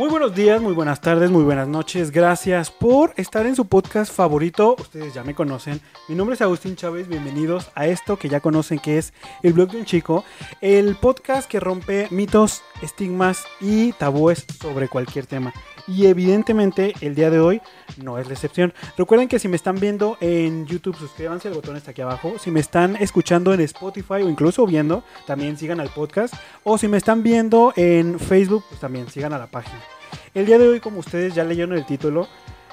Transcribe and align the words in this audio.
Muy 0.00 0.08
buenos 0.08 0.34
días, 0.34 0.62
muy 0.62 0.72
buenas 0.72 1.02
tardes, 1.02 1.30
muy 1.30 1.42
buenas 1.44 1.68
noches. 1.68 2.10
Gracias 2.10 2.70
por 2.70 3.12
estar 3.18 3.44
en 3.44 3.54
su 3.54 3.66
podcast 3.66 4.10
favorito. 4.10 4.74
Ustedes 4.78 5.12
ya 5.12 5.22
me 5.24 5.34
conocen. 5.34 5.78
Mi 6.08 6.14
nombre 6.14 6.36
es 6.36 6.40
Agustín 6.40 6.74
Chávez. 6.74 7.06
Bienvenidos 7.06 7.70
a 7.74 7.86
esto 7.86 8.16
que 8.16 8.30
ya 8.30 8.40
conocen 8.40 8.78
que 8.78 8.96
es 8.96 9.12
El 9.42 9.52
blog 9.52 9.72
de 9.72 9.80
un 9.80 9.84
chico. 9.84 10.24
El 10.62 10.96
podcast 10.96 11.46
que 11.46 11.60
rompe 11.60 12.08
mitos, 12.10 12.62
estigmas 12.80 13.44
y 13.60 13.92
tabúes 13.92 14.46
sobre 14.58 14.88
cualquier 14.88 15.26
tema. 15.26 15.52
Y 15.86 16.06
evidentemente 16.06 16.94
el 17.02 17.14
día 17.14 17.28
de 17.28 17.40
hoy 17.40 17.60
no 18.02 18.18
es 18.18 18.26
la 18.26 18.32
excepción. 18.32 18.72
Recuerden 18.96 19.28
que 19.28 19.38
si 19.38 19.48
me 19.48 19.56
están 19.56 19.78
viendo 19.78 20.16
en 20.22 20.64
YouTube, 20.64 20.96
suscríbanse, 20.96 21.48
el 21.48 21.54
botón 21.54 21.76
está 21.76 21.90
aquí 21.90 22.00
abajo. 22.00 22.34
Si 22.38 22.50
me 22.50 22.60
están 22.60 22.96
escuchando 22.96 23.52
en 23.52 23.60
Spotify 23.60 24.22
o 24.22 24.30
incluso 24.30 24.64
viendo, 24.66 25.04
también 25.26 25.58
sigan 25.58 25.78
al 25.78 25.90
podcast. 25.90 26.32
O 26.64 26.78
si 26.78 26.88
me 26.88 26.96
están 26.96 27.22
viendo 27.22 27.74
en 27.76 28.18
Facebook, 28.18 28.64
pues 28.68 28.80
también 28.80 29.10
sigan 29.10 29.34
a 29.34 29.38
la 29.38 29.48
página. 29.48 29.89
El 30.34 30.46
día 30.46 30.58
de 30.58 30.68
hoy, 30.68 30.80
como 30.80 31.00
ustedes 31.00 31.34
ya 31.34 31.44
leyeron 31.44 31.76
el 31.76 31.86
título, 31.86 32.28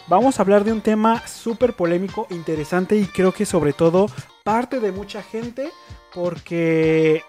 vamos 0.08 0.40
a 0.40 0.42
hablar 0.42 0.64
de 0.64 0.72
un 0.72 0.82
tema 0.82 1.26
súper 1.28 1.74
polémico, 1.74 2.28
interesante 2.30 2.96
y 2.96 3.06
creo 3.06 3.32
que 3.32 3.46
sobre 3.46 3.74
todo 3.74 4.08
parte 4.44 4.80
de 4.80 4.92
mucha 4.92 5.22
gente 5.22 5.72
porque 6.14 7.24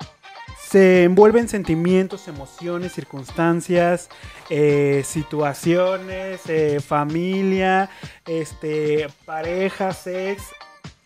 se 0.68 1.04
envuelven 1.04 1.48
sentimientos, 1.48 2.28
emociones, 2.28 2.92
circunstancias, 2.92 4.08
eh, 4.50 5.02
situaciones, 5.04 6.42
eh, 6.46 6.80
familia, 6.80 7.88
este, 8.26 9.08
pareja, 9.24 9.92
sex, 9.92 10.42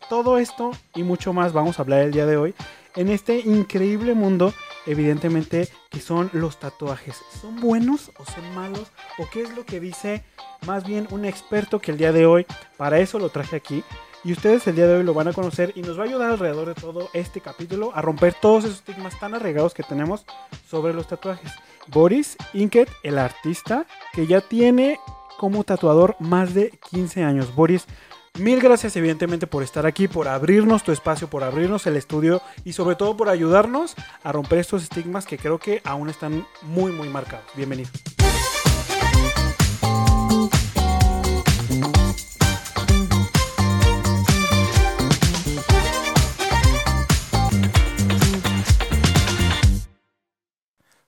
todo 0.09 0.39
esto 0.39 0.73
y 0.95 1.05
mucho 1.05 1.33
más 1.33 1.53
vamos 1.53 1.79
a 1.79 1.83
hablar 1.83 2.01
el 2.01 2.13
día 2.13 2.27
de 2.27 2.37
hoy 2.37 2.55
en 2.97 3.09
este 3.09 3.41
increíble 3.41 4.15
mundo, 4.15 4.53
evidentemente, 4.87 5.69
que 5.91 6.01
son 6.01 6.31
los 6.33 6.59
tatuajes. 6.59 7.17
¿Son 7.41 7.61
buenos 7.61 8.11
o 8.19 8.25
son 8.25 8.55
malos? 8.55 8.91
¿O 9.19 9.29
qué 9.31 9.43
es 9.43 9.55
lo 9.57 9.65
que 9.65 9.81
dice 9.81 10.25
más 10.67 10.85
bien 10.85 11.09
un 11.11 11.25
experto 11.25 11.81
que 11.81 11.91
el 11.91 11.99
día 11.99 12.13
de 12.13 12.27
hoy, 12.27 12.47
para 12.77 12.99
eso 12.99 13.19
lo 13.19 13.31
traje 13.31 13.57
aquí, 13.57 13.83
y 14.25 14.33
ustedes 14.33 14.67
el 14.69 14.77
día 14.77 14.87
de 14.87 14.99
hoy 14.99 15.05
lo 15.05 15.15
van 15.15 15.29
a 15.29 15.33
conocer 15.33 15.73
y 15.75 15.83
nos 15.83 15.99
va 15.99 16.05
a 16.05 16.07
ayudar 16.07 16.31
alrededor 16.31 16.69
de 16.69 16.75
todo 16.75 17.09
este 17.13 17.41
capítulo 17.41 17.91
a 17.95 18.03
romper 18.03 18.35
todos 18.35 18.65
esos 18.65 18.77
estigmas 18.77 19.19
tan 19.19 19.35
arraigados 19.35 19.75
que 19.75 19.83
tenemos 19.83 20.25
sobre 20.69 20.95
los 20.95 21.09
tatuajes. 21.09 21.51
Boris 21.89 22.37
Inket, 22.53 22.89
el 23.03 23.19
artista, 23.19 23.85
que 24.13 24.29
ya 24.29 24.41
tiene 24.41 25.01
como 25.39 25.65
tatuador 25.65 26.15
más 26.21 26.55
de 26.55 26.71
15 26.91 27.25
años. 27.25 27.53
Boris, 27.57 27.87
mil 28.39 28.61
gracias 28.61 28.97
evidentemente 28.97 29.47
por 29.47 29.63
estar 29.63 29.87
aquí, 29.87 30.09
por 30.09 30.27
abrirnos 30.27 30.83
tu 30.83 30.93
espacio, 30.93 31.29
por 31.29 31.45
abrirnos 31.45 31.87
el 31.87 31.97
estudio 31.97 32.41
y 32.65 32.73
sobre 32.73 32.97
todo 32.97 33.17
por 33.17 33.29
ayudarnos 33.29 33.95
a 34.23 34.33
romper 34.33 34.59
estos 34.59 34.83
estigmas 34.83 35.27
que 35.27 35.39
creo 35.39 35.59
que 35.59 35.83
aún 35.85 36.09
están 36.09 36.47
muy 36.63 36.93
muy 36.93 37.09
marcados. 37.09 37.47
Bienvenido. 37.55 37.91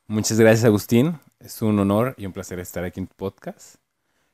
Muchas 0.07 0.39
gracias, 0.39 0.65
Agustín. 0.65 1.19
Es 1.41 1.63
un 1.63 1.79
honor 1.79 2.15
y 2.19 2.27
un 2.27 2.33
placer 2.33 2.61
estar 2.61 2.85
aquí 2.85 3.01
en 3.01 3.07
tu 3.07 3.15
podcast. 3.17 3.77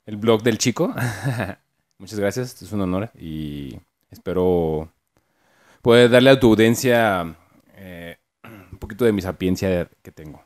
El 0.04 0.16
blog 0.16 0.42
del 0.42 0.58
chico. 0.58 0.92
Muchas 2.00 2.18
gracias, 2.18 2.62
es 2.62 2.72
un 2.72 2.80
honor 2.80 3.10
y 3.14 3.78
espero 4.10 4.90
poder 5.82 6.08
darle 6.08 6.30
a 6.30 6.40
tu 6.40 6.48
audiencia 6.48 7.36
eh, 7.74 8.16
un 8.72 8.78
poquito 8.78 9.04
de 9.04 9.12
mi 9.12 9.20
sapiencia 9.20 9.86
que 10.02 10.10
tengo. 10.10 10.42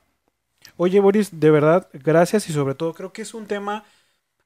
Oye, 0.76 0.98
Boris, 0.98 1.38
de 1.38 1.52
verdad, 1.52 1.88
gracias 1.92 2.48
y 2.48 2.52
sobre 2.52 2.74
todo 2.74 2.92
creo 2.92 3.12
que 3.12 3.22
es 3.22 3.34
un 3.34 3.46
tema, 3.46 3.84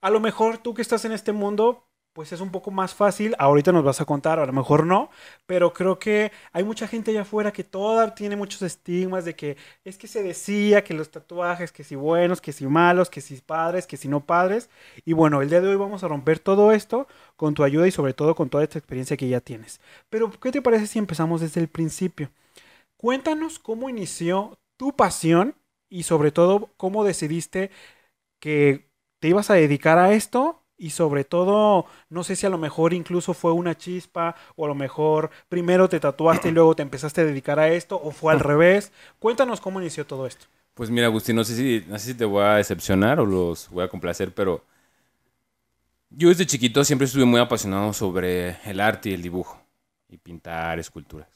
a 0.03 0.11
lo 0.11 0.21
mejor 0.21 0.59
tú 0.59 0.75
que 0.75 0.83
estás 0.83 1.07
en 1.07 1.13
este 1.13 1.33
mundo, 1.33 1.88
pues 2.19 2.33
es 2.33 2.41
un 2.41 2.51
poco 2.51 2.73
más 2.73 2.95
fácil. 2.97 3.37
Ahorita 3.39 3.71
nos 3.71 3.85
vas 3.85 4.01
a 4.01 4.05
contar, 4.05 4.41
a 4.41 4.47
lo 4.47 4.53
mejor 4.53 4.85
no, 4.85 5.09
pero 5.47 5.73
creo 5.73 6.01
que 6.01 6.33
hay 6.53 6.65
mucha 6.65 6.89
gente 6.89 7.13
allá 7.13 7.21
afuera 7.23 7.53
que 7.53 7.63
toda 7.63 8.13
tiene 8.17 8.35
muchos 8.35 8.61
estigmas 8.63 9.25
de 9.25 9.37
que 9.37 9.57
es 9.85 9.97
que 9.97 10.09
se 10.09 10.25
decía 10.25 10.83
que 10.83 10.95
los 10.95 11.13
tatuajes, 11.13 11.71
que 11.71 11.85
si 11.85 11.95
buenos, 11.95 12.41
que 12.41 12.51
si 12.51 12.67
malos, 12.67 13.09
que 13.09 13.21
si 13.21 13.37
padres, 13.37 13.87
que 13.87 13.97
si 13.97 14.09
no 14.09 14.19
padres. 14.19 14.69
Y 15.05 15.13
bueno, 15.13 15.43
el 15.43 15.49
día 15.49 15.61
de 15.61 15.69
hoy 15.69 15.77
vamos 15.77 16.03
a 16.03 16.09
romper 16.09 16.41
todo 16.41 16.73
esto 16.73 17.07
con 17.37 17.55
tu 17.55 17.63
ayuda 17.63 17.87
y 17.87 17.93
sobre 17.93 18.15
todo 18.15 18.35
con 18.35 18.51
toda 18.51 18.65
esta 18.65 18.81
experiencia 18.81 19.17
que 19.17 19.29
ya 19.29 19.41
tienes. 19.41 19.81
Pero, 20.11 20.29
¿qué 20.41 20.51
te 20.51 20.61
parece 20.61 20.89
si 20.89 20.99
empezamos 20.99 21.41
desde 21.41 21.61
el 21.61 21.69
principio? 21.69 22.31
Cuéntanos 22.97 23.61
cómo 23.61 23.89
inició 23.89 24.59
tu 24.77 24.93
pasión 24.97 25.55
y 25.89 26.03
sobre 26.03 26.33
todo 26.33 26.71
cómo 26.77 27.05
decidiste 27.05 27.71
que 28.41 28.89
te 29.21 29.29
ibas 29.29 29.51
a 29.51 29.55
dedicar 29.55 29.99
a 29.99 30.13
esto 30.15 30.58
y 30.79 30.91
sobre 30.91 31.25
todo, 31.25 31.87
no 32.09 32.25
sé 32.25 32.37
si 32.37 32.47
a 32.47 32.51
lo 32.51 32.57
mejor 32.57 32.95
incluso 32.95 33.35
fue 33.35 33.53
una 33.53 33.77
chispa 33.77 34.37
o 34.57 34.65
a 34.65 34.69
lo 34.69 34.75
mejor 34.75 35.31
primero 35.49 35.89
te 35.89 35.99
tatuaste 35.99 36.49
y 36.49 36.53
luego 36.53 36.77
te 36.77 36.83
empezaste 36.83 37.21
a 37.23 37.25
dedicar 37.25 37.59
a 37.59 37.69
esto 37.69 38.01
o 38.03 38.13
fue 38.13 38.33
al 38.33 38.41
revés. 38.41 38.93
Cuéntanos 39.19 39.61
cómo 39.61 39.81
inició 39.81 40.07
todo 40.07 40.27
esto. 40.27 40.47
Pues 40.75 40.91
mira, 40.91 41.07
Agustín, 41.09 41.35
no 41.35 41.43
sé 41.43 41.57
si, 41.57 41.85
no 41.89 41.99
sé 41.99 42.07
si 42.07 42.15
te 42.15 42.25
voy 42.25 42.45
a 42.45 42.55
decepcionar 42.55 43.19
o 43.19 43.27
los 43.27 43.69
voy 43.71 43.85
a 43.85 43.89
complacer, 43.89 44.33
pero 44.33 44.65
yo 46.11 46.29
desde 46.29 46.47
chiquito 46.47 46.85
siempre 46.85 47.07
estuve 47.07 47.25
muy 47.25 47.41
apasionado 47.41 47.93
sobre 47.93 48.57
el 48.65 48.81
arte 48.81 49.11
y 49.11 49.15
el 49.15 49.23
dibujo 49.23 49.61
y 50.09 50.17
pintar 50.19 50.79
esculturas. 50.79 51.29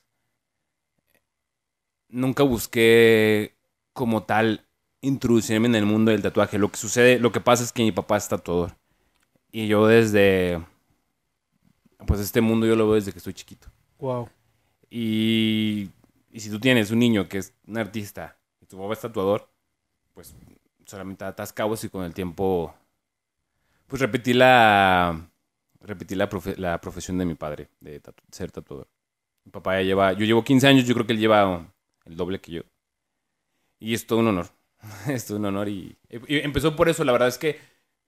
Nunca 2.09 2.45
busqué 2.45 3.57
como 3.93 4.23
tal 4.23 4.65
introducirme 5.01 5.67
en 5.67 5.75
el 5.75 5.87
mundo 5.87 6.13
del 6.13 6.23
tatuaje. 6.23 6.59
Lo 6.59 6.71
que 6.71 6.77
sucede, 6.77 7.19
lo 7.19 7.33
que 7.33 7.41
pasa 7.41 7.65
es 7.65 7.73
que 7.73 7.83
mi 7.83 7.91
papá 7.91 8.17
es 8.17 8.29
tatuador. 8.29 8.77
Y 9.53 9.67
yo 9.69 9.87
desde. 9.87 10.61
Pues 12.07 12.21
este 12.21 12.41
mundo 12.41 12.67
yo 12.67 12.75
lo 12.75 12.87
veo 12.87 12.95
desde 12.97 13.13
que 13.13 13.19
estoy 13.19 13.35
chiquito. 13.35 13.69
Wow. 13.99 14.29
Y, 14.91 15.89
y 16.31 16.41
si 16.41 16.51
tú 16.51 16.59
tienes 16.59 16.91
un 16.91 16.99
niño 16.99 17.29
que 17.29 17.39
es 17.39 17.55
un 17.67 17.79
artista 17.79 18.37
y 18.61 18.67
tu 18.67 18.77
papá 18.79 18.95
es 18.95 19.01
tatuador, 19.01 19.49
pues 20.15 20.35
solamente 20.85 21.25
atas 21.25 21.53
cabos 21.53 21.85
y 21.85 21.89
con 21.89 22.05
el 22.05 22.13
tiempo. 22.15 22.75
Pues 23.87 24.01
repetí 24.01 24.33
la. 24.33 25.29
Repetí 25.81 26.15
la, 26.15 26.29
profe- 26.31 26.57
la 26.57 26.81
profesión 26.81 27.19
de 27.19 27.25
mi 27.25 27.35
padre, 27.35 27.69
de 27.81 28.01
tatu- 28.01 28.23
ser 28.31 28.51
tatuador. 28.53 28.89
Mi 29.45 29.51
papá 29.51 29.75
ya 29.77 29.83
lleva. 29.83 30.13
Yo 30.13 30.25
llevo 30.25 30.45
15 30.45 30.67
años, 30.69 30.87
yo 30.87 30.95
creo 30.95 31.07
que 31.07 31.13
él 31.13 31.19
lleva 31.19 31.73
el 32.05 32.17
doble 32.17 32.41
que 32.41 32.53
yo. 32.53 32.63
Y 33.81 33.95
es 33.95 34.07
todo 34.07 34.21
un 34.21 34.29
honor. 34.29 34.47
es 35.09 35.27
todo 35.27 35.39
un 35.39 35.45
honor. 35.47 35.69
Y, 35.69 35.97
y 36.29 36.39
empezó 36.39 36.75
por 36.77 36.89
eso, 36.89 37.05
la 37.05 37.13
verdad 37.13 37.29
es 37.29 37.39
que 37.39 37.59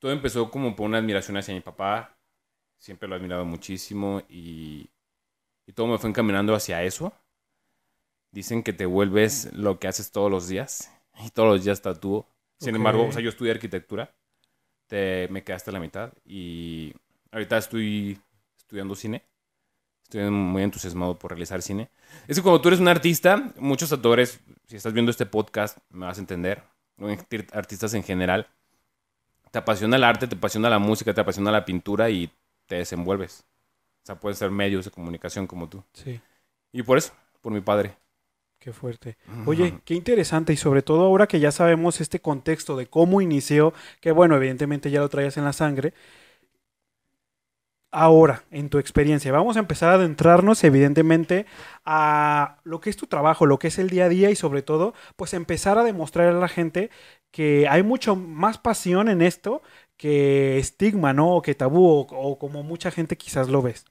todo 0.05 0.13
empezó 0.13 0.51
como 0.51 0.77
por 0.77 0.85
una 0.85 0.99
admiración 0.99 1.39
hacia 1.39 1.55
mi 1.55 1.63
papá. 1.63 2.19
Siempre 2.77 3.09
lo 3.09 3.15
he 3.15 3.19
admirado 3.19 3.47
muchísimo 3.47 4.21
y, 4.29 4.91
y 5.67 5.73
todo 5.73 5.87
me 5.87 5.97
fue 5.97 6.11
encaminando 6.11 6.55
hacia 6.55 6.83
eso. 6.83 7.15
Dicen 8.31 8.63
que 8.63 8.75
te 8.75 8.85
vuelves 8.85 9.51
lo 9.55 9.79
que 9.79 9.89
haces 9.89 10.13
todos 10.13 10.31
los 10.31 10.47
días 10.47 10.93
y 11.25 11.31
todos 11.31 11.49
los 11.49 11.65
días 11.65 11.81
tatúo. 11.81 12.29
Sin 12.59 12.77
embargo, 12.77 13.07
o 13.07 13.13
sea, 13.13 13.23
yo 13.23 13.31
estudié 13.31 13.53
arquitectura, 13.53 14.15
te, 14.89 15.27
me 15.31 15.43
quedaste 15.43 15.71
a 15.71 15.73
la 15.73 15.81
mitad 15.81 16.13
y 16.23 16.93
ahorita 17.33 17.57
estoy 17.57 18.21
estudiando 18.59 18.95
cine. 18.97 19.25
Estoy 20.03 20.29
muy 20.31 20.65
entusiasmado 20.65 21.19
por 21.19 21.31
realizar 21.31 21.63
cine. 21.63 21.89
Es 22.29 22.37
que 22.37 22.43
cuando 22.43 22.61
tú 22.61 22.69
eres 22.69 22.81
un 22.81 22.89
artista, 22.89 23.55
muchos 23.57 23.91
actores, 23.91 24.39
si 24.67 24.77
estás 24.77 24.93
viendo 24.93 25.11
este 25.11 25.25
podcast, 25.25 25.79
me 25.89 26.05
vas 26.05 26.19
a 26.19 26.21
entender, 26.21 26.63
artistas 27.55 27.95
en 27.95 28.03
general, 28.03 28.51
te 29.55 29.59
apasiona 29.59 29.95
el 29.95 30.03
arte, 30.03 30.27
te 30.27 30.35
apasiona 30.35 30.69
la 30.69 30.81
música, 30.81 31.15
te 31.15 31.21
apasiona 31.21 31.53
la 31.53 31.65
pintura 31.65 32.11
y 32.11 32.29
te 32.67 32.75
desenvuelves. 32.75 33.45
O 34.03 34.07
sea, 34.07 34.19
puedes 34.19 34.37
ser 34.37 34.51
medios 34.51 34.85
de 34.85 34.91
comunicación 34.91 35.47
como 35.47 35.69
tú. 35.69 35.81
Sí, 35.93 36.21
Y 36.73 36.83
por 36.83 36.99
eso, 36.99 37.13
por 37.41 37.53
mi 37.53 37.61
padre. 37.61 37.95
qué 38.59 38.73
fuerte. 38.73 39.17
Oye, 39.47 39.79
qué 39.85 39.95
interesante 39.95 40.53
y 40.53 40.57
sobre 40.57 40.83
todo 40.83 41.03
ahora 41.05 41.29
que 41.29 41.39
ya 41.39 41.53
sabemos 41.53 42.01
este 42.01 42.19
contexto 42.19 42.77
de 42.77 42.89
cómo 42.89 43.21
inició, 43.21 43.73
que 44.01 44.11
bueno, 44.11 44.35
evidentemente 44.35 44.91
ya 44.91 44.99
lo 44.99 45.09
traías 45.09 45.37
en 45.37 45.45
la 45.45 45.53
sangre. 45.53 45.95
Ahora, 47.97 48.43
en 48.51 48.71
tu 48.71 48.79
experiencia, 48.79 49.31
vamos 49.31 49.57
a 49.57 49.61
empezar 49.61 49.91
a 49.91 49.95
adentrarnos 49.95 50.65
evidentemente 50.65 51.47
a 51.85 52.59
lo 52.65 52.81
que 52.81 52.91
es 52.91 52.97
tu 52.97 53.07
trabajo, 53.07 53.47
lo 53.47 53.61
que 53.61 53.69
es 53.69 53.79
el 53.79 53.89
día 53.89 54.07
a 54.07 54.09
día 54.09 54.31
y 54.31 54.35
sobre 54.35 54.63
todo, 54.63 54.95
pues 55.15 55.33
empezar 55.33 55.79
a 55.79 55.85
demostrar 55.85 56.27
a 56.27 56.33
la 56.33 56.49
gente 56.49 56.91
que 57.35 57.67
hay 57.69 57.83
mucho 57.83 58.15
más 58.15 58.59
pasión 58.59 59.09
en 59.09 59.21
esto 59.21 59.61
que 59.97 60.57
estigma, 60.59 61.13
¿no? 61.13 61.35
O 61.35 61.43
que 61.43 61.57
tabú, 61.57 62.07
o, 62.09 62.39
como 62.39 62.63
mucha 62.63 62.93
gente 62.93 63.17
quizás 63.17 63.49
lo 63.49 63.61
ves. 63.61 63.87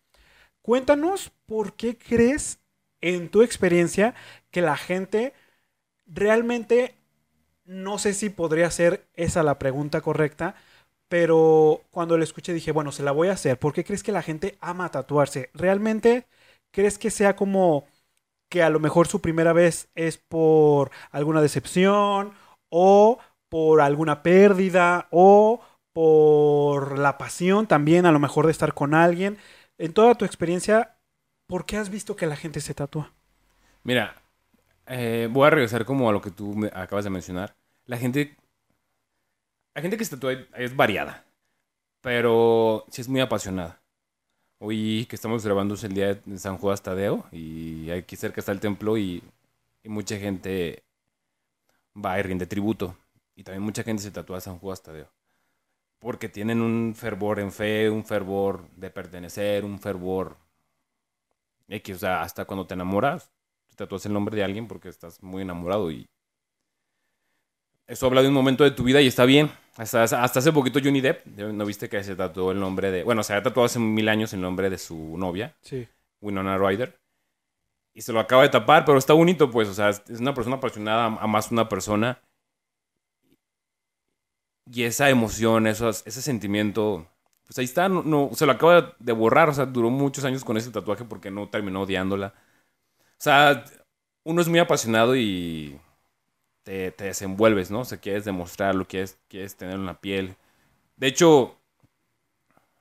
Cuéntanos 0.62 1.34
por 1.46 1.74
qué 1.76 1.98
crees, 1.98 2.62
en 3.02 3.28
tu 3.30 3.42
experiencia, 3.42 4.16
que 4.50 4.62
la 4.62 4.78
gente 4.78 5.34
realmente, 6.08 6.96
no 7.66 8.00
sé 8.00 8.14
si 8.14 8.30
podría 8.30 8.72
ser 8.72 9.08
esa 9.16 9.44
la 9.44 9.60
pregunta 9.60 10.00
correcta, 10.00 10.56
pero 11.10 11.82
cuando 11.92 12.18
lo 12.18 12.24
escuché 12.24 12.54
dije, 12.54 12.72
bueno, 12.72 12.94
se 12.94 13.04
la 13.04 13.12
voy 13.12 13.28
a 13.28 13.34
hacer. 13.34 13.60
¿Por 13.60 13.74
qué 13.74 13.84
crees 13.84 14.04
que 14.04 14.14
la 14.14 14.22
gente 14.22 14.58
ama 14.62 14.90
tatuarse? 14.90 15.50
¿Realmente 15.54 16.28
crees 16.72 16.98
que 16.98 17.12
sea 17.12 17.36
como 17.36 17.86
que 18.50 18.64
a 18.64 18.70
lo 18.70 18.80
mejor 18.80 19.08
su 19.08 19.22
primera 19.22 19.54
vez 19.54 19.90
es 19.96 20.18
por 20.18 20.92
alguna 21.12 21.42
decepción 21.42 22.34
o 22.70 23.20
por 23.54 23.82
alguna 23.82 24.24
pérdida 24.24 25.08
o 25.12 25.62
por 25.94 26.98
la 26.98 27.20
pasión 27.20 27.68
también, 27.68 28.08
a 28.08 28.12
lo 28.12 28.18
mejor 28.18 28.48
de 28.48 28.52
estar 28.52 28.74
con 28.74 28.96
alguien. 28.96 29.38
En 29.78 29.94
toda 29.94 30.16
tu 30.16 30.26
experiencia, 30.26 30.96
¿por 31.46 31.68
qué 31.68 31.78
has 31.78 31.92
visto 31.92 32.16
que 32.16 32.26
la 32.26 32.36
gente 32.36 32.62
se 32.62 32.74
tatúa? 32.74 33.12
Mira, 33.84 34.16
eh, 34.88 35.30
voy 35.30 35.46
a 35.46 35.52
regresar 35.52 35.86
como 35.86 36.10
a 36.10 36.12
lo 36.12 36.20
que 36.20 36.32
tú 36.32 36.56
me 36.56 36.72
acabas 36.74 37.04
de 37.04 37.12
mencionar. 37.12 37.54
La 37.86 37.98
gente, 37.98 38.36
la 39.76 39.84
gente 39.84 39.98
que 39.98 40.06
se 40.06 40.16
tatúa 40.16 40.34
es 40.58 40.76
variada, 40.76 41.24
pero 42.02 42.86
sí 42.90 43.02
es 43.02 43.08
muy 43.08 43.22
apasionada. 43.22 43.80
Hoy 44.58 45.06
que 45.08 45.16
estamos 45.16 45.46
grabando 45.46 45.76
es 45.76 45.84
el 45.84 45.94
día 45.94 46.16
de 46.16 46.40
San 46.40 46.58
Juan 46.58 46.76
Tadeo 46.82 47.26
y 47.32 47.92
aquí 47.92 48.16
cerca 48.16 48.42
está 48.42 48.52
el 48.52 48.60
templo 48.60 48.98
y, 48.98 49.22
y 49.84 49.90
mucha 49.90 50.18
gente 50.18 50.82
va 51.96 52.18
y 52.18 52.24
rinde 52.24 52.48
tributo. 52.48 52.98
Y 53.36 53.44
también 53.44 53.64
mucha 53.64 53.84
gente 53.84 54.04
se 54.04 54.12
tatúa 54.12 54.38
a 54.38 54.42
San 54.42 54.60
Juan 54.60 54.78
Tadeo. 54.84 55.10
Porque 56.00 56.30
tienen 56.30 56.62
un 56.62 56.94
fervor 56.96 57.40
en 57.40 57.52
fe, 57.52 57.90
un 57.90 58.04
fervor 58.04 58.68
de 58.76 58.90
pertenecer, 58.90 59.64
un 59.64 59.80
fervor 59.80 60.38
X. 61.68 61.96
O 61.96 62.00
sea, 62.00 62.22
hasta 62.22 62.46
cuando 62.46 62.68
te 62.68 62.74
enamoras, 62.74 63.32
te 63.70 63.76
tatúas 63.76 64.06
el 64.06 64.14
nombre 64.14 64.36
de 64.36 64.44
alguien 64.44 64.68
porque 64.68 64.90
estás 64.90 65.22
muy 65.24 65.42
enamorado 65.42 65.90
y 65.92 66.06
eso 67.88 68.08
habla 68.08 68.22
de 68.22 68.30
un 68.30 68.34
momento 68.34 68.64
de 68.64 68.72
tu 68.72 68.84
vida 68.84 69.02
y 69.02 69.08
está 69.08 69.26
bien. 69.26 69.52
Hasta, 69.76 70.04
hasta 70.04 70.40
hace 70.40 70.52
poquito 70.54 70.80
Johnny 70.84 71.02
Depp, 71.02 71.26
¿no 71.26 71.66
viste 71.66 71.90
que 71.90 72.04
se 72.04 72.16
tatuó 72.16 72.52
el 72.52 72.60
nombre 72.60 72.92
de... 72.92 73.04
Bueno, 73.04 73.24
se 73.24 73.34
ha 73.34 73.42
tatuado 73.42 73.66
hace 73.66 73.80
mil 73.80 74.08
años 74.08 74.32
el 74.34 74.42
nombre 74.42 74.70
de 74.70 74.78
su 74.78 75.18
novia, 75.18 75.56
Sí. 75.62 75.88
Winona 76.22 76.58
Ryder. 76.58 76.98
Y 77.94 78.02
se 78.02 78.14
lo 78.14 78.20
acaba 78.20 78.44
de 78.44 78.50
tapar, 78.50 78.86
pero 78.86 78.98
está 78.98 79.14
bonito, 79.14 79.52
pues. 79.52 79.68
O 79.68 79.74
sea, 79.74 79.90
es 79.90 80.02
una 80.20 80.34
persona 80.34 80.56
apasionada 80.56 81.06
a 81.06 81.28
más 81.28 81.52
una 81.52 81.70
persona. 81.70 82.20
Y 84.72 84.84
esa 84.84 85.10
emoción, 85.10 85.68
esos, 85.68 86.04
ese 86.06 86.22
sentimiento, 86.22 87.08
pues 87.46 87.58
ahí 87.60 87.66
está, 87.66 87.90
no, 87.90 88.30
se 88.34 88.46
lo 88.46 88.54
acaba 88.54 88.96
de 89.00 89.12
borrar. 89.12 89.50
O 89.50 89.54
sea, 89.54 89.66
duró 89.66 89.90
muchos 89.90 90.24
años 90.26 90.44
con 90.44 90.58
ese 90.58 90.72
tatuaje 90.72 91.06
porque 91.06 91.32
no 91.32 91.50
terminó 91.50 91.82
odiándola. 91.82 92.34
O 92.98 93.24
sea, 93.24 93.66
uno 94.24 94.42
es 94.42 94.48
muy 94.48 94.60
apasionado 94.60 95.16
y 95.16 95.80
te, 96.64 96.92
te 96.92 97.06
desenvuelves, 97.06 97.72
¿no? 97.72 97.82
O 97.82 97.86
sea, 97.86 98.00
quieres 98.00 98.26
demostrarlo, 98.26 98.88
quieres, 98.88 99.20
quieres 99.28 99.56
tenerlo 99.56 99.82
en 99.82 99.88
la 99.88 100.00
piel. 100.02 100.36
De 100.98 101.08
hecho, 101.08 101.58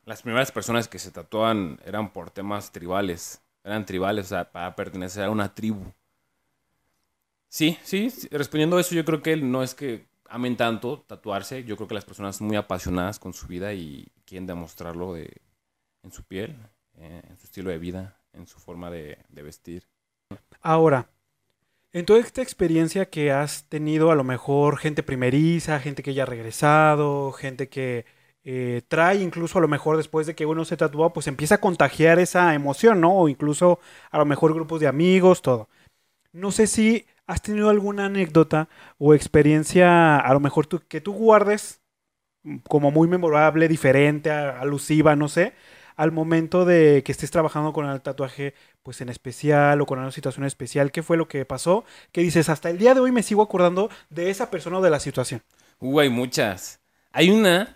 las 0.04 0.22
primeras 0.22 0.52
personas 0.52 0.88
que 0.88 0.98
se 0.98 1.10
tatuaban 1.10 1.80
eran 1.84 2.12
por 2.12 2.30
temas 2.30 2.72
tribales. 2.72 3.42
Eran 3.64 3.86
tribales, 3.86 4.26
o 4.26 4.28
sea, 4.30 4.50
para 4.50 4.74
pertenecer 4.74 5.24
a 5.24 5.30
una 5.30 5.54
tribu. 5.54 5.92
Sí, 7.48 7.78
sí, 7.82 8.10
respondiendo 8.30 8.76
a 8.76 8.80
eso, 8.80 8.94
yo 8.94 9.04
creo 9.04 9.22
que 9.22 9.36
no 9.36 9.62
es 9.62 9.74
que 9.74 10.06
amen 10.32 10.56
tanto 10.56 11.04
tatuarse. 11.06 11.64
Yo 11.64 11.76
creo 11.76 11.88
que 11.88 11.94
las 11.94 12.04
personas 12.04 12.36
son 12.36 12.48
muy 12.48 12.56
apasionadas 12.56 13.18
con 13.18 13.32
su 13.32 13.46
vida 13.46 13.72
y 13.74 14.08
quieren 14.24 14.46
demostrarlo 14.46 15.12
de, 15.14 15.30
en 16.02 16.10
su 16.10 16.24
piel, 16.24 16.56
eh, 16.98 17.22
en 17.28 17.36
su 17.36 17.46
estilo 17.46 17.70
de 17.70 17.78
vida, 17.78 18.16
en 18.32 18.46
su 18.46 18.58
forma 18.58 18.90
de, 18.90 19.18
de 19.28 19.42
vestir. 19.42 19.86
Ahora, 20.62 21.08
en 21.92 22.06
toda 22.06 22.20
esta 22.20 22.40
experiencia 22.40 23.10
que 23.10 23.30
has 23.30 23.68
tenido, 23.68 24.10
a 24.10 24.14
lo 24.14 24.24
mejor 24.24 24.78
gente 24.78 25.02
primeriza, 25.02 25.78
gente 25.80 26.02
que 26.02 26.14
ya 26.14 26.22
ha 26.22 26.26
regresado, 26.26 27.32
gente 27.32 27.68
que 27.68 28.06
eh, 28.44 28.82
trae 28.88 29.16
incluso 29.22 29.58
a 29.58 29.60
lo 29.62 29.68
mejor 29.68 29.98
después 29.98 30.26
de 30.26 30.34
que 30.34 30.46
uno 30.46 30.64
se 30.64 30.76
tatúa, 30.78 31.12
pues 31.12 31.26
empieza 31.28 31.56
a 31.56 31.60
contagiar 31.60 32.18
esa 32.18 32.54
emoción, 32.54 33.00
¿no? 33.00 33.14
O 33.14 33.28
incluso 33.28 33.78
a 34.10 34.18
lo 34.18 34.24
mejor 34.24 34.54
grupos 34.54 34.80
de 34.80 34.88
amigos, 34.88 35.42
todo. 35.42 35.68
No 36.32 36.50
sé 36.52 36.66
si 36.66 37.06
has 37.26 37.42
tenido 37.42 37.70
alguna 37.70 38.06
anécdota 38.06 38.68
o 38.98 39.14
experiencia, 39.14 40.18
a 40.18 40.32
lo 40.32 40.40
mejor 40.40 40.66
tú, 40.66 40.82
que 40.88 41.00
tú 41.00 41.12
guardes 41.12 41.80
mm, 42.42 42.58
como 42.68 42.90
muy 42.90 43.08
memorable, 43.08 43.68
diferente, 43.68 44.30
alusiva, 44.30 45.16
no 45.16 45.28
sé, 45.28 45.54
al 45.96 46.12
momento 46.12 46.64
de 46.64 47.02
que 47.04 47.12
estés 47.12 47.30
trabajando 47.30 47.72
con 47.72 47.88
el 47.88 48.00
tatuaje, 48.00 48.54
pues 48.82 49.00
en 49.00 49.08
especial 49.08 49.80
o 49.80 49.86
con 49.86 49.98
una 49.98 50.10
situación 50.10 50.44
especial, 50.46 50.90
¿qué 50.90 51.02
fue 51.02 51.16
lo 51.16 51.28
que 51.28 51.44
pasó? 51.44 51.84
Que 52.12 52.22
dices, 52.22 52.48
hasta 52.48 52.70
el 52.70 52.78
día 52.78 52.94
de 52.94 53.00
hoy 53.00 53.12
me 53.12 53.22
sigo 53.22 53.42
acordando 53.42 53.90
de 54.10 54.30
esa 54.30 54.50
persona 54.50 54.78
o 54.78 54.82
de 54.82 54.90
la 54.90 55.00
situación. 55.00 55.42
Uh, 55.78 56.00
hay 56.00 56.08
muchas. 56.08 56.80
Hay 57.12 57.30
una 57.30 57.74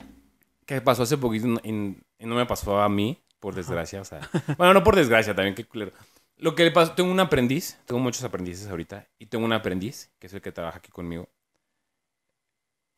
que 0.65 0.81
pasó 0.81 1.03
hace 1.03 1.19
poquito 1.19 1.47
y, 1.63 1.71
y 1.71 2.27
no 2.27 2.35
me 2.35 2.47
pasó 2.47 2.81
a 2.81 2.89
mí, 2.89 3.23
por 3.41 3.55
desgracia. 3.55 4.01
O 4.01 4.05
sea, 4.05 4.21
bueno, 4.59 4.75
no 4.75 4.83
por 4.83 4.97
desgracia, 4.97 5.35
también, 5.35 5.55
qué 5.55 5.65
culero. 5.65 5.93
Lo 6.39 6.55
que 6.55 6.65
le 6.65 6.71
pasó, 6.71 6.93
tengo 6.93 7.11
un 7.11 7.21
aprendiz, 7.21 7.79
tengo 7.87 7.99
muchos 8.01 8.23
aprendices 8.23 8.69
ahorita, 8.69 9.09
y 9.19 9.27
tengo 9.27 9.45
un 9.45 9.53
aprendiz, 9.53 10.11
que 10.19 10.27
es 10.27 10.35
el 10.35 10.43
que 10.43 10.53
trabaja 10.53 10.79
aquí 10.79 10.91
conmigo. 10.91 11.29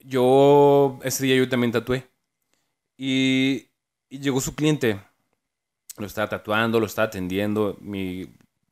Yo, 0.01 0.99
ese 1.03 1.25
día 1.25 1.37
yo 1.37 1.49
también 1.49 1.73
tatué. 1.73 2.09
Y, 2.97 3.69
llegó 4.09 4.41
su 4.41 4.55
cliente. 4.55 5.01
Lo 5.97 6.07
estaba 6.07 6.29
tatuando, 6.29 6.81
lo 6.81 6.87
estaba 6.87 7.09
atendiendo. 7.09 7.77
Mi, 7.81 8.29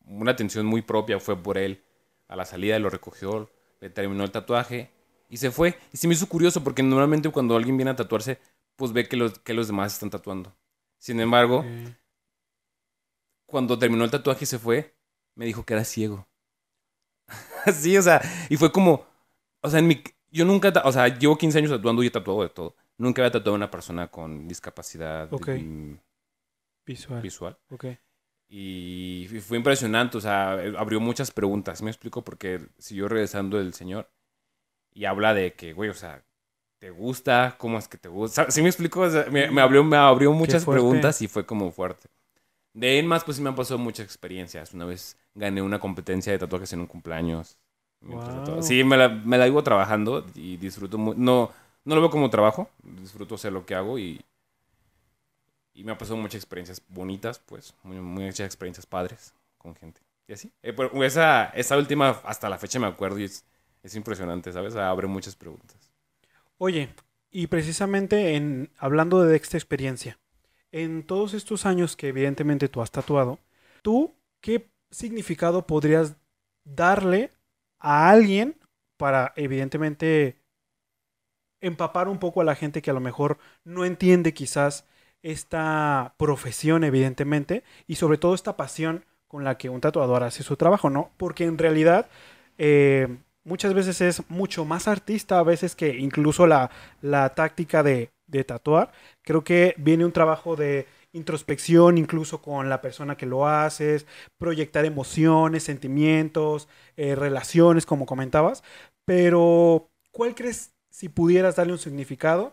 una 0.06 0.32
atención 0.32 0.66
muy 0.66 0.82
propia 0.82 1.20
fue 1.20 1.36
por 1.40 1.58
él. 1.58 1.82
A 2.28 2.36
la 2.36 2.44
salida 2.44 2.78
lo 2.78 2.90
recogió, 2.90 3.50
le 3.80 3.90
terminó 3.90 4.24
el 4.24 4.30
tatuaje 4.32 4.90
y 5.28 5.36
se 5.36 5.50
fue. 5.50 5.78
Y 5.92 5.96
se 5.96 6.08
me 6.08 6.14
hizo 6.14 6.28
curioso 6.28 6.62
porque 6.62 6.82
normalmente 6.82 7.30
cuando 7.30 7.56
alguien 7.56 7.76
viene 7.76 7.92
a 7.92 7.96
tatuarse, 7.96 8.38
pues 8.76 8.92
ve 8.92 9.08
que 9.08 9.16
los, 9.16 9.38
que 9.38 9.54
los 9.54 9.68
demás 9.68 9.92
están 9.92 10.10
tatuando. 10.10 10.54
Sin 10.98 11.20
embargo, 11.20 11.64
cuando 13.46 13.78
terminó 13.78 14.04
el 14.04 14.10
tatuaje 14.10 14.44
y 14.44 14.46
se 14.46 14.58
fue, 14.58 14.94
me 15.34 15.46
dijo 15.46 15.64
que 15.64 15.74
era 15.74 15.84
ciego. 15.84 16.26
sí, 17.72 17.96
o 17.96 18.02
sea, 18.02 18.20
y 18.48 18.56
fue 18.56 18.70
como, 18.72 19.06
o 19.62 19.70
sea, 19.70 19.78
en 19.78 19.86
mi, 19.86 20.02
yo 20.30 20.44
nunca, 20.44 20.72
o 20.84 20.92
sea, 20.92 21.08
llevo 21.08 21.38
15 21.38 21.58
años 21.58 21.70
tatuando 21.70 22.02
y 22.02 22.08
he 22.08 22.10
tatuado 22.10 22.42
de 22.42 22.48
todo. 22.48 22.76
Nunca 22.98 23.22
había 23.22 23.32
tatuado 23.32 23.54
a 23.54 23.56
una 23.56 23.70
persona 23.70 24.08
con 24.08 24.48
discapacidad 24.48 25.30
visual. 26.86 27.22
visual. 27.22 27.58
Ok. 27.70 27.86
Y 28.48 29.26
fue 29.40 29.56
impresionante, 29.56 30.18
o 30.18 30.20
sea, 30.20 30.64
eh, 30.64 30.74
abrió 30.78 31.00
muchas 31.00 31.30
preguntas. 31.30 31.82
¿Me 31.82 31.90
explico? 31.90 32.22
Porque 32.22 32.68
siguió 32.78 33.08
regresando 33.08 33.58
el 33.58 33.74
señor 33.74 34.08
y 34.92 35.04
habla 35.04 35.34
de 35.34 35.54
que, 35.54 35.72
güey, 35.72 35.90
o 35.90 35.94
sea, 35.94 36.24
¿te 36.78 36.90
gusta? 36.90 37.56
¿Cómo 37.58 37.78
es 37.78 37.88
que 37.88 37.98
te 37.98 38.08
gusta? 38.08 38.50
¿Sí 38.50 38.62
me 38.62 38.68
explico? 38.68 39.00
O 39.00 39.10
sea, 39.10 39.26
me, 39.30 39.50
me 39.50 39.60
abrió, 39.60 39.82
me 39.84 39.96
abrió 39.96 40.32
muchas 40.32 40.64
preguntas 40.64 41.20
y 41.22 41.28
fue 41.28 41.44
como 41.44 41.70
fuerte. 41.72 42.08
De 42.76 42.88
ahí 42.90 42.98
en 42.98 43.06
más, 43.06 43.24
pues 43.24 43.36
sí 43.38 43.42
me 43.42 43.48
han 43.48 43.54
pasado 43.56 43.78
muchas 43.78 44.04
experiencias. 44.06 44.74
Una 44.74 44.84
vez 44.84 45.16
gané 45.34 45.62
una 45.62 45.80
competencia 45.80 46.32
de 46.32 46.38
tatuajes 46.38 46.72
en 46.72 46.80
un 46.80 46.86
cumpleaños. 46.86 47.56
Wow. 48.02 48.62
Sí, 48.62 48.84
me 48.84 48.96
la, 48.96 49.08
me 49.08 49.38
la 49.38 49.46
vivo 49.46 49.62
trabajando 49.62 50.24
y 50.34 50.56
disfruto 50.58 50.98
mu- 50.98 51.14
No, 51.16 51.50
no 51.84 51.94
lo 51.94 52.00
veo 52.02 52.10
como 52.10 52.30
trabajo, 52.30 52.68
disfruto 52.82 53.34
hacer 53.36 53.52
lo 53.52 53.64
que 53.66 53.74
hago 53.74 53.98
y, 53.98 54.20
y 55.74 55.84
me 55.84 55.92
ha 55.92 55.98
pasado 55.98 56.16
muchas 56.16 56.36
experiencias 56.36 56.82
bonitas, 56.88 57.38
pues, 57.38 57.74
muy- 57.82 58.00
muchas 58.00 58.46
experiencias 58.46 58.86
padres 58.86 59.34
con 59.58 59.74
gente. 59.74 60.00
Y 60.28 60.32
así. 60.32 60.52
Eh, 60.62 60.72
pero 60.72 61.04
esa, 61.04 61.46
esa 61.50 61.76
última, 61.76 62.10
hasta 62.24 62.48
la 62.48 62.58
fecha 62.58 62.78
me 62.78 62.86
acuerdo 62.86 63.18
y 63.18 63.24
es, 63.24 63.44
es 63.82 63.94
impresionante, 63.94 64.52
¿sabes? 64.52 64.74
Abre 64.76 65.06
muchas 65.06 65.36
preguntas. 65.36 65.92
Oye, 66.58 66.88
y 67.30 67.46
precisamente 67.48 68.34
en 68.36 68.70
hablando 68.78 69.22
de 69.22 69.36
esta 69.36 69.56
experiencia, 69.56 70.18
en 70.76 71.04
todos 71.04 71.32
estos 71.32 71.64
años 71.64 71.96
que 71.96 72.08
evidentemente 72.08 72.68
tú 72.68 72.82
has 72.82 72.90
tatuado, 72.90 73.38
¿tú 73.80 74.14
qué 74.42 74.68
significado 74.90 75.66
podrías 75.66 76.16
darle 76.64 77.30
a 77.78 78.10
alguien 78.10 78.58
para 78.98 79.32
evidentemente 79.36 80.36
empapar 81.62 82.08
un 82.08 82.18
poco 82.18 82.42
a 82.42 82.44
la 82.44 82.54
gente 82.54 82.82
que 82.82 82.90
a 82.90 82.94
lo 82.94 83.00
mejor 83.00 83.38
no 83.64 83.86
entiende 83.86 84.34
quizás 84.34 84.84
esta 85.22 86.14
profesión 86.18 86.84
evidentemente 86.84 87.64
y 87.86 87.94
sobre 87.94 88.18
todo 88.18 88.34
esta 88.34 88.58
pasión 88.58 89.06
con 89.28 89.44
la 89.44 89.56
que 89.56 89.70
un 89.70 89.80
tatuador 89.80 90.24
hace 90.24 90.42
su 90.42 90.56
trabajo, 90.58 90.90
¿no? 90.90 91.10
Porque 91.16 91.44
en 91.44 91.56
realidad 91.56 92.10
eh, 92.58 93.16
muchas 93.44 93.72
veces 93.72 94.02
es 94.02 94.30
mucho 94.30 94.66
más 94.66 94.88
artista 94.88 95.38
a 95.38 95.42
veces 95.42 95.74
que 95.74 95.96
incluso 95.96 96.46
la, 96.46 96.70
la 97.00 97.30
táctica 97.30 97.82
de, 97.82 98.10
de 98.26 98.44
tatuar. 98.44 98.92
Creo 99.22 99.44
que 99.44 99.74
viene 99.78 100.04
un 100.04 100.12
trabajo 100.12 100.56
de 100.56 100.86
introspección 101.12 101.98
incluso 101.98 102.42
con 102.42 102.68
la 102.68 102.80
persona 102.82 103.16
que 103.16 103.26
lo 103.26 103.46
haces, 103.48 104.06
proyectar 104.38 104.84
emociones, 104.84 105.62
sentimientos, 105.64 106.68
eh, 106.96 107.14
relaciones, 107.14 107.86
como 107.86 108.06
comentabas. 108.06 108.62
Pero, 109.04 109.90
¿cuál 110.10 110.34
crees, 110.34 110.74
si 110.90 111.08
pudieras 111.08 111.56
darle 111.56 111.72
un 111.72 111.78
significado, 111.78 112.52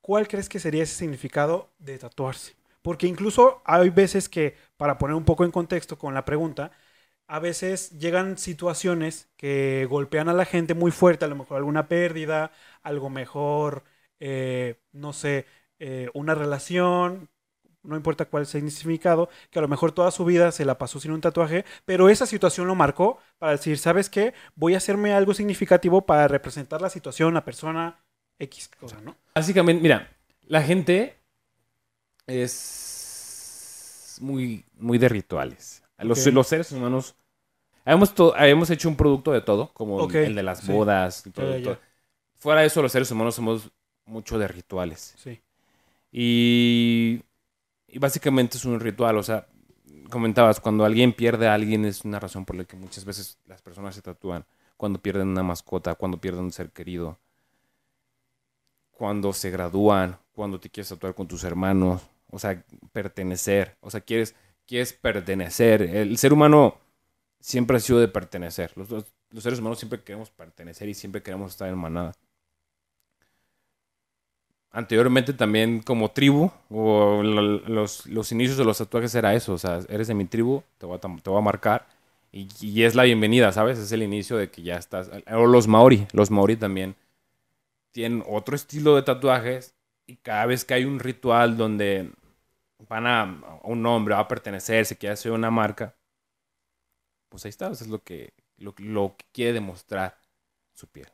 cuál 0.00 0.28
crees 0.28 0.48
que 0.48 0.58
sería 0.60 0.82
ese 0.82 0.94
significado 0.94 1.70
de 1.78 1.98
tatuarse? 1.98 2.54
Porque 2.82 3.06
incluso 3.06 3.62
hay 3.64 3.90
veces 3.90 4.28
que, 4.28 4.56
para 4.76 4.98
poner 4.98 5.16
un 5.16 5.24
poco 5.24 5.44
en 5.44 5.50
contexto 5.50 5.98
con 5.98 6.14
la 6.14 6.24
pregunta, 6.24 6.70
a 7.28 7.40
veces 7.40 7.90
llegan 7.98 8.38
situaciones 8.38 9.28
que 9.36 9.86
golpean 9.90 10.28
a 10.30 10.34
la 10.34 10.46
gente 10.46 10.74
muy 10.74 10.90
fuerte, 10.92 11.24
a 11.26 11.28
lo 11.28 11.36
mejor 11.36 11.58
alguna 11.58 11.88
pérdida, 11.88 12.52
algo 12.82 13.10
mejor, 13.10 13.84
eh, 14.20 14.80
no 14.92 15.12
sé, 15.12 15.46
eh, 15.78 16.08
una 16.14 16.34
relación, 16.34 17.28
no 17.82 17.96
importa 17.96 18.24
cuál 18.26 18.46
sea 18.46 18.60
el 18.60 18.70
significado, 18.70 19.28
que 19.50 19.58
a 19.58 19.62
lo 19.62 19.68
mejor 19.68 19.92
toda 19.92 20.10
su 20.10 20.24
vida 20.24 20.52
se 20.52 20.64
la 20.64 20.78
pasó 20.78 21.00
sin 21.00 21.12
un 21.12 21.20
tatuaje, 21.20 21.64
pero 21.84 22.08
esa 22.08 22.26
situación 22.26 22.66
lo 22.66 22.74
marcó 22.74 23.18
para 23.38 23.52
decir, 23.52 23.78
¿sabes 23.78 24.08
qué? 24.10 24.34
Voy 24.54 24.74
a 24.74 24.78
hacerme 24.78 25.12
algo 25.12 25.34
significativo 25.34 26.06
para 26.06 26.28
representar 26.28 26.80
la 26.80 26.90
situación, 26.90 27.34
la 27.34 27.44
persona 27.44 27.98
X 28.38 28.70
cosa, 28.80 29.00
¿no? 29.00 29.16
Básicamente, 29.34 29.82
mira, 29.82 30.08
la 30.46 30.62
gente 30.62 31.16
es 32.26 34.18
muy, 34.20 34.64
muy 34.78 34.98
de 34.98 35.08
rituales. 35.08 35.82
Los, 35.98 36.24
los 36.26 36.46
seres 36.46 36.72
humanos 36.72 37.14
hemos 37.86 38.70
hecho 38.70 38.88
un 38.88 38.96
producto 38.96 39.32
de 39.32 39.40
todo, 39.40 39.72
como 39.74 40.08
el 40.10 40.34
de 40.34 40.42
las 40.42 40.60
sí. 40.60 40.72
bodas 40.72 41.26
y 41.26 41.30
todo, 41.30 41.50
Ya, 41.52 41.58
ya. 41.58 41.64
todo. 41.64 41.78
Fuera 42.36 42.60
de 42.60 42.66
eso, 42.66 42.82
los 42.82 42.92
seres 42.92 43.10
humanos 43.10 43.34
somos 43.34 43.70
mucho 44.06 44.38
de 44.38 44.48
rituales. 44.48 45.14
Sí. 45.18 45.40
Y, 46.12 47.22
y 47.88 47.98
básicamente 47.98 48.56
es 48.58 48.64
un 48.64 48.80
ritual, 48.80 49.18
o 49.18 49.22
sea, 49.22 49.46
comentabas, 50.10 50.60
cuando 50.60 50.84
alguien 50.84 51.12
pierde 51.12 51.48
a 51.48 51.54
alguien 51.54 51.84
es 51.84 52.04
una 52.04 52.20
razón 52.20 52.44
por 52.44 52.56
la 52.56 52.64
que 52.64 52.76
muchas 52.76 53.04
veces 53.04 53.38
las 53.46 53.62
personas 53.62 53.94
se 53.94 54.02
tatúan. 54.02 54.44
Cuando 54.76 55.00
pierden 55.00 55.28
una 55.28 55.42
mascota, 55.42 55.94
cuando 55.94 56.20
pierden 56.20 56.44
un 56.44 56.52
ser 56.52 56.70
querido, 56.70 57.18
cuando 58.90 59.32
se 59.32 59.50
gradúan, 59.50 60.18
cuando 60.32 60.60
te 60.60 60.70
quieres 60.70 60.88
tatuar 60.88 61.14
con 61.14 61.26
tus 61.28 61.44
hermanos, 61.44 62.02
o 62.30 62.38
sea, 62.38 62.64
pertenecer, 62.92 63.76
o 63.80 63.90
sea, 63.90 64.00
quieres, 64.00 64.34
quieres 64.66 64.92
pertenecer. 64.92 65.82
El 65.82 66.16
ser 66.18 66.32
humano 66.32 66.76
siempre 67.40 67.76
ha 67.76 67.80
sido 67.80 68.00
de 68.00 68.08
pertenecer. 68.08 68.72
Los, 68.76 68.90
los- 68.90 69.06
los 69.30 69.42
seres 69.42 69.58
humanos 69.58 69.80
siempre 69.80 70.00
queremos 70.02 70.30
pertenecer 70.30 70.88
y 70.88 70.94
siempre 70.94 71.22
queremos 71.22 71.52
estar 71.52 71.68
en 71.68 71.76
manada 71.76 72.12
anteriormente 74.74 75.34
también 75.34 75.80
como 75.82 76.10
tribu, 76.12 76.52
o 76.70 77.22
lo- 77.24 77.42
los, 77.68 78.06
los 78.06 78.32
inicios 78.32 78.58
de 78.58 78.64
los 78.66 78.78
tatuajes 78.78 79.14
era 79.16 79.34
eso, 79.34 79.54
o 79.54 79.58
sea, 79.58 79.80
eres 79.88 80.08
de 80.08 80.14
mi 80.14 80.26
tribu, 80.26 80.62
te 80.78 80.86
voy 80.86 80.96
a, 80.98 81.00
te 81.00 81.30
voy 81.30 81.38
a 81.38 81.42
marcar, 81.42 81.86
y, 82.32 82.48
y 82.60 82.84
es 82.84 82.94
la 82.96 83.04
bienvenida, 83.04 83.52
¿sabes? 83.52 83.78
Es 83.78 83.92
el 83.92 84.02
inicio 84.02 84.36
de 84.38 84.50
que 84.50 84.62
ya 84.62 84.76
estás, 84.76 85.10
o 85.32 85.46
los 85.46 85.68
maori, 85.68 86.06
los 86.12 86.30
maori 86.30 86.56
también 86.56 86.96
tienen 87.92 88.24
otro 88.28 88.56
estilo 88.56 88.96
de 88.96 89.02
tatuajes, 89.02 89.74
y 90.06 90.16
cada 90.16 90.46
vez 90.46 90.64
que 90.64 90.74
hay 90.74 90.84
un 90.84 91.00
ritual 91.00 91.56
donde 91.56 92.10
van 92.88 93.06
a, 93.06 93.22
a 93.22 93.60
un 93.64 93.82
nombre, 93.82 94.14
va 94.14 94.22
a 94.22 94.28
pertenecer, 94.28 94.86
se 94.86 94.96
quiere 94.98 95.14
hacer 95.14 95.32
una 95.32 95.50
marca, 95.50 95.94
pues 97.28 97.44
ahí 97.44 97.50
está, 97.50 97.70
eso 97.70 97.84
es 97.84 97.90
lo 97.90 98.02
que, 98.02 98.32
lo, 98.58 98.74
lo 98.78 99.16
que 99.16 99.26
quiere 99.32 99.52
demostrar 99.54 100.18
su 100.74 100.86
piel. 100.88 101.08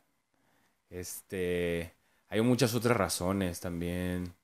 Este... 0.91 1.95
Hay 2.31 2.41
muchas 2.41 2.75
otras 2.75 2.97
razones 2.97 3.61
también. 3.61 4.35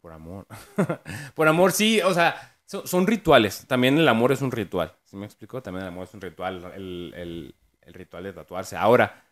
Por 0.00 0.12
amor. 0.12 0.46
Por 1.34 1.48
amor, 1.48 1.72
sí, 1.72 2.00
o 2.00 2.12
sea, 2.14 2.58
son, 2.66 3.06
rituales. 3.06 3.66
También 3.66 3.98
el 3.98 4.08
amor 4.08 4.32
es 4.32 4.40
un 4.42 4.52
ritual. 4.52 4.94
¿Sí 5.04 5.16
me 5.16 5.26
explico? 5.26 5.62
También 5.62 5.82
el 5.82 5.88
amor 5.92 6.04
es 6.04 6.14
un 6.14 6.20
ritual. 6.20 6.72
El, 6.74 7.12
el- 7.16 7.54
el 7.82 7.94
ritual 7.94 8.24
de 8.24 8.32
tatuarse. 8.32 8.76
Ahora, 8.76 9.24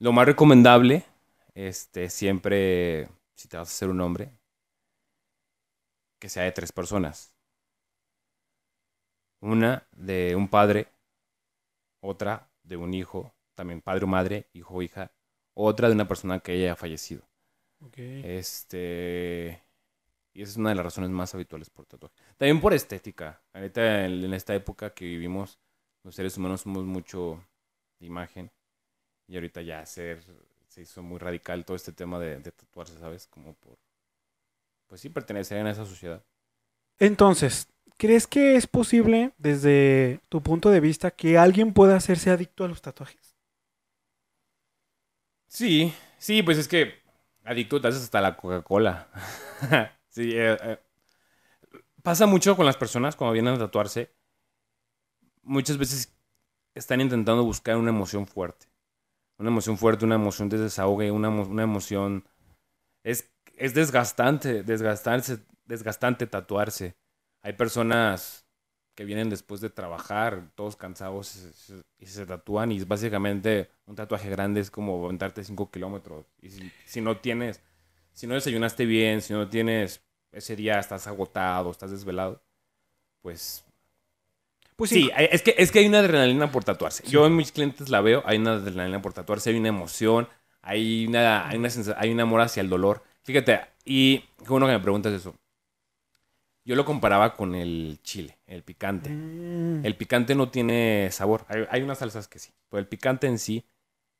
lo 0.00 0.12
más 0.12 0.26
recomendable, 0.26 1.04
este, 1.54 2.10
siempre, 2.10 3.08
si 3.34 3.48
te 3.48 3.56
vas 3.56 3.68
a 3.68 3.72
hacer 3.72 3.88
un 3.90 4.00
hombre, 4.00 4.32
que 6.18 6.28
sea 6.28 6.42
de 6.44 6.52
tres 6.52 6.72
personas. 6.72 7.34
Una 9.42 9.86
de 9.92 10.34
un 10.34 10.48
padre, 10.48 10.88
otra 12.00 12.52
de 12.62 12.76
un 12.76 12.94
hijo, 12.94 13.34
también 13.56 13.80
padre 13.82 14.04
o 14.04 14.06
madre, 14.06 14.48
hijo 14.52 14.74
o 14.74 14.82
hija, 14.82 15.10
otra 15.54 15.88
de 15.88 15.94
una 15.94 16.08
persona 16.08 16.40
que 16.40 16.52
haya 16.52 16.76
fallecido. 16.76 17.22
Ok. 17.80 17.98
Este. 17.98 19.62
Y 20.32 20.42
esa 20.42 20.52
es 20.52 20.56
una 20.56 20.70
de 20.70 20.74
las 20.74 20.84
razones 20.84 21.10
más 21.10 21.34
habituales 21.34 21.70
por 21.70 21.86
tatuaje. 21.86 22.14
También 22.36 22.60
por 22.60 22.74
estética. 22.74 23.40
Ahorita, 23.52 24.04
en, 24.04 24.24
en 24.24 24.34
esta 24.34 24.54
época 24.54 24.90
que 24.92 25.04
vivimos, 25.04 25.60
los 26.02 26.14
seres 26.14 26.36
humanos 26.36 26.62
somos 26.62 26.84
mucho 26.84 27.44
de 28.00 28.06
imagen. 28.06 28.50
Y 29.28 29.36
ahorita 29.36 29.62
ya 29.62 29.84
ser, 29.86 30.22
se 30.68 30.82
hizo 30.82 31.02
muy 31.02 31.18
radical 31.18 31.64
todo 31.64 31.76
este 31.76 31.92
tema 31.92 32.18
de, 32.18 32.38
de 32.38 32.52
tatuarse, 32.52 32.98
¿sabes? 32.98 33.26
Como 33.28 33.54
por. 33.54 33.78
Pues 34.88 35.00
sí, 35.00 35.08
pertenecer 35.08 35.64
a 35.64 35.70
esa 35.70 35.86
sociedad. 35.86 36.22
Entonces, 36.98 37.68
¿crees 37.96 38.26
que 38.26 38.56
es 38.56 38.66
posible, 38.66 39.32
desde 39.38 40.20
tu 40.28 40.42
punto 40.42 40.70
de 40.70 40.80
vista, 40.80 41.10
que 41.10 41.38
alguien 41.38 41.72
pueda 41.72 41.96
hacerse 41.96 42.30
adicto 42.30 42.64
a 42.64 42.68
los 42.68 42.82
tatuajes? 42.82 43.23
Sí, 45.48 45.94
sí, 46.18 46.42
pues 46.42 46.58
es 46.58 46.68
que 46.68 46.94
adicto 47.44 47.80
te 47.80 47.88
haces 47.88 48.02
hasta 48.02 48.20
la 48.20 48.36
Coca-Cola. 48.36 49.08
sí, 50.08 50.32
eh, 50.34 50.56
eh, 50.60 50.78
pasa 52.02 52.26
mucho 52.26 52.56
con 52.56 52.66
las 52.66 52.76
personas 52.76 53.16
cuando 53.16 53.32
vienen 53.32 53.54
a 53.54 53.58
tatuarse. 53.58 54.10
Muchas 55.42 55.78
veces 55.78 56.14
están 56.74 57.00
intentando 57.00 57.44
buscar 57.44 57.76
una 57.76 57.90
emoción 57.90 58.26
fuerte. 58.26 58.66
Una 59.38 59.50
emoción 59.50 59.78
fuerte, 59.78 60.04
una 60.04 60.14
emoción 60.14 60.48
de 60.48 60.58
desahogue, 60.58 61.10
una, 61.10 61.28
una 61.28 61.62
emoción... 61.62 62.24
Es, 63.02 63.30
es 63.56 63.74
desgastante, 63.74 64.62
desgastarse, 64.62 65.38
desgastante 65.66 66.26
tatuarse. 66.26 66.96
Hay 67.42 67.52
personas 67.54 68.43
que 68.94 69.04
vienen 69.04 69.30
después 69.30 69.60
de 69.60 69.70
trabajar, 69.70 70.50
todos 70.54 70.76
cansados, 70.76 71.36
y 71.98 72.06
se- 72.06 72.26
tatúan 72.26 72.72
y 72.72 72.82
básicamente 72.84 73.70
un 73.86 73.96
tatuaje 73.96 74.28
grande 74.30 74.60
es 74.60 74.70
como 74.70 75.04
aventarte 75.04 75.44
5 75.44 75.70
kilómetros. 75.70 76.26
Y 76.40 76.50
si, 76.50 76.72
si 76.84 77.00
no 77.00 77.18
tienes, 77.18 77.62
si 78.12 78.26
no 78.26 78.34
desayunaste 78.34 78.84
bien, 78.86 79.20
si 79.22 79.32
no 79.32 79.48
tienes, 79.48 80.02
ese 80.32 80.56
día 80.56 80.78
estás 80.78 81.06
agotado, 81.06 81.70
estás 81.70 81.90
desvelado, 81.90 82.42
pues 83.22 83.64
Pues 84.76 84.90
sí, 84.90 85.10
hay- 85.14 85.28
es 85.30 85.42
que, 85.42 85.54
es 85.56 85.70
que 85.70 85.78
hay 85.80 85.86
una 85.86 86.00
adrenalina 86.00 86.50
por 86.50 86.64
tatuarse. 86.64 87.04
Yo 87.06 87.26
en 87.26 87.36
mis 87.36 87.52
clientes 87.52 87.88
la 87.90 88.00
veo, 88.00 88.22
hay 88.26 88.38
una 88.38 88.54
adrenalina 88.54 89.00
por 89.00 89.12
tatuarse, 89.12 89.50
hay 89.50 89.56
una 89.58 89.68
emoción, 89.68 90.28
hay 90.62 91.06
una, 91.06 91.48
hay 91.48 91.58
una 91.58 91.68
hay 91.96 92.10
un 92.12 92.20
amor 92.20 92.40
hacia 92.40 92.60
el 92.60 92.68
dolor. 92.68 93.02
Fíjate, 93.22 93.60
y 93.84 94.18
qué 94.18 94.48
bueno 94.48 94.66
que 94.66 94.72
me 94.72 94.80
preguntas 94.80 95.12
eso. 95.12 95.34
Yo 96.64 96.76
lo 96.76 96.84
comparaba 96.84 97.34
con 97.34 97.54
el 97.54 98.00
chile, 98.02 98.38
el 98.46 98.62
picante. 98.62 99.10
Mm, 99.10 99.84
El 99.84 99.96
picante 99.96 100.34
no 100.34 100.50
tiene 100.50 101.10
sabor. 101.12 101.44
Hay, 101.48 101.66
hay 101.70 101.82
unas 101.82 101.98
salsas 101.98 102.26
que 102.28 102.38
sí, 102.38 102.52
pero 102.70 102.80
el 102.80 102.86
picante 102.88 103.26
en 103.26 103.38
sí 103.38 103.66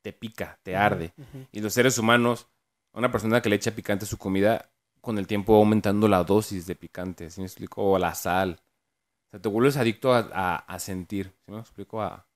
te 0.01 0.13
pica, 0.13 0.59
te 0.63 0.75
arde. 0.75 1.13
Y 1.51 1.61
los 1.61 1.73
seres 1.73 1.97
humanos, 1.97 2.47
una 2.93 3.11
persona 3.11 3.41
que 3.41 3.49
le 3.49 3.55
echa 3.55 3.71
picante 3.75 4.05
a 4.05 4.07
su 4.07 4.17
comida, 4.17 4.69
con 5.01 5.17
el 5.17 5.27
tiempo 5.27 5.53
va 5.53 5.59
aumentando 5.59 6.07
la 6.07 6.23
dosis 6.23 6.67
de 6.67 6.75
picante, 6.75 7.29
¿sí 7.31 7.41
me 7.41 7.47
explico? 7.47 7.83
O 7.83 7.97
la 7.99 8.13
sal. 8.15 8.59
O 9.27 9.31
sea, 9.31 9.41
te 9.41 9.49
vuelves 9.49 9.77
adicto 9.77 10.13
a, 10.13 10.29
a- 10.33 10.55
a 10.57 10.79
sentir, 10.79 11.33
¿sí 11.45 11.51
me 11.51 11.59
explico? 11.59 12.01
A, 12.01 12.27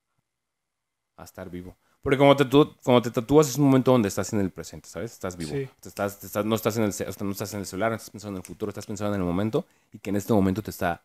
a 1.16 1.24
estar 1.24 1.50
vivo. 1.50 1.76
Porque 2.02 2.16
como 2.18 2.34
te, 2.36 2.48
cuando 2.82 3.02
te 3.02 3.10
tatúas 3.10 3.48
es 3.48 3.56
un 3.58 3.66
momento 3.66 3.92
donde 3.92 4.08
estás 4.08 4.32
en 4.32 4.40
el 4.40 4.50
presente, 4.50 4.88
¿sabes? 4.88 5.12
Estás 5.12 5.36
vivo. 5.36 5.50
Sí. 5.52 5.68
Te 5.80 5.88
estás, 5.88 6.18
te 6.18 6.26
estás- 6.26 6.44
no, 6.46 6.54
estás 6.54 6.76
en 6.78 6.84
el, 6.84 6.92
ce- 6.92 7.06
o 7.06 7.12
sea, 7.12 7.24
no 7.26 7.32
estás 7.32 7.52
en 7.54 7.60
el 7.60 7.66
celular, 7.66 7.90
no 7.90 7.96
estás 7.96 8.10
pensando 8.10 8.38
en 8.38 8.42
el 8.42 8.46
futuro, 8.46 8.70
estás 8.70 8.86
pensando 8.86 9.14
en 9.14 9.20
el 9.20 9.26
momento 9.26 9.66
y 9.92 9.98
que 9.98 10.10
en 10.10 10.16
este 10.16 10.32
momento 10.32 10.62
te 10.62 10.70
está 10.70 11.04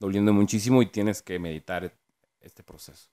doliendo 0.00 0.32
muchísimo 0.34 0.82
y 0.82 0.86
tienes 0.86 1.22
que 1.22 1.38
meditar 1.38 1.92
este 2.40 2.62
proceso. 2.62 3.08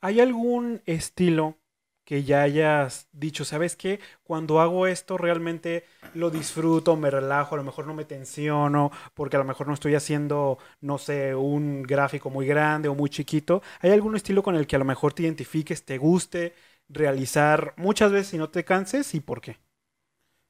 ¿Hay 0.00 0.20
algún 0.20 0.82
estilo 0.86 1.58
que 2.04 2.24
ya 2.24 2.42
hayas 2.42 3.08
dicho, 3.12 3.44
sabes 3.44 3.76
qué? 3.76 4.00
Cuando 4.24 4.60
hago 4.60 4.86
esto 4.86 5.16
realmente 5.18 5.84
lo 6.14 6.30
disfruto, 6.30 6.96
me 6.96 7.10
relajo, 7.10 7.54
a 7.54 7.58
lo 7.58 7.64
mejor 7.64 7.86
no 7.86 7.94
me 7.94 8.04
tensiono, 8.04 8.90
porque 9.14 9.36
a 9.36 9.38
lo 9.40 9.44
mejor 9.46 9.66
no 9.68 9.74
estoy 9.74 9.94
haciendo, 9.94 10.58
no 10.80 10.98
sé, 10.98 11.34
un 11.34 11.82
gráfico 11.82 12.30
muy 12.30 12.46
grande 12.46 12.88
o 12.88 12.94
muy 12.94 13.10
chiquito. 13.10 13.62
¿Hay 13.80 13.90
algún 13.90 14.16
estilo 14.16 14.42
con 14.42 14.56
el 14.56 14.66
que 14.66 14.76
a 14.76 14.78
lo 14.78 14.84
mejor 14.84 15.12
te 15.14 15.22
identifiques, 15.22 15.84
te 15.84 15.98
guste 15.98 16.54
realizar 16.88 17.74
muchas 17.76 18.12
veces 18.12 18.34
y 18.34 18.38
no 18.38 18.50
te 18.50 18.64
canses 18.64 19.14
y 19.14 19.20
por 19.20 19.40
qué? 19.40 19.56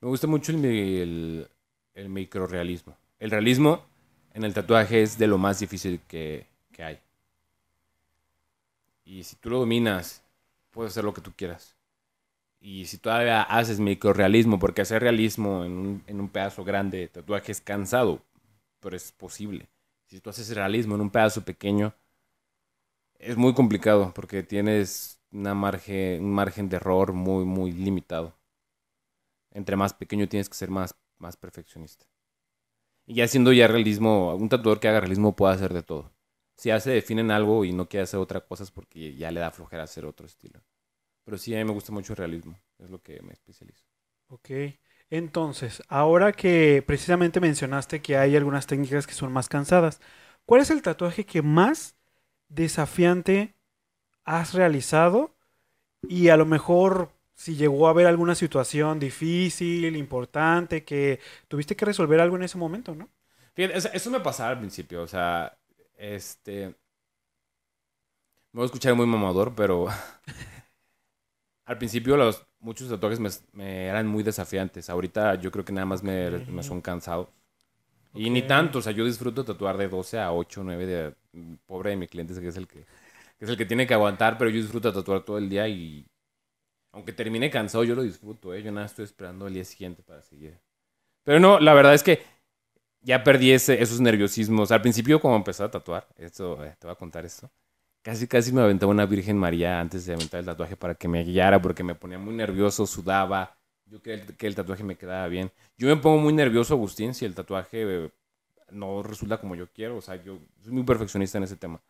Me 0.00 0.08
gusta 0.08 0.26
mucho 0.26 0.52
el, 0.52 0.64
el, 0.64 1.48
el 1.94 2.08
microrealismo. 2.08 2.96
El 3.18 3.30
realismo 3.30 3.84
en 4.34 4.44
el 4.44 4.54
tatuaje 4.54 5.02
es 5.02 5.18
de 5.18 5.26
lo 5.26 5.38
más 5.38 5.60
difícil 5.60 6.00
que, 6.06 6.46
que 6.72 6.84
hay. 6.84 7.00
Y 9.04 9.22
si 9.22 9.36
tú 9.36 9.50
lo 9.50 9.60
dominas, 9.60 10.23
puedes 10.74 10.92
hacer 10.92 11.04
lo 11.04 11.14
que 11.14 11.22
tú 11.22 11.32
quieras. 11.36 11.76
Y 12.60 12.86
si 12.86 12.98
todavía 12.98 13.42
haces 13.42 13.80
microrealismo, 13.80 14.58
porque 14.58 14.82
hacer 14.82 15.02
realismo 15.02 15.64
en 15.64 15.72
un, 15.72 16.04
en 16.06 16.20
un 16.20 16.28
pedazo 16.28 16.64
grande 16.64 16.98
de 16.98 17.08
tatuaje 17.08 17.52
es 17.52 17.60
cansado, 17.60 18.22
pero 18.80 18.96
es 18.96 19.12
posible. 19.12 19.68
Si 20.06 20.20
tú 20.20 20.30
haces 20.30 20.54
realismo 20.54 20.94
en 20.96 21.02
un 21.02 21.10
pedazo 21.10 21.42
pequeño, 21.44 21.94
es 23.18 23.36
muy 23.36 23.54
complicado 23.54 24.12
porque 24.14 24.42
tienes 24.42 25.20
una 25.32 25.54
margen, 25.54 26.24
un 26.24 26.32
margen 26.32 26.68
de 26.68 26.76
error 26.76 27.12
muy, 27.12 27.44
muy 27.44 27.72
limitado 27.72 28.34
entre 29.54 29.76
más 29.76 29.94
pequeño 29.94 30.28
tienes 30.28 30.48
que 30.48 30.56
ser 30.56 30.70
más, 30.70 30.94
más 31.18 31.36
perfeccionista. 31.36 32.04
Y 33.06 33.14
ya 33.14 33.24
haciendo 33.24 33.52
ya 33.52 33.68
realismo, 33.68 34.34
un 34.34 34.48
tatuador 34.48 34.80
que 34.80 34.88
haga 34.88 35.00
realismo 35.00 35.36
puede 35.36 35.54
hacer 35.54 35.72
de 35.72 35.82
todo. 35.82 36.13
Si 36.56 36.68
ya 36.68 36.80
se 36.80 36.90
define 36.90 37.20
en 37.22 37.30
algo 37.30 37.64
y 37.64 37.72
no 37.72 37.88
quiere 37.88 38.04
hacer 38.04 38.20
otra 38.20 38.40
cosa 38.40 38.62
es 38.62 38.70
porque 38.70 39.14
ya 39.14 39.30
le 39.30 39.40
da 39.40 39.50
flojera 39.50 39.82
hacer 39.84 40.04
otro 40.04 40.26
estilo. 40.26 40.60
Pero 41.24 41.38
sí, 41.38 41.54
a 41.54 41.58
mí 41.58 41.64
me 41.64 41.72
gusta 41.72 41.92
mucho 41.92 42.12
el 42.12 42.18
realismo, 42.18 42.58
es 42.78 42.90
lo 42.90 43.02
que 43.02 43.20
me 43.22 43.32
especializo. 43.32 43.84
Ok. 44.28 44.50
Entonces, 45.10 45.82
ahora 45.88 46.32
que 46.32 46.82
precisamente 46.86 47.40
mencionaste 47.40 48.02
que 48.02 48.16
hay 48.16 48.36
algunas 48.36 48.66
técnicas 48.66 49.06
que 49.06 49.14
son 49.14 49.32
más 49.32 49.48
cansadas, 49.48 50.00
¿cuál 50.46 50.60
es 50.60 50.70
el 50.70 50.82
tatuaje 50.82 51.24
que 51.26 51.42
más 51.42 51.96
desafiante 52.48 53.54
has 54.24 54.54
realizado? 54.54 55.34
Y 56.08 56.28
a 56.28 56.36
lo 56.36 56.46
mejor 56.46 57.10
si 57.34 57.56
llegó 57.56 57.86
a 57.86 57.90
haber 57.90 58.06
alguna 58.06 58.34
situación 58.34 58.98
difícil, 58.98 59.96
importante, 59.96 60.84
que 60.84 61.20
tuviste 61.48 61.76
que 61.76 61.84
resolver 61.84 62.20
algo 62.20 62.36
en 62.36 62.44
ese 62.44 62.58
momento, 62.58 62.94
¿no? 62.94 63.08
Fíjate, 63.54 63.96
eso 63.96 64.10
me 64.10 64.20
pasaba 64.20 64.50
al 64.50 64.58
principio, 64.58 65.02
o 65.02 65.06
sea, 65.06 65.56
este... 65.96 66.74
Me 68.52 68.58
voy 68.58 68.62
a 68.62 68.66
escuchar 68.66 68.94
muy 68.94 69.06
mamador, 69.06 69.54
pero 69.54 69.88
al 71.66 71.78
principio 71.78 72.16
los 72.16 72.46
muchos 72.60 72.88
tatuajes 72.88 73.20
me, 73.20 73.28
me 73.52 73.86
eran 73.86 74.06
muy 74.06 74.22
desafiantes. 74.22 74.90
Ahorita 74.90 75.34
yo 75.36 75.50
creo 75.50 75.64
que 75.64 75.72
nada 75.72 75.86
más 75.86 76.02
me, 76.02 76.30
me 76.46 76.62
son 76.62 76.80
cansados. 76.80 77.28
Y 78.14 78.30
ni 78.30 78.42
tanto, 78.42 78.78
o 78.78 78.82
sea, 78.82 78.92
yo 78.92 79.04
disfruto 79.04 79.44
tatuar 79.44 79.76
de 79.76 79.88
12 79.88 80.20
a 80.20 80.32
8, 80.32 80.62
9 80.64 80.86
de 80.86 81.14
pobre 81.66 81.90
de 81.90 81.96
mi 81.96 82.06
cliente 82.06 82.34
que 82.40 82.48
es 82.48 82.56
el 82.56 82.68
que, 82.68 82.84
que 83.38 83.44
es 83.44 83.50
el 83.50 83.56
que 83.56 83.66
tiene 83.66 83.86
que 83.86 83.94
aguantar, 83.94 84.38
pero 84.38 84.50
yo 84.50 84.58
disfruto 84.58 84.92
tatuar 84.92 85.24
todo 85.24 85.38
el 85.38 85.48
día 85.48 85.66
y 85.68 86.06
aunque 86.92 87.12
termine 87.12 87.50
cansado, 87.50 87.84
yo 87.84 87.96
lo 87.96 88.04
disfruto, 88.04 88.54
¿eh? 88.54 88.62
Yo 88.62 88.70
nada 88.70 88.86
estoy 88.86 89.04
esperando 89.04 89.48
el 89.48 89.54
día 89.54 89.64
siguiente 89.64 90.02
para 90.04 90.22
seguir. 90.22 90.60
Pero 91.24 91.40
no, 91.40 91.58
la 91.58 91.74
verdad 91.74 91.94
es 91.94 92.04
que 92.04 92.22
ya 93.04 93.22
perdí 93.22 93.52
ese, 93.52 93.80
esos 93.80 94.00
nerviosismos. 94.00 94.72
Al 94.72 94.82
principio, 94.82 95.20
cuando 95.20 95.36
empecé 95.36 95.62
a 95.62 95.70
tatuar, 95.70 96.08
esto, 96.16 96.64
eh, 96.64 96.74
te 96.78 96.86
voy 96.86 96.92
a 96.92 96.96
contar 96.96 97.24
esto. 97.24 97.50
Casi, 98.02 98.26
casi 98.26 98.52
me 98.52 98.62
aventaba 98.62 98.92
una 98.92 99.06
Virgen 99.06 99.38
María 99.38 99.80
antes 99.80 100.06
de 100.06 100.14
aventar 100.14 100.40
el 100.40 100.46
tatuaje 100.46 100.76
para 100.76 100.94
que 100.94 101.08
me 101.08 101.22
guiara, 101.22 101.60
porque 101.62 101.82
me 101.84 101.94
ponía 101.94 102.18
muy 102.18 102.34
nervioso, 102.34 102.86
sudaba. 102.86 103.56
Yo 103.86 104.02
quería 104.02 104.26
que 104.26 104.46
el 104.46 104.54
tatuaje 104.54 104.82
me 104.84 104.96
quedara 104.96 105.28
bien. 105.28 105.52
Yo 105.76 105.86
me 105.88 105.96
pongo 105.96 106.18
muy 106.18 106.32
nervioso, 106.32 106.74
Agustín, 106.74 107.14
si 107.14 107.24
el 107.24 107.34
tatuaje 107.34 108.06
eh, 108.06 108.10
no 108.70 109.02
resulta 109.02 109.38
como 109.38 109.54
yo 109.54 109.68
quiero. 109.72 109.96
O 109.96 110.00
sea, 110.00 110.16
yo 110.22 110.38
soy 110.62 110.72
muy 110.72 110.84
perfeccionista 110.84 111.38
en 111.38 111.44
ese 111.44 111.56
tema. 111.56 111.80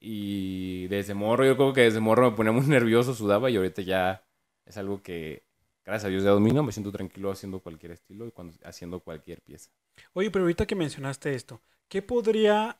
Y 0.00 0.86
desde 0.88 1.14
morro, 1.14 1.44
yo 1.44 1.56
creo 1.56 1.72
que 1.72 1.82
desde 1.82 2.00
morro 2.00 2.30
me 2.30 2.36
ponía 2.36 2.52
muy 2.52 2.66
nervioso, 2.66 3.14
sudaba 3.14 3.50
y 3.50 3.56
ahorita 3.56 3.82
ya 3.82 4.22
es 4.64 4.76
algo 4.76 5.02
que, 5.02 5.47
gracias 5.88 6.04
a 6.04 6.08
Dios, 6.08 6.22
ya 6.22 6.30
domino. 6.30 6.62
Me 6.62 6.72
siento 6.72 6.92
tranquilo 6.92 7.30
haciendo 7.30 7.60
cualquier 7.60 7.92
estilo 7.92 8.26
y 8.26 8.30
cuando, 8.30 8.54
haciendo 8.64 9.00
cualquier 9.00 9.40
pieza. 9.40 9.70
Oye, 10.12 10.30
pero 10.30 10.44
ahorita 10.44 10.66
que 10.66 10.74
mencionaste 10.74 11.34
esto, 11.34 11.60
¿qué 11.88 12.02
podría 12.02 12.78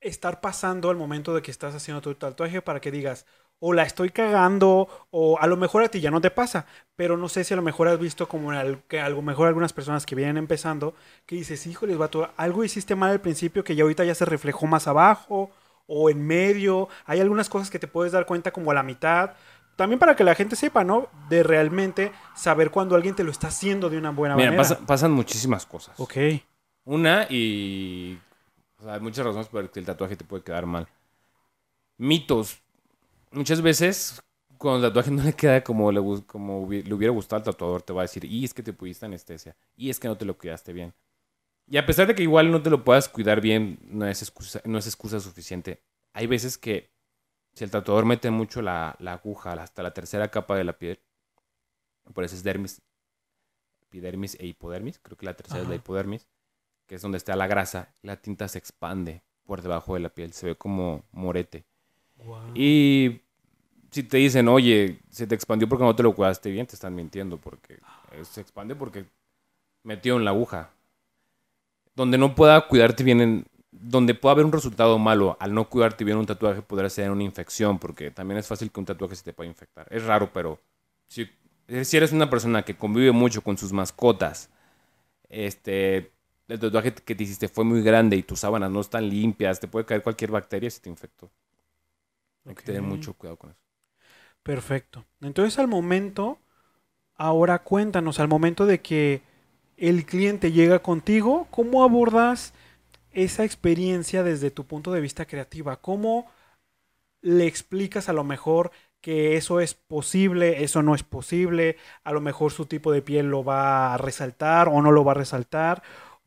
estar 0.00 0.40
pasando 0.40 0.90
al 0.90 0.96
momento 0.96 1.34
de 1.34 1.42
que 1.42 1.50
estás 1.50 1.74
haciendo 1.74 2.00
tu 2.00 2.14
tatuaje 2.14 2.62
para 2.62 2.80
que 2.80 2.90
digas, 2.90 3.26
o 3.60 3.72
la 3.72 3.82
estoy 3.82 4.10
cagando, 4.10 4.88
o 5.10 5.38
a 5.40 5.46
lo 5.48 5.56
mejor 5.56 5.82
a 5.82 5.88
ti 5.88 6.00
ya 6.00 6.10
no 6.10 6.20
te 6.20 6.30
pasa, 6.30 6.66
pero 6.94 7.16
no 7.16 7.28
sé 7.28 7.42
si 7.42 7.54
a 7.54 7.56
lo 7.56 7.62
mejor 7.62 7.88
has 7.88 7.98
visto 7.98 8.28
como 8.28 8.52
que 8.86 9.00
a 9.00 9.08
lo 9.08 9.20
mejor 9.22 9.48
algunas 9.48 9.72
personas 9.72 10.06
que 10.06 10.14
vienen 10.14 10.36
empezando, 10.36 10.94
que 11.26 11.34
dices, 11.36 11.66
híjole, 11.66 11.96
vato, 11.96 12.30
algo 12.36 12.62
hiciste 12.64 12.94
mal 12.94 13.10
al 13.10 13.20
principio 13.20 13.64
que 13.64 13.74
ya 13.74 13.82
ahorita 13.82 14.04
ya 14.04 14.14
se 14.14 14.24
reflejó 14.24 14.66
más 14.66 14.86
abajo, 14.86 15.50
o 15.86 16.10
en 16.10 16.24
medio, 16.24 16.88
hay 17.06 17.20
algunas 17.20 17.48
cosas 17.48 17.70
que 17.70 17.78
te 17.78 17.88
puedes 17.88 18.12
dar 18.12 18.26
cuenta 18.26 18.52
como 18.52 18.70
a 18.70 18.74
la 18.74 18.82
mitad, 18.82 19.32
también 19.78 20.00
para 20.00 20.16
que 20.16 20.24
la 20.24 20.34
gente 20.34 20.56
sepa, 20.56 20.82
¿no? 20.82 21.08
De 21.28 21.44
realmente 21.44 22.10
saber 22.34 22.72
cuando 22.72 22.96
alguien 22.96 23.14
te 23.14 23.22
lo 23.22 23.30
está 23.30 23.46
haciendo 23.46 23.88
de 23.88 23.96
una 23.96 24.10
buena 24.10 24.34
Mira, 24.34 24.50
manera. 24.50 24.62
pasa- 24.62 24.84
pasan 24.84 25.12
muchísimas 25.12 25.64
cosas. 25.64 25.98
Ok. 26.00 26.16
Una 26.84 27.26
y... 27.30 28.18
O 28.80 28.82
sea, 28.82 28.94
hay 28.94 29.00
muchas 29.00 29.24
razones 29.24 29.46
por 29.46 29.62
las 29.62 29.70
que 29.70 29.78
el 29.78 29.86
tatuaje 29.86 30.16
te 30.16 30.24
puede 30.24 30.42
quedar 30.42 30.66
mal. 30.66 30.88
Mitos. 31.96 32.58
Muchas 33.30 33.62
veces, 33.62 34.20
cuando 34.56 34.84
el 34.84 34.90
tatuaje 34.92 35.10
no 35.12 35.22
le 35.22 35.32
queda 35.32 35.62
como 35.62 35.92
le, 35.92 36.00
como 36.26 36.66
le 36.70 36.92
hubiera 36.94 37.12
gustado 37.12 37.38
al 37.38 37.44
tatuador, 37.44 37.82
te 37.82 37.92
va 37.92 38.00
a 38.02 38.04
decir, 38.04 38.24
y 38.24 38.44
es 38.44 38.52
que 38.52 38.62
te 38.64 38.72
pusiste 38.72 39.06
anestesia, 39.06 39.56
y 39.76 39.90
es 39.90 40.00
que 40.00 40.08
no 40.08 40.16
te 40.16 40.24
lo 40.24 40.36
cuidaste 40.36 40.72
bien. 40.72 40.92
Y 41.70 41.76
a 41.76 41.86
pesar 41.86 42.06
de 42.08 42.14
que 42.16 42.22
igual 42.22 42.50
no 42.50 42.62
te 42.62 42.70
lo 42.70 42.82
puedas 42.82 43.08
cuidar 43.08 43.40
bien, 43.40 43.78
no 43.84 44.06
es 44.08 44.22
excusa, 44.22 44.60
no 44.64 44.78
es 44.78 44.86
excusa 44.86 45.20
suficiente. 45.20 45.80
Hay 46.14 46.26
veces 46.26 46.58
que 46.58 46.90
si 47.58 47.64
el 47.64 47.70
tatuador 47.70 48.04
mete 48.04 48.30
mucho 48.30 48.62
la, 48.62 48.94
la 49.00 49.14
aguja 49.14 49.52
hasta 49.52 49.82
la 49.82 49.92
tercera 49.92 50.28
capa 50.30 50.56
de 50.56 50.64
la 50.64 50.78
piel, 50.78 51.00
por 52.14 52.24
eso 52.24 52.34
es 52.36 52.42
dermis, 52.42 52.80
epidermis 53.82 54.36
e 54.40 54.46
hipodermis, 54.46 54.98
creo 54.98 55.16
que 55.16 55.26
la 55.26 55.34
tercera 55.34 55.62
es 55.62 55.68
la 55.68 55.74
hipodermis, 55.74 56.26
que 56.86 56.94
es 56.94 57.02
donde 57.02 57.18
está 57.18 57.36
la 57.36 57.46
grasa, 57.46 57.92
la 58.02 58.16
tinta 58.16 58.48
se 58.48 58.58
expande 58.58 59.22
por 59.44 59.62
debajo 59.62 59.94
de 59.94 60.00
la 60.00 60.08
piel, 60.10 60.32
se 60.32 60.46
ve 60.46 60.54
como 60.56 61.04
morete. 61.12 61.64
Y 62.54 63.22
si 63.90 64.02
te 64.02 64.18
dicen, 64.18 64.48
oye, 64.48 65.00
se 65.10 65.26
te 65.26 65.34
expandió 65.34 65.68
porque 65.68 65.84
no 65.84 65.96
te 65.96 66.02
lo 66.02 66.14
cuidaste 66.14 66.50
bien, 66.50 66.66
te 66.66 66.74
están 66.74 66.94
mintiendo, 66.94 67.38
porque 67.38 67.74
eh, 68.12 68.24
se 68.24 68.40
expande 68.40 68.74
porque 68.76 69.06
metió 69.84 70.16
en 70.16 70.24
la 70.24 70.30
aguja. 70.30 70.70
Donde 71.94 72.18
no 72.18 72.34
pueda 72.34 72.68
cuidarte 72.68 73.02
bien, 73.02 73.20
en- 73.20 73.46
donde 73.80 74.14
pueda 74.14 74.32
haber 74.32 74.44
un 74.44 74.52
resultado 74.52 74.98
malo 74.98 75.36
al 75.40 75.54
no 75.54 75.68
cuidarte 75.68 76.04
bien 76.04 76.18
un 76.18 76.26
tatuaje, 76.26 76.62
podrá 76.62 76.88
ser 76.90 77.10
una 77.10 77.22
infección, 77.22 77.78
porque 77.78 78.10
también 78.10 78.38
es 78.38 78.46
fácil 78.46 78.70
que 78.70 78.80
un 78.80 78.86
tatuaje 78.86 79.16
se 79.16 79.24
te 79.24 79.32
pueda 79.32 79.48
infectar. 79.48 79.86
Es 79.90 80.04
raro, 80.04 80.32
pero 80.32 80.58
si, 81.06 81.28
si 81.82 81.96
eres 81.96 82.12
una 82.12 82.30
persona 82.30 82.62
que 82.64 82.76
convive 82.76 83.12
mucho 83.12 83.42
con 83.42 83.56
sus 83.56 83.72
mascotas, 83.72 84.50
este, 85.28 86.12
el 86.48 86.58
tatuaje 86.58 86.94
que 86.94 87.14
te 87.14 87.24
hiciste 87.24 87.48
fue 87.48 87.64
muy 87.64 87.82
grande 87.82 88.16
y 88.16 88.22
tus 88.22 88.40
sábanas 88.40 88.70
no 88.70 88.80
están 88.80 89.08
limpias, 89.08 89.60
te 89.60 89.68
puede 89.68 89.86
caer 89.86 90.02
cualquier 90.02 90.30
bacteria 90.30 90.70
si 90.70 90.80
te 90.80 90.90
infectó. 90.90 91.30
Hay 92.46 92.54
que 92.54 92.62
tener 92.62 92.82
mucho 92.82 93.12
cuidado 93.12 93.36
con 93.36 93.50
eso. 93.50 93.60
Perfecto. 94.42 95.04
Entonces 95.20 95.58
al 95.58 95.68
momento, 95.68 96.38
ahora 97.14 97.58
cuéntanos, 97.58 98.18
al 98.18 98.28
momento 98.28 98.64
de 98.64 98.80
que 98.80 99.22
el 99.76 100.06
cliente 100.06 100.50
llega 100.50 100.78
contigo, 100.80 101.46
¿cómo 101.50 101.84
abordas 101.84 102.54
esa 103.24 103.44
experiencia 103.44 104.22
desde 104.22 104.50
tu 104.50 104.66
punto 104.66 104.92
de 104.92 105.00
vista 105.00 105.26
creativa? 105.26 105.80
¿Cómo 105.80 106.26
le 107.20 107.46
explicas 107.46 108.08
a 108.08 108.12
lo 108.12 108.24
mejor 108.24 108.70
que 109.00 109.36
eso 109.36 109.60
es 109.60 109.74
posible, 109.74 110.64
eso 110.64 110.82
no 110.82 110.94
es 110.94 111.02
posible, 111.04 111.76
a 112.04 112.12
lo 112.12 112.20
mejor 112.20 112.52
su 112.52 112.66
tipo 112.66 112.92
de 112.92 113.02
piel 113.02 113.26
lo 113.30 113.44
va 113.44 113.94
a 113.94 113.98
resaltar 113.98 114.68
o 114.68 114.82
no 114.82 114.92
lo 114.92 115.04
va 115.04 115.12
a 115.12 115.14
resaltar, 115.16 115.82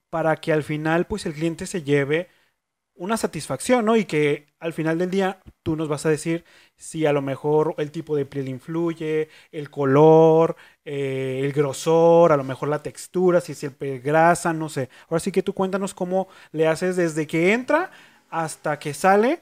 para 0.10 0.38
que 0.38 0.54
al 0.54 0.64
final 0.64 1.08
pues 1.08 1.26
el 1.26 1.34
cliente 1.34 1.68
se 1.68 1.84
lleve 1.84 2.30
una 3.02 3.18
satisfacción, 3.18 3.86
¿no? 3.86 3.98
Y 3.98 4.06
que 4.06 4.46
al 4.60 4.74
final 4.74 5.00
del 5.00 5.10
día 5.10 5.42
tú 5.64 5.76
nos 5.76 5.88
vas 5.90 6.06
a 6.06 6.10
decir 6.10 6.46
si 6.78 7.08
a 7.08 7.14
lo 7.14 7.24
mejor 7.24 7.74
el 7.80 7.92
tipo 7.92 8.16
de 8.16 8.28
piel 8.28 8.48
influye, 8.48 9.28
el 9.52 9.72
color, 9.72 10.56
eh, 10.86 11.42
el 11.44 11.52
grosor, 11.52 12.32
a 12.32 12.38
lo 12.38 12.44
mejor 12.44 12.70
la 12.70 12.84
textura, 12.84 13.42
si 13.42 13.54
es 13.54 13.64
el 13.64 13.72
piel 13.72 14.02
grasa, 14.02 14.54
no 14.54 14.70
sé. 14.70 14.90
Ahora 15.10 15.20
sí 15.20 15.32
que 15.32 15.42
tú 15.42 15.54
cuéntanos 15.54 15.96
cómo 15.96 16.28
le 16.52 16.68
haces 16.68 16.96
desde 16.96 17.26
que 17.26 17.54
entra 17.54 17.90
hasta 18.30 18.78
que 18.78 18.94
sale 18.94 19.42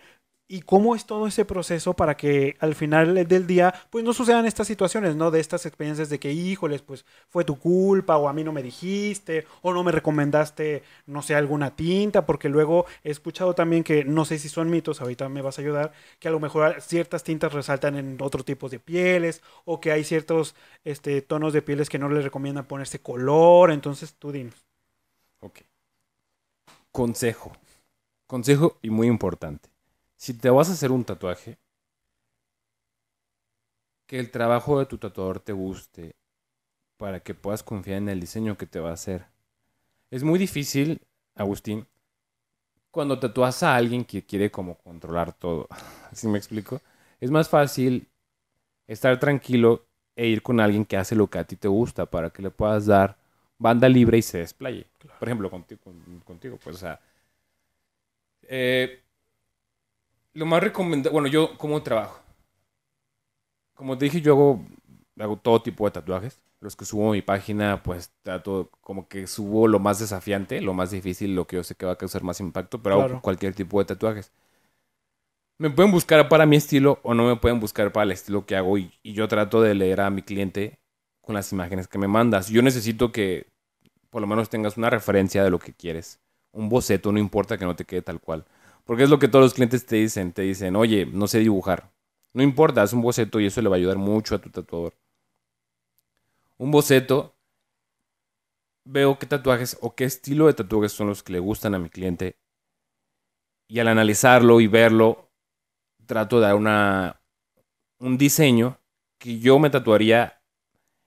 y 0.52 0.62
cómo 0.62 0.96
es 0.96 1.06
todo 1.06 1.28
ese 1.28 1.46
proceso 1.46 1.94
para 1.94 2.18
que 2.18 2.58
al 2.60 2.74
final 2.74 3.28
del 3.28 3.46
día 3.46 3.72
pues 3.92 4.04
no 4.04 4.14
sucedan 4.14 4.48
estas 4.48 4.66
situaciones, 4.66 5.16
¿no? 5.16 5.30
De 5.30 5.40
estas 5.40 5.68
experiencias 5.68 6.10
de 6.10 6.20
que, 6.20 6.34
híjoles, 6.34 6.82
pues 6.82 7.06
fue 7.30 7.46
tu 7.46 7.60
culpa 7.60 8.18
o 8.18 8.28
a 8.28 8.34
mí 8.34 8.44
no 8.44 8.52
me 8.52 8.64
dijiste 8.64 9.46
o 9.62 9.74
no 9.74 9.84
me 9.84 9.92
recomendaste, 9.92 10.82
no 11.06 11.22
sé, 11.22 11.36
alguna 11.36 11.76
tinta, 11.76 12.26
porque 12.26 12.50
luego 12.50 12.88
he 13.04 13.12
escuchado 13.12 13.54
también 13.54 13.84
que, 13.84 14.04
no 14.04 14.26
sé 14.26 14.40
si 14.40 14.50
son 14.50 14.72
mitos, 14.72 15.02
ahorita 15.02 15.30
me 15.30 15.44
vas 15.44 15.60
a 15.60 15.62
ayudar, 15.62 15.94
que 16.18 16.28
a 16.28 16.32
lo 16.32 16.40
mejor 16.40 16.82
ciertas 16.82 17.24
tintas 17.24 17.54
resaltan 17.54 17.96
en 17.96 18.18
otro 18.20 18.44
tipo 18.44 18.70
de 18.70 18.80
pieles 18.80 19.44
o 19.66 19.80
que 19.80 19.92
hay 19.92 20.04
ciertos 20.04 20.56
este, 20.84 21.22
tonos 21.22 21.54
de 21.54 21.62
pieles 21.62 21.90
que 21.90 22.00
no 22.00 22.10
les 22.10 22.24
recomiendan 22.24 22.66
ponerse 22.66 23.00
color, 23.00 23.72
entonces 23.72 24.16
tú 24.16 24.32
dinos. 24.32 24.66
Ok. 25.42 25.60
Consejo. 26.92 27.52
Consejo 28.26 28.80
y 28.82 28.90
muy 28.90 29.06
importante. 29.06 29.70
Si 30.26 30.36
te 30.36 30.52
vas 30.52 30.70
a 30.70 30.74
hacer 30.74 30.92
un 30.92 31.04
tatuaje, 31.04 31.58
que 34.08 34.20
el 34.20 34.30
trabajo 34.32 34.80
de 34.80 34.86
tu 34.86 34.98
tatuador 34.98 35.40
te 35.40 35.54
guste 35.54 36.16
para 36.98 37.22
que 37.22 37.36
puedas 37.36 37.64
confiar 37.64 38.00
en 38.00 38.10
el 38.10 38.20
diseño 38.22 38.58
que 38.58 38.68
te 38.68 38.80
va 38.80 38.92
a 38.92 38.94
hacer. 38.94 39.28
Es 40.12 40.24
muy 40.24 40.40
difícil, 40.40 41.02
Agustín, 41.36 41.88
cuando 42.92 43.20
tatúas 43.20 43.62
a 43.64 43.76
alguien 43.76 44.04
que 44.06 44.26
quiere 44.26 44.52
como 44.52 44.76
controlar 44.78 45.34
todo. 45.34 45.68
¿Sí 46.14 46.28
me 46.28 46.38
explico? 46.38 46.82
Es 47.20 47.32
más 47.32 47.50
fácil 47.50 48.08
estar 48.88 49.20
tranquilo 49.20 49.86
e 50.16 50.28
ir 50.28 50.44
con 50.44 50.60
alguien 50.60 50.86
que 50.86 50.98
hace 50.98 51.16
lo 51.16 51.30
que 51.30 51.40
a 51.40 51.46
ti 51.46 51.56
te 51.56 51.70
gusta 51.70 52.06
para 52.08 52.30
que 52.32 52.44
le 52.44 52.52
puedas 52.52 52.86
dar 52.88 53.18
banda 53.60 53.90
libre 53.90 54.18
y 54.20 54.22
se 54.22 54.40
desplaye. 54.40 54.88
Por 55.20 55.28
ejemplo, 55.30 55.50
contigo, 55.52 55.82
con- 55.84 56.22
contigo 56.26 56.60
pues, 56.64 56.78
o 56.78 56.80
sea. 56.80 57.02
eh, 58.44 59.02
lo 60.40 60.46
más 60.48 60.64
recomendable. 60.64 61.12
Bueno, 61.14 61.28
yo, 61.28 61.58
¿cómo 61.58 61.84
trabajo? 61.84 62.20
Como 63.74 63.98
te 63.98 64.06
dije, 64.06 64.22
yo 64.22 64.34
hago, 64.34 64.66
hago 65.20 65.38
todo 65.38 65.62
tipo 65.62 65.86
de 65.86 65.92
tatuajes. 65.92 66.42
Los 66.60 66.76
que 66.76 66.84
subo 66.86 67.10
a 67.10 67.14
mi 67.14 67.22
página, 67.22 67.82
pues 67.84 68.12
trato 68.22 68.70
como 68.82 69.08
que 69.08 69.28
subo 69.28 69.68
lo 69.68 69.80
más 69.80 70.00
desafiante, 70.00 70.60
lo 70.62 70.74
más 70.74 70.92
difícil, 70.92 71.34
lo 71.36 71.48
que 71.48 71.56
yo 71.56 71.64
sé 71.64 71.76
que 71.76 71.86
va 71.86 71.94
a 71.94 71.98
causar 71.98 72.24
más 72.24 72.42
impacto, 72.42 72.82
pero 72.84 72.96
hago 72.96 73.08
Claro. 73.08 73.22
cualquier 73.22 73.56
tipo 73.56 73.80
de 73.80 73.86
tatuajes. 73.86 74.32
Me 75.58 75.70
pueden 75.70 75.92
buscar 75.92 76.30
para 76.30 76.46
mi 76.46 76.56
estilo 76.56 77.00
o 77.04 77.14
no 77.14 77.28
me 77.28 77.36
pueden 77.36 77.60
buscar 77.60 77.92
para 77.92 78.06
el 78.06 78.12
estilo 78.12 78.46
que 78.46 78.56
hago 78.56 78.78
y, 78.78 78.94
y 79.04 79.14
yo 79.14 79.28
trato 79.28 79.62
de 79.62 79.76
leer 79.76 80.00
a 80.02 80.10
mi 80.10 80.22
cliente 80.22 80.80
con 81.22 81.36
las 81.36 81.52
imágenes 81.52 81.88
que 81.88 81.98
me 81.98 82.08
mandas. 82.08 82.48
Yo 82.50 82.62
necesito 82.62 83.12
que 83.12 83.48
por 84.10 84.22
lo 84.22 84.28
menos 84.28 84.50
tengas 84.50 84.78
una 84.78 84.90
referencia 84.90 85.44
de 85.44 85.52
lo 85.52 85.60
que 85.60 85.74
quieres. 85.74 86.20
Un 86.54 86.70
boceto, 86.70 87.12
no 87.12 87.20
importa 87.20 87.58
que 87.58 87.66
no 87.66 87.76
te 87.76 87.86
quede 87.86 88.02
tal 88.04 88.22
cual. 88.22 88.46
Porque 88.90 89.04
es 89.04 89.12
lo 89.12 89.20
que 89.20 89.28
todos 89.28 89.46
los 89.46 89.54
clientes 89.54 89.86
te 89.86 89.98
dicen. 89.98 90.34
Te 90.34 90.42
dicen, 90.42 90.76
oye, 90.76 91.06
no 91.06 91.28
sé 91.28 91.38
dibujar. 91.38 91.92
No 92.34 92.42
importa, 92.42 92.82
haz 92.82 92.92
un 92.92 93.04
boceto 93.04 93.40
y 93.40 93.46
eso 93.46 93.62
le 93.62 93.70
va 93.70 93.76
a 93.76 93.78
ayudar 93.78 93.98
mucho 93.98 94.34
a 94.34 94.40
tu 94.40 94.50
tatuador. 94.50 94.96
Un 96.58 96.72
boceto, 96.72 97.36
veo 98.86 99.20
qué 99.20 99.28
tatuajes 99.28 99.78
o 99.82 99.94
qué 99.94 100.06
estilo 100.06 100.48
de 100.48 100.56
tatuajes 100.56 100.92
son 100.92 101.06
los 101.06 101.22
que 101.22 101.34
le 101.34 101.38
gustan 101.38 101.76
a 101.76 101.78
mi 101.78 101.92
cliente. 101.92 102.40
Y 103.68 103.78
al 103.78 103.90
analizarlo 103.90 104.60
y 104.60 104.66
verlo, 104.66 105.30
trato 106.08 106.38
de 106.38 106.48
dar 106.48 106.56
una, 106.56 107.22
un 108.00 108.18
diseño 108.18 108.80
que 109.20 109.38
yo 109.38 109.60
me 109.60 109.70
tatuaría. 109.70 110.42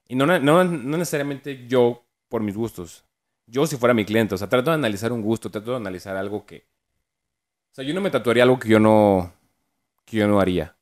Y 0.06 0.14
no, 0.14 0.24
no, 0.24 0.38
no 0.38 0.98
necesariamente 0.98 1.66
yo 1.66 2.06
por 2.28 2.42
mis 2.42 2.56
gustos. 2.56 3.04
Yo 3.48 3.66
si 3.66 3.76
fuera 3.76 3.92
mi 3.92 4.04
cliente, 4.04 4.36
o 4.36 4.38
sea, 4.38 4.48
trato 4.48 4.70
de 4.70 4.76
analizar 4.76 5.10
un 5.10 5.22
gusto, 5.22 5.50
trato 5.50 5.72
de 5.72 5.78
analizar 5.78 6.14
algo 6.14 6.46
que... 6.46 6.70
O 7.72 7.74
sea, 7.74 7.84
yo 7.84 7.94
no 7.94 8.02
me 8.02 8.10
tatuaría 8.10 8.42
algo 8.42 8.58
que 8.58 8.68
yo 8.68 8.78
no, 8.78 9.32
que 10.04 10.18
yo 10.18 10.28
no 10.28 10.40
haría. 10.40 10.76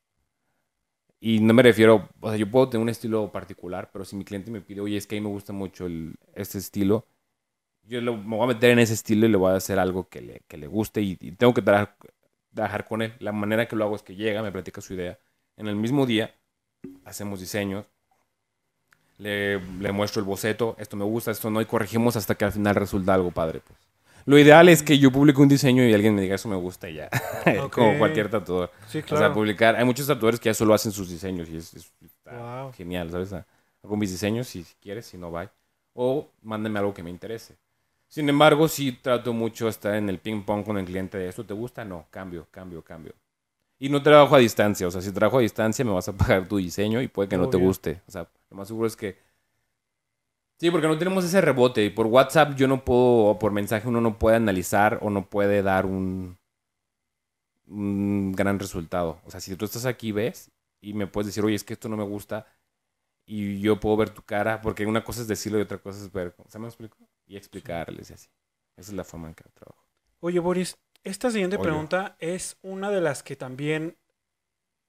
Y 1.21 1.39
no 1.41 1.55
me 1.55 1.63
refiero, 1.63 2.09
o 2.21 2.29
sea, 2.29 2.37
yo 2.37 2.51
puedo 2.51 2.69
tener 2.69 2.83
un 2.83 2.89
estilo 2.89 3.31
particular, 3.31 3.91
pero 3.93 4.05
si 4.05 4.17
mi 4.17 4.25
cliente 4.25 4.51
me 4.51 4.61
pide, 4.61 4.81
oye, 4.81 4.97
es 4.97 5.07
que 5.07 5.17
a 5.17 5.21
mí 5.21 5.25
me 5.27 5.33
gusta 5.33 5.53
mucho 5.53 5.87
este 6.35 6.59
estilo, 6.59 7.07
yo 7.85 8.01
me 8.03 8.37
voy 8.37 8.45
a 8.45 8.55
meter 8.55 8.71
en 8.71 8.81
ese 8.81 8.95
estilo 8.95 9.27
y 9.27 9.29
le 9.31 9.37
voy 9.37 9.53
a 9.53 9.57
hacer 9.57 9.79
algo 9.79 10.09
que 10.09 10.21
le, 10.21 10.43
que 10.49 10.57
le 10.57 10.67
guste 10.67 11.01
y, 11.03 11.17
tengo 11.17 11.55
que 11.55 11.63
trabajar, 11.63 11.97
trabajar 12.55 12.85
con 12.87 13.03
él. 13.03 13.15
La 13.21 13.33
manera 13.33 13.69
que 13.69 13.77
lo 13.77 13.85
hago 13.85 13.97
es 13.97 14.03
que 14.03 14.17
llega, 14.17 14.43
me 14.43 14.53
platica 14.53 14.81
su 14.81 14.95
idea. 14.95 15.19
En 15.57 15.69
el 15.69 15.77
mismo 15.77 16.07
día 16.07 16.35
hacemos 17.05 17.41
diseños, 17.41 17.87
le, 19.19 19.61
le 19.61 19.93
muestro 19.93 20.21
el 20.21 20.27
boceto, 20.27 20.75
esto 20.79 20.97
me 20.97 21.05
gusta, 21.05 21.31
esto 21.31 21.51
no, 21.51 21.61
y 21.61 21.67
corregimos 21.67 22.17
hasta 22.17 22.35
que 22.35 22.45
al 22.47 22.53
final 22.53 22.75
resulta 22.75 23.15
algo 23.15 23.31
padre. 23.31 23.61
Pues. 23.61 23.90
Lo 24.27 24.39
ideal 24.39 24.69
es 24.69 24.83
que 24.83 24.99
yo 24.99 25.11
publique 25.11 25.41
un 25.41 25.49
diseño 25.49 25.85
y 25.85 25.93
alguien 25.93 26.15
me 26.15 26.23
diga 26.23 26.35
eso 26.35 26.49
me 26.49 26.57
gusta 26.57 26.89
y 26.89 26.95
ya. 26.95 27.11
Como 27.73 27.99
cualquier 27.99 28.29
tatuador. 28.29 28.71
Sí, 28.89 29.03
claro. 29.03 29.17
O 29.17 29.19
sea, 29.27 29.35
publicar. 29.35 29.77
Hay 29.77 29.85
muchos 29.85 30.07
tatuadores 30.07 30.41
que 30.41 30.49
ya 30.49 30.55
solo 30.55 30.75
hacen 30.75 30.93
sus 30.93 31.09
diseños 31.09 31.49
y 31.49 31.57
es, 31.57 31.93
genial, 32.77 33.11
¿sabes? 33.11 33.33
Hago 33.33 33.97
mis 33.97 34.11
diseños 34.11 34.49
si 34.49 34.65
quieres, 34.81 35.07
si 35.07 35.19
no, 35.19 35.31
va. 35.31 35.51
O 35.95 36.29
mándame 36.43 36.79
algo 36.79 36.95
que 36.95 37.03
me 37.03 37.11
interese. 37.11 37.57
Sin 38.09 38.29
embargo, 38.29 38.67
sí 38.67 38.93
trato 38.93 39.33
mucho 39.33 39.69
estar 39.69 39.95
en 39.95 40.09
el 40.09 40.19
ping 40.19 40.43
pong 40.43 40.65
con 40.65 40.77
el 40.77 40.85
cliente 40.85 41.17
de 41.17 41.29
esto 41.29 41.45
te 41.45 41.55
gusta, 41.55 41.85
no, 41.85 42.07
cambio, 42.11 42.47
cambio, 42.51 42.83
cambio. 42.83 43.15
Y 43.79 43.89
no 43.89 44.03
trabajo 44.03 44.35
a 44.35 44.41
distancia, 44.41 44.87
o 44.89 44.91
sea, 44.91 45.01
si 45.01 45.13
trabajo 45.13 45.39
a 45.39 45.43
distancia 45.43 45.85
me 45.85 45.93
vas 45.93 46.09
a 46.09 46.13
pagar 46.13 46.49
tu 46.49 46.59
diseño 46.59 47.01
y 47.01 47.09
puede 47.09 47.29
que 47.29 47.37
no 47.37 47.49
te 47.49 47.57
guste. 47.57 48.03
O 48.09 48.11
sea, 48.11 48.29
lo 48.51 48.57
más 48.57 48.67
seguro 48.67 48.89
es 48.89 48.97
que 48.97 49.17
Sí, 50.61 50.71
porque 50.71 50.87
no 50.89 50.99
tenemos 50.99 51.25
ese 51.25 51.41
rebote. 51.41 51.85
Y 51.85 51.91
por 51.91 52.07
WhatsApp 52.07 52.55
yo 52.55 52.69
no 52.69 52.85
puedo, 52.85 53.25
o 53.25 53.39
por 53.39 53.51
mensaje 53.51 53.89
uno 53.89 54.03
no 54.03 54.19
puede 54.19 54.37
analizar 54.37 54.99
o 55.01 55.09
no 55.09 55.31
puede 55.31 55.63
dar 55.63 55.87
un, 55.87 56.39
un 57.67 58.33
gran 58.33 58.59
resultado. 58.59 59.21
O 59.25 59.31
sea, 59.31 59.41
si 59.41 59.57
tú 59.57 59.65
estás 59.65 59.87
aquí, 59.87 60.13
ves, 60.13 60.51
y 60.83 60.93
me 60.93 61.07
puedes 61.07 61.29
decir, 61.29 61.43
oye, 61.45 61.55
es 61.55 61.65
que 61.65 61.73
esto 61.73 61.89
no 61.89 61.97
me 61.97 62.05
gusta, 62.05 62.47
y 63.27 63.61
yo 63.61 63.81
puedo 63.81 63.97
ver 63.97 64.11
tu 64.11 64.23
cara, 64.23 64.61
porque 64.61 64.85
una 64.85 65.03
cosa 65.03 65.23
es 65.23 65.29
decirlo 65.29 65.59
y 65.59 65.63
otra 65.63 65.79
cosa 65.79 66.05
es 66.05 66.13
ver. 66.13 66.35
¿Se 66.49 66.59
me 66.59 66.67
explico? 66.67 66.99
Y 67.27 67.37
explicarles 67.37 68.11
y 68.11 68.15
así. 68.15 68.29
Esa 68.77 68.91
es 68.91 68.97
la 68.97 69.05
forma 69.05 69.29
en 69.29 69.35
que 69.35 69.45
trabajo. 69.45 69.87
Oye, 70.21 70.41
Boris, 70.41 70.77
esta 71.05 71.31
siguiente 71.31 71.59
pregunta 71.59 72.17
es 72.19 72.59
una 72.61 72.91
de 72.91 73.01
las 73.01 73.23
que 73.23 73.37
también 73.37 73.97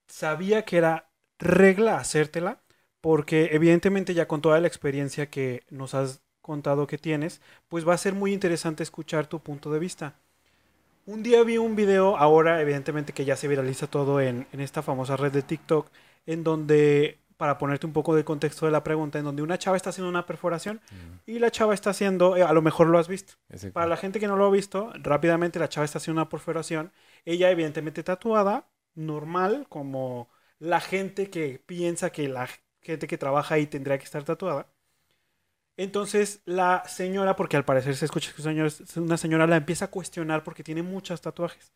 sabía 0.06 0.64
que 0.64 0.76
era 0.76 1.10
regla 1.38 1.96
hacértela, 1.96 2.62
porque 3.02 3.50
evidentemente 3.52 4.14
ya 4.14 4.26
con 4.28 4.40
toda 4.40 4.60
la 4.60 4.68
experiencia 4.68 5.28
que 5.28 5.64
nos 5.68 5.92
has 5.92 6.22
contado 6.40 6.86
que 6.86 6.98
tienes, 6.98 7.42
pues 7.68 7.86
va 7.86 7.94
a 7.94 7.98
ser 7.98 8.14
muy 8.14 8.32
interesante 8.32 8.82
escuchar 8.82 9.26
tu 9.26 9.40
punto 9.40 9.70
de 9.72 9.80
vista. 9.80 10.14
Un 11.04 11.24
día 11.24 11.42
vi 11.42 11.58
un 11.58 11.74
video, 11.74 12.16
ahora 12.16 12.60
evidentemente 12.60 13.12
que 13.12 13.24
ya 13.24 13.36
se 13.36 13.48
viraliza 13.48 13.88
todo 13.88 14.20
en, 14.20 14.46
esta 14.52 14.82
famosa 14.82 15.16
red 15.16 15.32
de 15.32 15.42
TikTok, 15.42 15.88
en 16.26 16.44
donde, 16.44 17.18
para 17.36 17.58
ponerte 17.58 17.86
un 17.86 17.92
poco 17.92 18.14
de 18.14 18.24
contexto 18.24 18.66
de 18.66 18.72
la 18.72 18.84
pregunta, 18.84 19.18
en 19.18 19.24
donde 19.24 19.42
una 19.42 19.58
chava 19.58 19.76
está 19.76 19.90
haciendo 19.90 20.08
una 20.08 20.24
perforación 20.24 20.80
y 21.26 21.40
la 21.40 21.50
chava 21.50 21.74
está 21.74 21.90
haciendo, 21.90 22.36
eh, 22.36 22.44
a 22.44 22.52
lo 22.52 22.62
mejor 22.62 22.86
lo 22.86 23.00
has 23.00 23.08
visto. 23.08 23.34
Para 23.72 23.88
la 23.88 23.96
gente 23.96 24.20
que 24.20 24.28
no 24.28 24.36
lo 24.36 24.46
ha 24.46 24.50
visto, 24.50 24.92
rápidamente 24.94 25.58
la 25.58 25.68
chava 25.68 25.84
está 25.84 25.98
haciendo 25.98 26.22
una 26.22 26.28
perforación, 26.28 26.92
ella 27.24 27.50
evidentemente 27.50 28.04
tatuada, 28.04 28.68
normal, 28.94 29.66
como 29.68 30.28
la 30.60 30.80
gente 30.80 31.30
que 31.30 31.60
piensa 31.66 32.10
que 32.10 32.28
la 32.28 32.48
gente 32.82 33.06
que 33.06 33.18
trabaja 33.18 33.54
ahí 33.56 33.66
tendría 33.66 33.98
que 33.98 34.04
estar 34.04 34.24
tatuada. 34.24 34.68
Entonces 35.76 36.42
la 36.44 36.84
señora, 36.86 37.34
porque 37.36 37.56
al 37.56 37.64
parecer 37.64 37.96
se 37.96 38.04
escucha 38.04 38.32
que 38.34 38.42
una 39.00 39.16
señora 39.16 39.46
la 39.46 39.56
empieza 39.56 39.86
a 39.86 39.90
cuestionar 39.90 40.44
porque 40.44 40.62
tiene 40.64 40.82
muchos 40.82 41.20
tatuajes. 41.20 41.72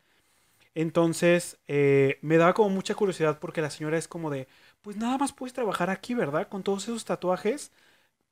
Entonces 0.75 1.59
eh, 1.67 2.19
me 2.21 2.37
daba 2.37 2.53
como 2.55 2.69
mucha 2.69 2.95
curiosidad 2.95 3.39
porque 3.39 3.61
la 3.61 3.71
señora 3.71 3.97
es 3.97 4.07
como 4.07 4.31
de, 4.31 4.47
pues 4.81 4.97
nada 4.97 5.17
más 5.17 5.33
puedes 5.33 5.53
trabajar 5.53 5.89
aquí, 5.91 6.13
¿verdad? 6.15 6.49
Con 6.49 6.63
todos 6.63 6.83
esos 6.85 7.05
tatuajes, 7.05 7.71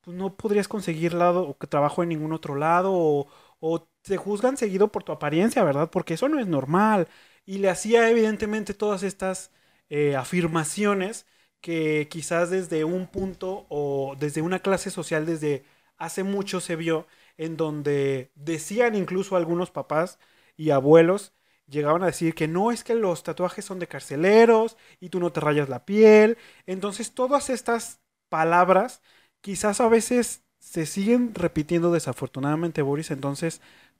pues 0.02 0.18
no 0.18 0.36
podrías 0.38 0.68
conseguir 0.68 1.14
lado 1.14 1.48
o 1.48 1.58
que 1.58 1.68
trabajo 1.68 2.04
en 2.04 2.10
ningún 2.10 2.34
otro 2.34 2.56
lado 2.56 2.92
o, 2.94 3.28
o 3.60 3.88
te 4.04 4.18
juzgan 4.18 4.58
seguido 4.58 4.92
por 4.92 5.04
tu 5.04 5.12
apariencia, 5.14 5.64
¿verdad? 5.64 5.90
Porque 5.92 6.16
eso 6.16 6.30
no 6.30 6.40
es 6.40 6.48
normal. 6.48 7.08
Y 7.46 7.60
le 7.60 7.70
hacía 7.70 8.10
evidentemente 8.10 8.74
todas 8.74 9.04
estas 9.04 9.52
eh, 9.90 10.16
afirmaciones 10.16 11.26
que 11.66 12.08
quizás 12.12 12.52
desde 12.52 12.84
un 12.86 13.08
punto 13.08 13.66
o 13.70 14.16
desde 14.20 14.42
una 14.42 14.60
clase 14.60 14.92
social 14.92 15.26
desde 15.26 15.66
hace 15.98 16.24
mucho 16.24 16.62
se 16.62 16.76
vio 16.76 17.08
en 17.38 17.58
donde 17.58 18.32
decían 18.36 18.94
incluso 18.96 19.36
algunos 19.36 19.72
papás 19.72 20.20
y 20.58 20.70
abuelos 20.70 21.34
llegaban 21.68 22.04
a 22.04 22.08
decir 22.08 22.36
que 22.36 22.48
no 22.48 22.72
es 22.72 22.84
que 22.84 22.94
los 22.94 23.24
tatuajes 23.24 23.66
son 23.66 23.80
de 23.80 23.88
carceleros 23.88 24.78
y 25.00 25.10
tú 25.10 25.20
no 25.20 25.32
te 25.32 25.40
rayas 25.42 25.68
la 25.70 25.86
piel. 25.86 26.38
Entonces 26.68 27.14
todas 27.14 27.50
estas 27.50 28.00
palabras 28.30 29.02
quizás 29.42 29.82
a 29.82 29.88
veces 29.90 30.44
se 30.60 30.86
siguen 30.86 31.34
repitiendo 31.34 31.92
desafortunadamente, 31.92 32.82
Boris. 32.84 33.10
Entonces 33.12 33.60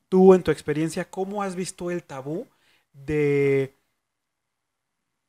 tú 0.10 0.34
en 0.36 0.44
tu 0.44 0.52
experiencia, 0.52 1.10
¿cómo 1.10 1.42
has 1.44 1.56
visto 1.56 1.90
el 1.92 2.04
tabú 2.04 2.48
de 2.94 3.76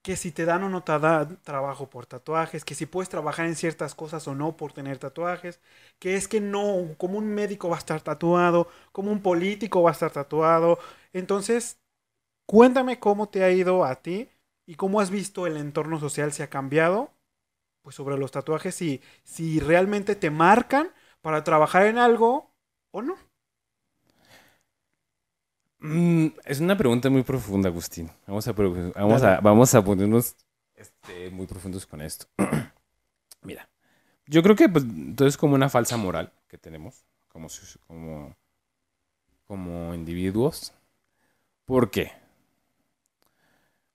que 0.06 0.16
si 0.16 0.30
te 0.32 0.44
dan 0.44 0.62
o 0.64 0.68
no 0.68 0.84
te 0.84 0.96
dan 1.00 1.42
trabajo 1.42 1.90
por 1.90 2.06
tatuajes, 2.06 2.64
que 2.64 2.76
si 2.76 2.86
puedes 2.86 3.08
trabajar 3.08 3.46
en 3.46 3.56
ciertas 3.56 3.94
cosas 3.96 4.28
o 4.28 4.34
no 4.36 4.56
por 4.56 4.72
tener 4.72 4.98
tatuajes, 4.98 5.60
que 5.98 6.14
es 6.16 6.28
que 6.28 6.40
no, 6.40 6.94
como 6.96 7.18
un 7.18 7.26
médico 7.34 7.68
va 7.68 7.76
a 7.76 7.80
estar 7.80 8.00
tatuado, 8.02 8.68
como 8.92 9.10
un 9.10 9.20
político 9.22 9.82
va 9.82 9.90
a 9.90 9.92
estar 9.94 10.12
tatuado. 10.12 10.78
Entonces, 11.12 11.80
cuéntame 12.46 13.00
cómo 13.00 13.28
te 13.30 13.44
ha 13.44 13.50
ido 13.52 13.84
a 13.84 13.96
ti 14.02 14.30
y 14.66 14.76
cómo 14.76 15.00
has 15.00 15.10
visto 15.10 15.46
el 15.46 15.56
entorno 15.58 16.00
social 16.00 16.32
se 16.32 16.42
ha 16.44 16.50
cambiado, 16.50 17.12
pues 17.82 17.96
sobre 17.96 18.18
los 18.18 18.32
tatuajes, 18.32 18.82
y 18.82 19.02
si 19.24 19.60
realmente 19.60 20.16
te 20.16 20.30
marcan 20.30 20.92
para 21.22 21.44
trabajar 21.44 21.86
en 21.86 21.98
algo 21.98 22.54
o 22.92 23.02
no. 23.02 23.16
Mm, 25.80 26.26
es 26.44 26.60
una 26.60 26.76
pregunta 26.76 27.10
muy 27.10 27.22
profunda, 27.22 27.68
Agustín. 27.68 28.10
Vamos 28.26 28.48
a, 28.48 28.52
vamos 28.52 29.22
a, 29.22 29.40
vamos 29.40 29.74
a 29.74 29.84
ponernos 29.84 30.36
este, 30.74 31.30
muy 31.30 31.46
profundos 31.46 31.86
con 31.86 32.00
esto. 32.00 32.26
Mira, 33.42 33.68
yo 34.26 34.42
creo 34.42 34.56
que 34.56 34.68
pues, 34.68 34.84
es 35.20 35.36
como 35.36 35.54
una 35.54 35.68
falsa 35.68 35.96
moral 35.96 36.32
que 36.48 36.58
tenemos 36.58 37.04
como, 37.28 37.48
como, 37.86 38.36
como 39.46 39.94
individuos. 39.94 40.72
¿Por 41.64 41.90
qué? 41.90 42.12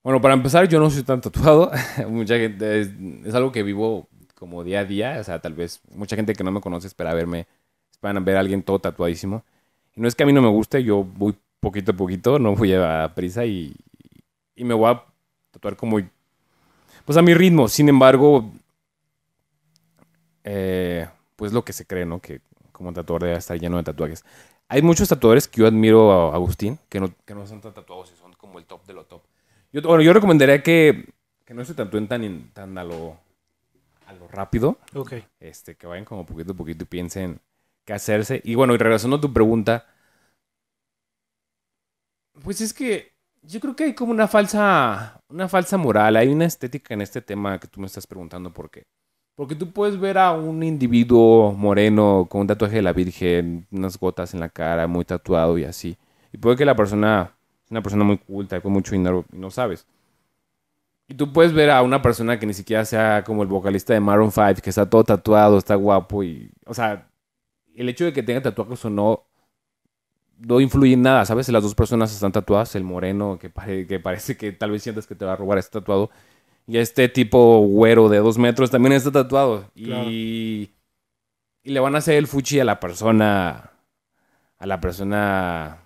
Bueno, 0.02 0.20
para 0.20 0.34
empezar, 0.34 0.68
yo 0.68 0.80
no 0.80 0.90
soy 0.90 1.02
tan 1.02 1.20
tatuado. 1.20 1.70
mucha 2.08 2.36
gente 2.36 2.80
es, 2.80 3.34
algo 3.34 3.52
que 3.52 3.62
vivo 3.62 4.08
como 4.34 4.64
día 4.64 4.80
a 4.80 4.84
día. 4.84 5.18
O 5.20 5.24
sea, 5.24 5.40
tal 5.40 5.54
vez 5.54 5.80
mucha 5.94 6.16
gente 6.16 6.34
que 6.34 6.44
no 6.44 6.52
me 6.52 6.60
conoce 6.60 6.86
espera 6.86 7.14
verme, 7.14 7.46
esperan 7.90 8.24
ver 8.24 8.36
a 8.36 8.40
alguien 8.40 8.62
todo 8.62 8.78
tatuadísimo. 8.78 9.44
Y 9.94 10.00
no 10.00 10.08
es 10.08 10.14
que 10.14 10.22
a 10.22 10.26
mí 10.26 10.32
no 10.32 10.42
me 10.42 10.48
guste, 10.48 10.82
yo 10.82 11.04
voy 11.04 11.36
poquito 11.62 11.92
a 11.92 11.96
poquito, 11.96 12.38
no 12.40 12.56
voy 12.56 12.74
a 12.74 13.12
prisa 13.14 13.46
y, 13.46 13.72
y 14.56 14.64
me 14.64 14.74
voy 14.74 14.90
a 14.90 15.04
tatuar 15.52 15.76
como, 15.76 16.00
pues 17.04 17.16
a 17.16 17.22
mi 17.22 17.34
ritmo. 17.34 17.68
Sin 17.68 17.88
embargo, 17.88 18.50
eh, 20.42 21.08
pues 21.36 21.52
lo 21.52 21.64
que 21.64 21.72
se 21.72 21.86
cree, 21.86 22.04
¿no? 22.04 22.20
Que 22.20 22.40
como 22.72 22.92
tatuador 22.92 23.22
debe 23.22 23.36
estar 23.36 23.58
lleno 23.58 23.76
de 23.76 23.84
tatuajes. 23.84 24.24
Hay 24.68 24.82
muchos 24.82 25.08
tatuadores 25.08 25.46
que 25.46 25.60
yo 25.60 25.66
admiro 25.68 26.12
a 26.12 26.34
Agustín, 26.34 26.78
que 26.88 26.98
no, 26.98 27.14
que 27.24 27.34
no 27.34 27.46
son 27.46 27.60
tan 27.60 27.72
tatuados 27.72 28.10
y 28.12 28.16
son 28.16 28.32
como 28.34 28.58
el 28.58 28.64
top 28.64 28.84
de 28.86 28.94
lo 28.94 29.04
top. 29.04 29.22
Yo, 29.72 29.82
bueno, 29.82 30.02
yo 30.02 30.12
recomendaría 30.12 30.62
que, 30.62 31.12
que 31.44 31.54
no 31.54 31.64
se 31.64 31.74
tatúen 31.74 32.08
tan, 32.08 32.50
tan 32.52 32.76
a 32.76 32.82
lo, 32.82 33.16
a 34.06 34.12
lo 34.14 34.26
rápido. 34.26 34.78
Ok. 34.94 35.14
Este, 35.38 35.76
que 35.76 35.86
vayan 35.86 36.04
como 36.04 36.26
poquito 36.26 36.52
a 36.52 36.56
poquito 36.56 36.82
y 36.82 36.86
piensen 36.86 37.40
qué 37.84 37.92
hacerse. 37.92 38.40
Y 38.44 38.56
bueno, 38.56 38.74
y 38.74 38.78
regresando 38.78 39.18
a 39.18 39.20
tu 39.20 39.32
pregunta, 39.32 39.86
pues 42.42 42.60
es 42.60 42.72
que 42.72 43.12
yo 43.42 43.60
creo 43.60 43.74
que 43.74 43.84
hay 43.84 43.94
como 43.94 44.12
una 44.12 44.28
falsa, 44.28 45.20
una 45.28 45.48
falsa 45.48 45.76
moral, 45.76 46.16
hay 46.16 46.28
una 46.28 46.44
estética 46.44 46.94
en 46.94 47.02
este 47.02 47.20
tema 47.20 47.58
que 47.58 47.66
tú 47.68 47.80
me 47.80 47.86
estás 47.86 48.06
preguntando 48.06 48.52
por 48.52 48.70
qué. 48.70 48.84
Porque 49.34 49.54
tú 49.54 49.72
puedes 49.72 49.98
ver 49.98 50.18
a 50.18 50.32
un 50.32 50.62
individuo 50.62 51.52
moreno 51.52 52.26
con 52.28 52.42
un 52.42 52.46
tatuaje 52.46 52.76
de 52.76 52.82
la 52.82 52.92
Virgen, 52.92 53.66
unas 53.70 53.98
gotas 53.98 54.34
en 54.34 54.40
la 54.40 54.48
cara, 54.48 54.86
muy 54.86 55.04
tatuado 55.04 55.58
y 55.58 55.64
así. 55.64 55.96
Y 56.32 56.38
puede 56.38 56.56
que 56.56 56.64
la 56.64 56.76
persona 56.76 57.34
es 57.64 57.70
una 57.70 57.82
persona 57.82 58.04
muy 58.04 58.18
culta, 58.18 58.60
con 58.60 58.72
mucho 58.72 58.92
dinero 58.92 59.24
y 59.32 59.38
no 59.38 59.50
sabes. 59.50 59.86
Y 61.08 61.14
tú 61.14 61.32
puedes 61.32 61.52
ver 61.52 61.70
a 61.70 61.82
una 61.82 62.00
persona 62.00 62.38
que 62.38 62.46
ni 62.46 62.54
siquiera 62.54 62.84
sea 62.84 63.24
como 63.24 63.42
el 63.42 63.48
vocalista 63.48 63.92
de 63.92 64.00
Maroon 64.00 64.30
5, 64.30 64.62
que 64.62 64.70
está 64.70 64.88
todo 64.88 65.04
tatuado, 65.04 65.58
está 65.58 65.74
guapo 65.74 66.22
y... 66.22 66.50
O 66.66 66.74
sea, 66.74 67.08
el 67.74 67.88
hecho 67.88 68.04
de 68.04 68.12
que 68.12 68.22
tenga 68.22 68.42
tatuajes 68.42 68.84
o 68.84 68.90
no 68.90 69.24
no 70.46 70.60
influye 70.60 70.94
en 70.94 71.02
nada, 71.02 71.24
¿sabes? 71.24 71.48
Las 71.48 71.62
dos 71.62 71.74
personas 71.74 72.12
están 72.12 72.32
tatuadas, 72.32 72.74
el 72.74 72.84
moreno 72.84 73.38
que, 73.40 73.50
que 73.86 74.00
parece 74.00 74.36
que 74.36 74.52
tal 74.52 74.70
vez 74.72 74.82
sientes 74.82 75.06
que 75.06 75.14
te 75.14 75.24
va 75.24 75.32
a 75.34 75.36
robar 75.36 75.58
está 75.58 75.80
tatuado 75.80 76.10
y 76.66 76.78
este 76.78 77.08
tipo 77.08 77.58
güero 77.60 78.08
de 78.08 78.18
dos 78.18 78.38
metros 78.38 78.70
también 78.70 78.92
está 78.92 79.10
tatuado. 79.10 79.64
Y, 79.74 80.70
y 81.64 81.70
le 81.70 81.80
van 81.80 81.94
a 81.94 81.98
hacer 81.98 82.14
el 82.16 82.26
fuchi 82.26 82.60
a 82.60 82.64
la 82.64 82.78
persona. 82.80 83.70
A 84.58 84.66
la 84.66 84.80
persona 84.80 85.78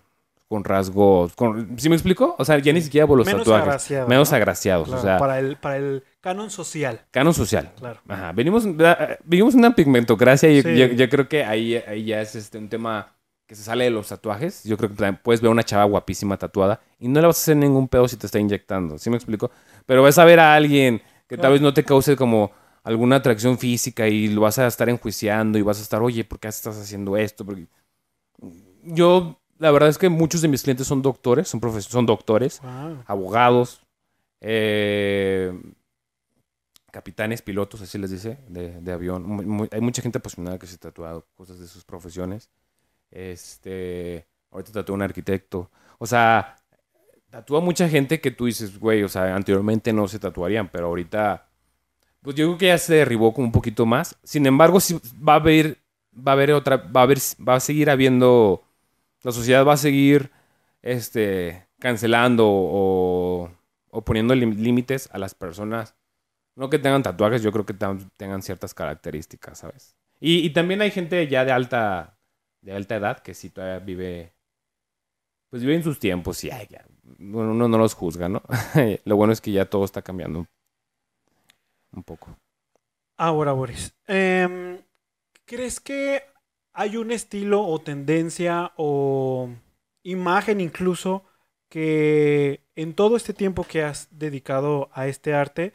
con 0.48 0.62
rasgos. 0.64 1.34
Con, 1.34 1.78
¿Sí 1.78 1.88
me 1.88 1.96
explico? 1.96 2.36
O 2.38 2.44
sea, 2.44 2.58
ya 2.58 2.72
ni 2.74 2.82
siquiera 2.82 3.06
por 3.06 3.16
los 3.16 3.26
Menos 3.26 3.40
tatuajes. 3.44 3.66
agraciados, 3.66 4.08
Menos 4.08 4.30
¿no? 4.30 4.36
agraciados. 4.36 4.86
Claro, 4.88 5.00
o 5.00 5.02
sea, 5.04 5.18
para, 5.18 5.38
el, 5.38 5.56
para 5.56 5.78
el 5.78 6.04
canon 6.20 6.50
social. 6.50 7.00
canon 7.10 7.32
social. 7.32 7.72
Claro. 7.78 8.00
Ajá. 8.06 8.32
Venimos, 8.32 8.66
eh, 8.66 9.18
vivimos 9.24 9.54
una 9.54 9.74
pigmentocracia 9.74 10.50
y 10.50 10.60
Sí. 10.62 10.76
yo, 10.76 10.86
yo 10.88 11.08
creo 11.08 11.26
que 11.26 11.42
ahí, 11.42 11.74
ahí 11.76 12.04
ya 12.04 12.20
es 12.20 12.34
este, 12.36 12.58
un 12.58 12.68
tema 12.68 13.15
que 13.46 13.54
se 13.54 13.62
sale 13.62 13.84
de 13.84 13.90
los 13.90 14.08
tatuajes. 14.08 14.64
Yo 14.64 14.76
creo 14.76 14.90
que 14.90 14.96
también 14.96 15.20
puedes 15.22 15.40
ver 15.40 15.48
a 15.48 15.52
una 15.52 15.62
chava 15.64 15.84
guapísima 15.84 16.36
tatuada 16.36 16.80
y 16.98 17.08
no 17.08 17.20
le 17.20 17.26
vas 17.26 17.38
a 17.38 17.42
hacer 17.42 17.56
ningún 17.56 17.88
pedo 17.88 18.08
si 18.08 18.16
te 18.16 18.26
está 18.26 18.38
inyectando. 18.38 18.98
¿Sí 18.98 19.10
me 19.10 19.16
explico? 19.16 19.50
Pero 19.86 20.02
vas 20.02 20.18
a 20.18 20.24
ver 20.24 20.40
a 20.40 20.54
alguien 20.54 21.02
que 21.28 21.38
tal 21.38 21.52
vez 21.52 21.60
no 21.60 21.72
te 21.74 21.84
cause 21.84 22.16
como 22.16 22.50
alguna 22.84 23.16
atracción 23.16 23.58
física 23.58 24.08
y 24.08 24.28
lo 24.28 24.42
vas 24.42 24.58
a 24.58 24.66
estar 24.66 24.88
enjuiciando 24.88 25.58
y 25.58 25.62
vas 25.62 25.78
a 25.78 25.82
estar, 25.82 26.02
oye, 26.02 26.24
¿por 26.24 26.38
qué 26.38 26.48
estás 26.48 26.76
haciendo 26.78 27.16
esto? 27.16 27.44
Porque 27.44 27.66
yo, 28.82 29.40
la 29.58 29.70
verdad 29.70 29.88
es 29.88 29.98
que 29.98 30.08
muchos 30.08 30.42
de 30.42 30.48
mis 30.48 30.62
clientes 30.62 30.86
son 30.86 31.02
doctores, 31.02 31.48
son, 31.48 31.60
profes- 31.60 31.88
son 31.88 32.06
doctores 32.06 32.60
Wow. 32.62 33.02
abogados, 33.06 33.80
eh, 34.40 35.52
capitanes, 36.90 37.42
pilotos, 37.42 37.80
así 37.82 37.98
les 37.98 38.10
dice, 38.10 38.38
de, 38.48 38.80
de 38.80 38.92
avión. 38.92 39.68
Hay 39.70 39.80
mucha 39.80 40.02
gente 40.02 40.18
apasionada 40.18 40.58
que 40.58 40.66
se 40.66 40.78
tatúa 40.78 41.24
cosas 41.34 41.58
de 41.58 41.66
sus 41.66 41.84
profesiones. 41.84 42.50
Este, 43.10 44.26
ahorita 44.50 44.72
tatúa 44.72 44.96
un 44.96 45.02
arquitecto. 45.02 45.70
O 45.98 46.06
sea, 46.06 46.56
tatúa 47.30 47.60
mucha 47.60 47.88
gente 47.88 48.20
que 48.20 48.30
tú 48.30 48.46
dices, 48.46 48.78
güey, 48.78 49.02
o 49.02 49.08
sea, 49.08 49.34
anteriormente 49.34 49.92
no 49.92 50.08
se 50.08 50.18
tatuarían, 50.18 50.68
pero 50.68 50.86
ahorita, 50.86 51.48
pues 52.22 52.36
yo 52.36 52.46
creo 52.46 52.58
que 52.58 52.66
ya 52.66 52.78
se 52.78 52.94
derribó 52.94 53.32
como 53.34 53.46
un 53.46 53.52
poquito 53.52 53.86
más. 53.86 54.16
Sin 54.22 54.46
embargo, 54.46 54.80
sí 54.80 54.98
va 55.26 55.34
a 55.34 55.36
haber, 55.36 55.78
va 56.16 56.32
a 56.32 56.34
haber 56.34 56.52
otra, 56.52 56.76
va 56.76 57.00
a 57.00 57.04
haber, 57.04 57.18
va 57.46 57.56
a 57.56 57.60
seguir 57.60 57.90
habiendo, 57.90 58.64
la 59.22 59.32
sociedad 59.32 59.66
va 59.66 59.74
a 59.74 59.76
seguir, 59.78 60.30
este, 60.82 61.66
cancelando 61.78 62.46
o, 62.48 63.50
o 63.90 64.04
poniendo 64.04 64.34
límites 64.34 65.08
a 65.12 65.18
las 65.18 65.34
personas. 65.34 65.94
No 66.54 66.70
que 66.70 66.78
tengan 66.78 67.02
tatuajes, 67.02 67.42
yo 67.42 67.52
creo 67.52 67.66
que 67.66 67.74
tengan 67.74 68.42
ciertas 68.42 68.72
características, 68.72 69.58
¿sabes? 69.58 69.94
Y, 70.20 70.38
y 70.38 70.50
también 70.50 70.80
hay 70.80 70.90
gente 70.90 71.28
ya 71.28 71.44
de 71.44 71.52
alta, 71.52 72.15
de 72.66 72.72
alta 72.72 72.96
edad 72.96 73.20
que 73.20 73.32
sí 73.32 73.48
todavía 73.48 73.78
vive, 73.78 74.32
pues 75.48 75.62
vive 75.62 75.76
en 75.76 75.84
sus 75.84 76.00
tiempos 76.00 76.42
y 76.42 76.48
ya, 76.48 76.84
uno 77.20 77.52
uno 77.52 77.68
no 77.68 77.78
los 77.78 77.94
juzga, 77.94 78.28
¿no? 78.28 78.42
Lo 79.04 79.14
bueno 79.16 79.32
es 79.32 79.40
que 79.40 79.52
ya 79.52 79.70
todo 79.70 79.84
está 79.84 80.02
cambiando 80.02 80.46
un 81.92 82.02
poco. 82.02 82.36
Ahora, 83.16 83.52
Boris, 83.52 83.94
em, 84.08 84.82
¿crees 85.44 85.78
que 85.78 86.24
hay 86.72 86.96
un 86.96 87.12
estilo 87.12 87.62
o 87.62 87.80
tendencia 87.80 88.72
o 88.76 89.48
imagen 90.02 90.60
incluso 90.60 91.24
que 91.68 92.64
en 92.74 92.94
todo 92.94 93.16
este 93.16 93.32
tiempo 93.32 93.62
que 93.62 93.84
has 93.84 94.08
dedicado 94.10 94.90
a 94.92 95.06
este 95.06 95.34
arte 95.34 95.72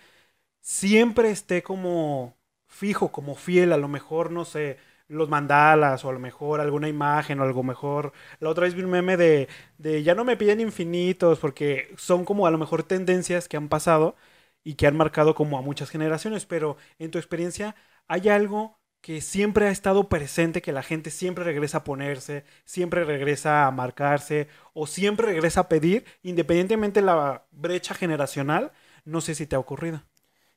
siempre 0.59 1.31
esté 1.31 1.63
como 1.63 2.37
fijo, 2.67 3.13
como 3.13 3.35
fiel, 3.35 3.71
a 3.71 3.77
lo 3.77 3.87
mejor, 3.87 4.31
no 4.31 4.43
sé, 4.43 4.77
los 5.11 5.29
mandalas 5.29 6.03
o 6.05 6.09
a 6.09 6.13
lo 6.13 6.19
mejor 6.19 6.61
alguna 6.61 6.87
imagen 6.89 7.39
o 7.39 7.43
algo 7.43 7.63
mejor. 7.63 8.13
La 8.39 8.49
otra 8.49 8.65
vez 8.65 8.73
vi 8.75 8.83
un 8.83 8.91
meme 8.91 9.17
de, 9.17 9.47
de 9.77 10.03
ya 10.03 10.15
no 10.15 10.23
me 10.25 10.37
piden 10.37 10.61
infinitos 10.61 11.39
porque 11.39 11.93
son 11.97 12.25
como 12.25 12.47
a 12.47 12.51
lo 12.51 12.57
mejor 12.57 12.83
tendencias 12.83 13.47
que 13.47 13.57
han 13.57 13.69
pasado 13.69 14.15
y 14.63 14.75
que 14.75 14.87
han 14.87 14.97
marcado 14.97 15.35
como 15.35 15.57
a 15.57 15.61
muchas 15.61 15.89
generaciones, 15.89 16.45
pero 16.45 16.77
en 16.99 17.11
tu 17.11 17.17
experiencia, 17.17 17.75
¿hay 18.07 18.29
algo 18.29 18.79
que 19.01 19.21
siempre 19.21 19.67
ha 19.67 19.71
estado 19.71 20.09
presente, 20.09 20.61
que 20.61 20.71
la 20.71 20.83
gente 20.83 21.09
siempre 21.09 21.43
regresa 21.43 21.79
a 21.79 21.83
ponerse, 21.83 22.45
siempre 22.65 23.03
regresa 23.03 23.65
a 23.65 23.71
marcarse 23.71 24.47
o 24.73 24.85
siempre 24.87 25.25
regresa 25.27 25.61
a 25.61 25.69
pedir, 25.69 26.05
independientemente 26.21 26.99
de 27.01 27.07
la 27.07 27.45
brecha 27.51 27.95
generacional? 27.95 28.71
No 29.05 29.21
sé 29.21 29.33
si 29.35 29.47
te 29.47 29.55
ha 29.55 29.59
ocurrido. 29.59 30.03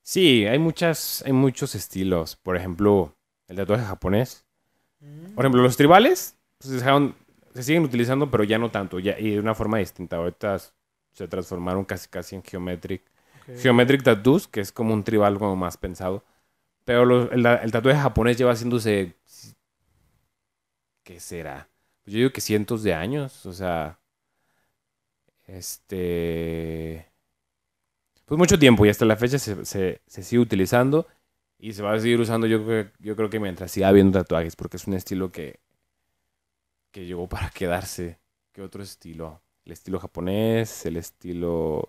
Sí, 0.03 0.47
hay 0.47 0.59
muchas, 0.59 1.23
hay 1.27 1.33
muchos 1.33 1.75
estilos. 1.75 2.37
Por 2.37 2.57
ejemplo, 2.57 3.17
el 3.49 3.57
tatuaje 3.57 3.85
japonés. 3.85 4.45
Por 5.35 5.45
ejemplo, 5.45 5.63
los 5.63 5.77
tribales 5.77 6.37
pues, 6.59 6.71
se, 6.71 6.77
dejaron- 6.85 7.15
se 7.55 7.63
siguen 7.63 7.85
utilizando, 7.85 8.31
pero 8.31 8.45
ya 8.45 8.59
no 8.59 8.71
tanto, 8.71 8.99
ya, 8.99 9.19
y 9.19 9.31
de 9.33 9.41
una 9.41 9.55
forma 9.55 9.79
distinta. 9.79 10.17
Ahorita 10.17 10.59
se 11.13 11.29
transformaron 11.29 11.85
casi 11.85 12.09
casi 12.09 12.37
en 12.37 12.43
geometric. 12.43 13.03
Geometric 13.61 14.03
tattoos, 14.03 14.49
que 14.49 14.61
es 14.61 14.73
como 14.73 14.95
un 14.95 15.05
tribal 15.05 15.39
como 15.39 15.55
más 15.57 15.77
pensado. 15.77 16.25
Pero 16.85 17.31
el, 17.33 17.45
el 17.47 17.73
tatuaje 17.73 18.01
japonés 18.01 18.37
lleva 18.39 18.53
haciéndose... 18.53 19.17
¿Qué 21.03 21.21
será? 21.21 21.69
Pues 22.03 22.13
yo 22.15 22.19
digo 22.19 22.33
que 22.33 22.41
cientos 22.41 22.83
de 22.83 22.95
años. 22.95 23.45
O 23.47 23.53
sea... 23.53 23.99
Este... 25.47 27.07
Pues 28.25 28.39
mucho 28.39 28.59
tiempo 28.59 28.87
y 28.87 28.89
hasta 28.89 29.05
la 29.05 29.17
fecha 29.17 29.39
se, 29.39 29.65
se- 29.65 30.01
se 30.07 30.23
sigue 30.23 30.41
utilizando. 30.41 31.07
Y 31.65 31.73
se 31.73 31.83
va 31.83 31.95
a 31.95 31.99
seguir 31.99 32.21
usando 32.21 32.47
yo 32.47 32.59
yo 32.99 33.17
creo 33.17 33.31
que 33.31 33.41
mientras 33.41 33.71
siga 33.73 33.89
habiendo 33.89 34.19
tatuajes. 34.19 34.55
Porque 34.55 34.77
es 34.77 34.87
un 34.87 34.93
estilo 34.93 35.33
que... 35.33 35.61
Que 36.93 37.07
llegó 37.07 37.27
para 37.27 37.49
quedarse. 37.49 38.19
¿Qué 38.53 38.61
otro 38.61 38.83
estilo? 38.83 39.41
El 39.65 39.73
estilo 39.73 39.99
japonés, 39.99 40.85
el 40.85 40.99
estilo 40.99 41.89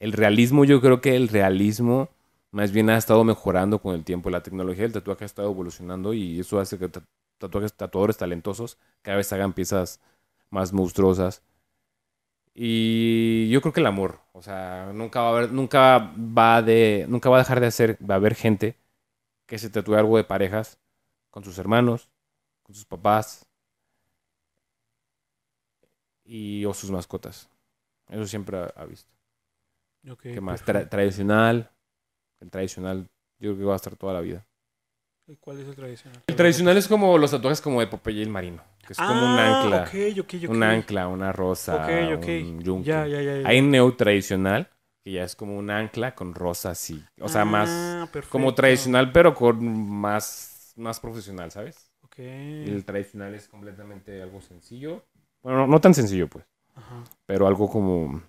el 0.00 0.12
realismo, 0.12 0.66
yo 0.66 0.82
creo 0.82 1.00
que 1.00 1.16
el 1.16 1.28
realismo 1.28 2.10
más 2.50 2.70
bien 2.72 2.90
ha 2.90 2.98
estado 2.98 3.24
mejorando 3.24 3.80
con 3.80 3.94
el 3.94 4.04
tiempo. 4.04 4.28
La 4.28 4.42
tecnología 4.42 4.82
del 4.82 4.92
tatuaje 4.92 5.24
ha 5.24 5.26
estado 5.26 5.50
evolucionando 5.50 6.12
y 6.12 6.38
eso 6.40 6.60
hace 6.60 6.78
que 6.78 6.90
ta- 6.90 7.04
tatuajes, 7.38 7.72
tatuadores 7.74 8.18
talentosos 8.18 8.76
cada 9.02 9.16
vez 9.16 9.32
hagan 9.32 9.54
piezas 9.54 9.98
más 10.50 10.74
monstruosas. 10.74 11.42
Y 12.60 13.48
yo 13.50 13.60
creo 13.60 13.72
que 13.72 13.80
el 13.80 13.86
amor, 13.86 14.20
o 14.32 14.42
sea, 14.42 14.90
nunca 14.92 15.20
va 15.22 15.28
a 15.28 15.30
haber, 15.38 15.52
nunca 15.52 15.98
va 16.18 16.60
de, 16.62 17.06
nunca 17.08 17.30
va 17.30 17.36
a 17.36 17.40
dejar 17.40 17.60
de 17.60 17.68
hacer, 17.68 17.98
va 18.08 18.14
a 18.14 18.18
haber 18.18 18.34
gente 18.34 18.76
que 19.46 19.58
se 19.58 19.70
tatúe 19.70 19.96
algo 19.96 20.16
de 20.18 20.24
parejas 20.24 20.78
con 21.30 21.44
sus 21.44 21.58
hermanos, 21.58 22.10
con 22.64 22.74
sus 22.74 22.86
papás 22.86 23.46
y 26.24 26.64
o 26.64 26.74
sus 26.74 26.90
mascotas. 26.90 27.48
Eso 28.08 28.26
siempre 28.26 28.58
ha- 28.58 28.72
ha 28.76 28.86
visto. 28.86 29.10
Ok, 30.10 30.22
¿Qué 30.32 30.40
más? 30.40 30.64
Tra- 30.64 30.88
tradicional. 30.88 31.70
El 32.40 32.50
tradicional, 32.50 33.10
yo 33.40 33.50
creo 33.52 33.58
que 33.58 33.64
va 33.66 33.74
a 33.74 33.76
estar 33.76 33.96
toda 33.96 34.14
la 34.14 34.22
vida. 34.22 34.47
¿Y 35.28 35.36
¿Cuál 35.36 35.60
es 35.60 35.68
el 35.68 35.74
tradicional? 35.76 36.22
El 36.26 36.36
tradicional 36.36 36.76
es 36.78 36.88
como 36.88 37.18
los 37.18 37.30
tatuajes 37.30 37.60
como 37.60 37.80
de 37.80 37.86
Popeye 37.86 38.22
el 38.22 38.30
Marino. 38.30 38.62
Que 38.86 38.94
es 38.94 38.98
como 38.98 39.26
un 39.26 39.38
Ah, 39.38 39.60
ancla. 39.60 39.82
ok, 39.82 40.18
ok, 40.20 40.34
ok. 40.44 40.50
Un 40.50 40.62
ancla, 40.62 41.08
una 41.08 41.32
rosa, 41.32 41.86
un 42.18 42.60
yunque. 42.62 42.88
Ya, 42.88 43.06
ya. 43.06 43.46
Hay 43.46 43.58
un 43.60 43.70
neo 43.70 43.94
tradicional, 43.94 44.70
que 45.04 45.12
ya 45.12 45.24
es 45.24 45.36
como 45.36 45.58
un 45.58 45.70
ancla 45.70 46.14
con 46.14 46.34
rosas 46.34 46.88
y... 46.88 47.04
O 47.20 47.28
sea, 47.28 47.44
más... 47.44 47.68
Ah, 47.70 47.98
Como 48.00 48.10
perfecto. 48.12 48.54
tradicional, 48.54 49.12
pero 49.12 49.34
con 49.34 49.62
más, 49.90 50.72
más 50.76 50.98
profesional, 51.00 51.50
¿sabes? 51.50 51.90
Ok. 52.04 52.18
El 52.18 52.82
tradicional 52.86 53.34
es 53.34 53.46
completamente 53.48 54.22
algo 54.22 54.40
sencillo. 54.40 55.04
Bueno, 55.42 55.58
no, 55.60 55.66
no 55.66 55.80
tan 55.80 55.92
sencillo, 55.92 56.28
pues. 56.28 56.44
Ajá. 56.74 57.02
pero 57.26 57.48
algo 57.48 57.68
como 57.68 58.22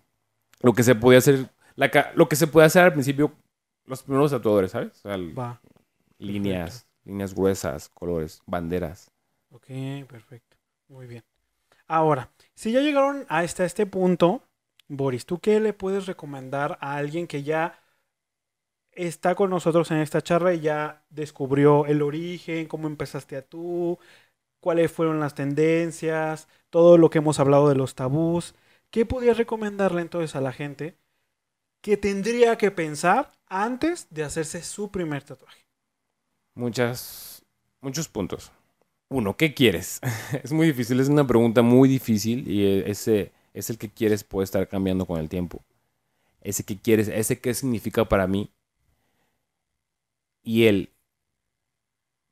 lo 0.61 0.73
que 0.73 0.81
se 0.83 0.95
podía 0.95 1.19
hacer, 1.19 1.49
la 1.75 2.11
lo 2.15 2.27
que 2.27 2.35
se 2.35 2.47
puede 2.47 2.65
hacer 2.65 2.83
al 2.83 2.93
principio, 2.93 3.31
los 3.85 4.01
primeros 4.01 4.31
tatuadores, 4.31 4.71
¿sabes? 4.71 4.89
O 4.97 5.01
sea, 5.07 5.17
Va. 5.17 5.61
líneas, 6.17 6.87
líneas 7.09 7.33
gruesas, 7.33 7.89
colores, 7.89 8.41
banderas. 8.45 9.11
Ok, 9.51 9.67
perfecto. 10.07 10.57
Muy 10.87 11.07
bien. 11.07 11.23
Ahora, 11.87 12.31
si 12.55 12.71
ya 12.71 12.81
llegaron 12.81 13.25
hasta 13.29 13.65
este 13.65 13.85
punto, 13.85 14.43
Boris, 14.87 15.25
¿tú 15.25 15.39
qué 15.39 15.59
le 15.59 15.73
puedes 15.73 16.05
recomendar 16.05 16.77
a 16.81 16.95
alguien 16.95 17.27
que 17.27 17.43
ya 17.43 17.79
está 18.91 19.35
con 19.35 19.49
nosotros 19.49 19.89
en 19.91 19.97
esta 19.97 20.21
charla 20.21 20.53
y 20.53 20.61
ya 20.61 21.03
descubrió 21.09 21.85
el 21.85 22.01
origen, 22.01 22.67
cómo 22.67 22.87
empezaste 22.87 23.37
a 23.37 23.41
tú, 23.41 23.97
cuáles 24.59 24.91
fueron 24.91 25.19
las 25.19 25.35
tendencias, 25.35 26.47
todo 26.69 26.97
lo 26.97 27.09
que 27.09 27.19
hemos 27.19 27.39
hablado 27.39 27.69
de 27.69 27.75
los 27.75 27.95
tabús? 27.95 28.55
¿Qué 28.91 29.05
podrías 29.05 29.37
recomendarle 29.37 30.01
entonces 30.01 30.35
a 30.35 30.41
la 30.41 30.53
gente 30.53 30.97
que 31.81 31.97
tendría 31.97 32.57
que 32.57 32.71
pensar 32.71 33.31
antes 33.47 34.07
de 34.09 34.23
hacerse 34.23 34.63
su 34.63 34.91
primer 34.91 35.23
tatuaje? 35.23 35.68
Muchas, 36.59 37.43
muchos 37.81 38.07
puntos. 38.07 38.51
Uno, 39.09 39.35
¿qué 39.35 39.53
quieres? 39.53 39.99
es 40.43 40.51
muy 40.51 40.67
difícil, 40.67 40.99
es 40.99 41.09
una 41.09 41.25
pregunta 41.25 41.61
muy 41.61 41.89
difícil 41.89 42.47
y 42.47 42.63
e, 42.63 42.91
ese 42.91 43.31
es 43.53 43.69
el 43.69 43.77
que 43.77 43.89
quieres 43.89 44.23
puede 44.23 44.43
estar 44.45 44.67
cambiando 44.67 45.05
con 45.05 45.19
el 45.19 45.29
tiempo. 45.29 45.63
Ese 46.41 46.63
que 46.63 46.79
quieres, 46.79 47.07
ese 47.07 47.39
qué 47.39 47.53
significa 47.53 48.07
para 48.07 48.27
mí. 48.27 48.51
Y 50.43 50.65
el 50.65 50.93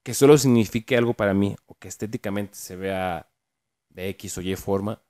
que 0.04 0.14
solo 0.14 0.38
signifique 0.38 0.96
algo 0.96 1.14
para 1.14 1.34
mí 1.34 1.56
o 1.66 1.76
que 1.76 1.88
estéticamente 1.88 2.56
se 2.56 2.76
vea 2.76 3.30
de 3.90 4.10
X 4.10 4.38
o 4.38 4.42
Y 4.42 4.56
forma. 4.56 5.02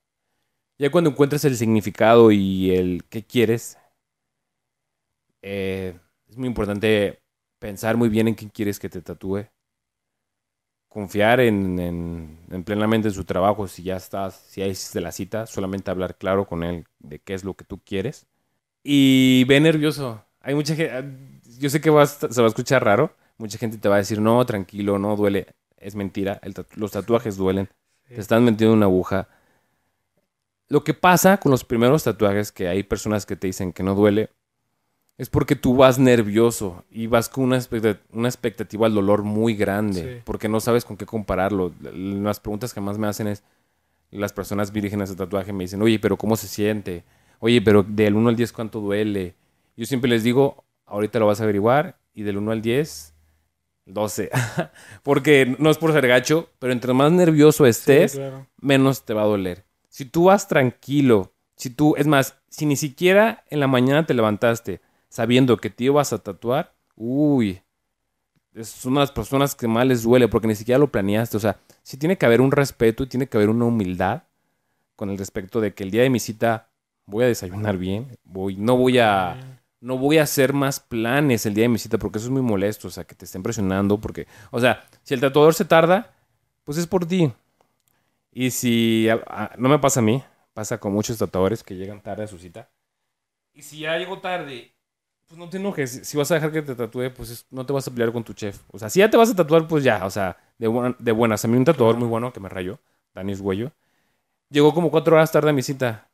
Ya 0.79 0.91
cuando 0.91 1.11
encuentres 1.11 1.45
el 1.45 1.57
significado 1.57 2.31
y 2.31 2.71
el 2.71 3.03
qué 3.09 3.23
quieres, 3.23 3.77
eh, 5.41 5.99
es 6.27 6.37
muy 6.37 6.47
importante 6.47 7.19
pensar 7.59 7.97
muy 7.97 8.09
bien 8.09 8.27
en 8.27 8.35
quién 8.35 8.49
quieres 8.49 8.79
que 8.79 8.89
te 8.89 9.01
tatúe. 9.01 9.45
Confiar 10.89 11.39
en, 11.41 11.79
en, 11.79 12.63
plenamente 12.63 13.09
en 13.09 13.13
su 13.13 13.23
trabajo. 13.23 13.67
Si 13.67 13.83
ya 13.83 13.97
estás, 13.97 14.35
si 14.47 14.61
ya 14.61 14.67
hiciste 14.67 15.01
la 15.01 15.11
cita, 15.11 15.45
solamente 15.45 15.91
hablar 15.91 16.17
claro 16.17 16.47
con 16.47 16.63
él 16.63 16.85
de 16.99 17.19
qué 17.19 17.33
es 17.33 17.43
lo 17.43 17.53
que 17.53 17.65
tú 17.65 17.79
quieres. 17.83 18.25
Y 18.83 19.43
ve 19.45 19.59
nervioso. 19.59 20.23
Hay 20.41 20.55
mucha 20.55 20.75
gente. 20.75 21.03
Yo 21.59 21.69
sé 21.69 21.81
que 21.81 21.89
vas, 21.89 22.19
se 22.29 22.41
va 22.41 22.47
a 22.47 22.49
escuchar 22.49 22.83
raro. 22.83 23.11
Mucha 23.37 23.57
gente 23.57 23.77
te 23.77 23.89
va 23.89 23.95
a 23.95 23.99
decir, 23.99 24.19
no, 24.21 24.43
tranquilo, 24.45 24.97
no 24.97 25.15
duele. 25.15 25.47
Es 25.77 25.95
mentira. 25.95 26.39
los 26.75 26.91
tatuajes 26.91 27.37
duelen. 27.37 27.69
Te 28.07 28.19
están 28.19 28.43
metiendo 28.43 28.73
una 28.73 28.85
aguja. 28.85 29.27
Lo 30.69 30.83
que 30.83 30.93
pasa 30.93 31.37
con 31.37 31.51
los 31.51 31.63
primeros 31.63 32.03
tatuajes, 32.03 32.51
que 32.51 32.67
hay 32.67 32.83
personas 32.83 33.25
que 33.25 33.35
te 33.35 33.47
dicen 33.47 33.71
que 33.71 33.83
no 33.83 33.95
duele, 33.95 34.31
es 35.17 35.29
porque 35.29 35.55
tú 35.55 35.75
vas 35.75 35.97
nervioso 35.97 36.85
y 36.91 37.07
vas 37.07 37.27
con 37.27 37.45
una, 37.45 37.57
expectativa, 37.57 38.85
al 38.85 38.93
dolor 38.93 39.23
muy 39.23 39.55
grande, 39.55 40.21
porque 40.23 40.47
no 40.47 40.59
sabes 40.59 40.85
con 40.85 40.95
qué 40.95 41.05
compararlo. 41.05 41.73
Las 41.81 42.39
preguntas 42.39 42.73
que 42.73 42.81
más 42.81 42.99
me 42.99 43.07
hacen 43.07 43.27
es, 43.27 43.43
las 44.11 44.31
personas 44.31 44.71
vírgenes 44.71 45.09
de 45.09 45.15
tatuaje 45.15 45.53
me 45.53 45.63
dicen, 45.63 45.81
oye, 45.81 45.97
pero 45.99 46.17
¿cómo 46.17 46.35
se 46.35 46.47
siente? 46.47 47.03
Oye, 47.39 47.61
pero 47.61 47.83
del 47.83 48.15
1 48.15 48.29
al 48.29 48.35
10, 48.35 48.53
¿cuánto 48.53 48.79
duele? 48.79 49.35
Yo 49.75 49.85
siempre 49.85 50.09
les 50.09 50.23
digo, 50.23 50.65
ahorita 50.85 51.19
lo 51.19 51.27
vas 51.27 51.41
a 51.41 51.43
averiguar, 51.43 51.97
y 52.13 52.23
del 52.23 52.37
1 52.37 52.51
al 52.51 52.61
10, 52.61 53.13
12. 53.85 54.29
porque 55.03 55.55
no 55.57 55.71
es 55.71 55.77
por 55.79 55.93
ser 55.93 56.07
gacho, 56.07 56.49
pero 56.59 56.73
entre 56.73 56.93
más 56.93 57.11
nervioso 57.11 57.65
estés, 57.65 58.19
menos 58.61 59.03
te 59.03 59.13
va 59.13 59.23
a 59.23 59.25
doler. 59.25 59.65
Si 59.89 60.05
tú 60.05 60.25
vas 60.25 60.47
tranquilo, 60.47 61.33
si 61.55 61.71
tú, 61.71 61.95
es 61.97 62.05
más, 62.05 62.37
si 62.49 62.67
ni 62.67 62.75
siquiera 62.75 63.43
en 63.49 63.59
la 63.59 63.67
mañana 63.67 64.05
te 64.05 64.13
levantaste, 64.13 64.81
sabiendo 65.17 65.57
que 65.57 65.71
te 65.71 65.85
ibas 65.85 66.13
a 66.13 66.19
tatuar, 66.19 66.75
uy, 66.95 67.59
es 68.53 68.85
una 68.85 68.99
de 68.99 69.05
las 69.05 69.11
personas 69.11 69.55
que 69.55 69.67
más 69.67 69.87
les 69.87 70.03
duele 70.03 70.27
porque 70.27 70.45
ni 70.45 70.53
siquiera 70.53 70.77
lo 70.77 70.91
planeaste. 70.91 71.37
O 71.37 71.39
sea, 71.39 71.57
sí 71.81 71.97
tiene 71.97 72.19
que 72.19 72.27
haber 72.27 72.39
un 72.39 72.51
respeto 72.51 73.01
y 73.01 73.07
tiene 73.07 73.25
que 73.25 73.35
haber 73.35 73.49
una 73.49 73.65
humildad 73.65 74.21
con 74.95 75.09
el 75.09 75.17
respecto 75.17 75.59
de 75.59 75.73
que 75.73 75.83
el 75.83 75.89
día 75.89 76.03
de 76.03 76.11
mi 76.11 76.19
cita 76.19 76.69
voy 77.07 77.23
a 77.23 77.27
desayunar 77.27 77.77
bien, 77.77 78.15
voy, 78.25 78.57
no 78.57 78.77
voy 78.77 78.99
a, 78.99 79.59
no 79.81 79.97
voy 79.97 80.19
a 80.19 80.21
hacer 80.21 80.53
más 80.53 80.79
planes 80.79 81.47
el 81.47 81.55
día 81.55 81.63
de 81.63 81.69
mi 81.69 81.79
cita 81.79 81.97
porque 81.97 82.19
eso 82.19 82.27
es 82.27 82.31
muy 82.31 82.43
molesto, 82.43 82.87
o 82.87 82.91
sea, 82.91 83.03
que 83.03 83.15
te 83.15 83.25
estén 83.25 83.41
presionando 83.41 83.99
porque, 83.99 84.27
o 84.51 84.59
sea, 84.59 84.85
si 85.01 85.15
el 85.15 85.19
tatuador 85.19 85.55
se 85.55 85.65
tarda, 85.65 86.13
pues 86.63 86.77
es 86.77 86.85
por 86.85 87.07
ti. 87.07 87.33
Y 88.31 88.51
si, 88.51 89.07
no 89.57 89.67
me 89.67 89.79
pasa 89.79 89.99
a 89.99 90.03
mí, 90.03 90.23
pasa 90.53 90.79
con 90.79 90.93
muchos 90.93 91.17
tatuadores 91.17 91.63
que 91.63 91.73
llegan 91.73 92.01
tarde 92.01 92.25
a 92.25 92.27
su 92.27 92.37
cita. 92.37 92.69
Y 93.51 93.63
si 93.63 93.79
ya 93.79 93.97
llego 93.97 94.19
tarde 94.19 94.76
pues 95.27 95.37
no 95.37 95.49
te 95.49 95.57
enojes. 95.57 96.01
Si 96.03 96.17
vas 96.17 96.31
a 96.31 96.35
dejar 96.35 96.51
que 96.51 96.61
te 96.61 96.75
tatúe, 96.75 97.11
pues 97.15 97.45
no 97.51 97.65
te 97.65 97.73
vas 97.73 97.87
a 97.87 97.91
pelear 97.91 98.11
con 98.11 98.23
tu 98.23 98.33
chef. 98.33 98.59
O 98.71 98.79
sea, 98.79 98.89
si 98.89 98.99
ya 98.99 99.09
te 99.09 99.17
vas 99.17 99.29
a 99.29 99.35
tatuar, 99.35 99.67
pues 99.67 99.83
ya, 99.83 100.05
o 100.05 100.09
sea, 100.09 100.37
de, 100.57 100.95
de 100.99 101.11
buenas. 101.11 101.43
A 101.43 101.47
mí 101.47 101.57
un 101.57 101.65
tatuador 101.65 101.97
muy 101.97 102.07
bueno 102.07 102.31
que 102.31 102.39
me 102.39 102.49
rayó, 102.49 102.79
Danis 103.13 103.41
Güello, 103.41 103.71
llegó 104.49 104.73
como 104.73 104.91
cuatro 104.91 105.15
horas 105.15 105.31
tarde 105.31 105.49
a 105.49 105.53
mi 105.53 105.61
cita. 105.61 106.09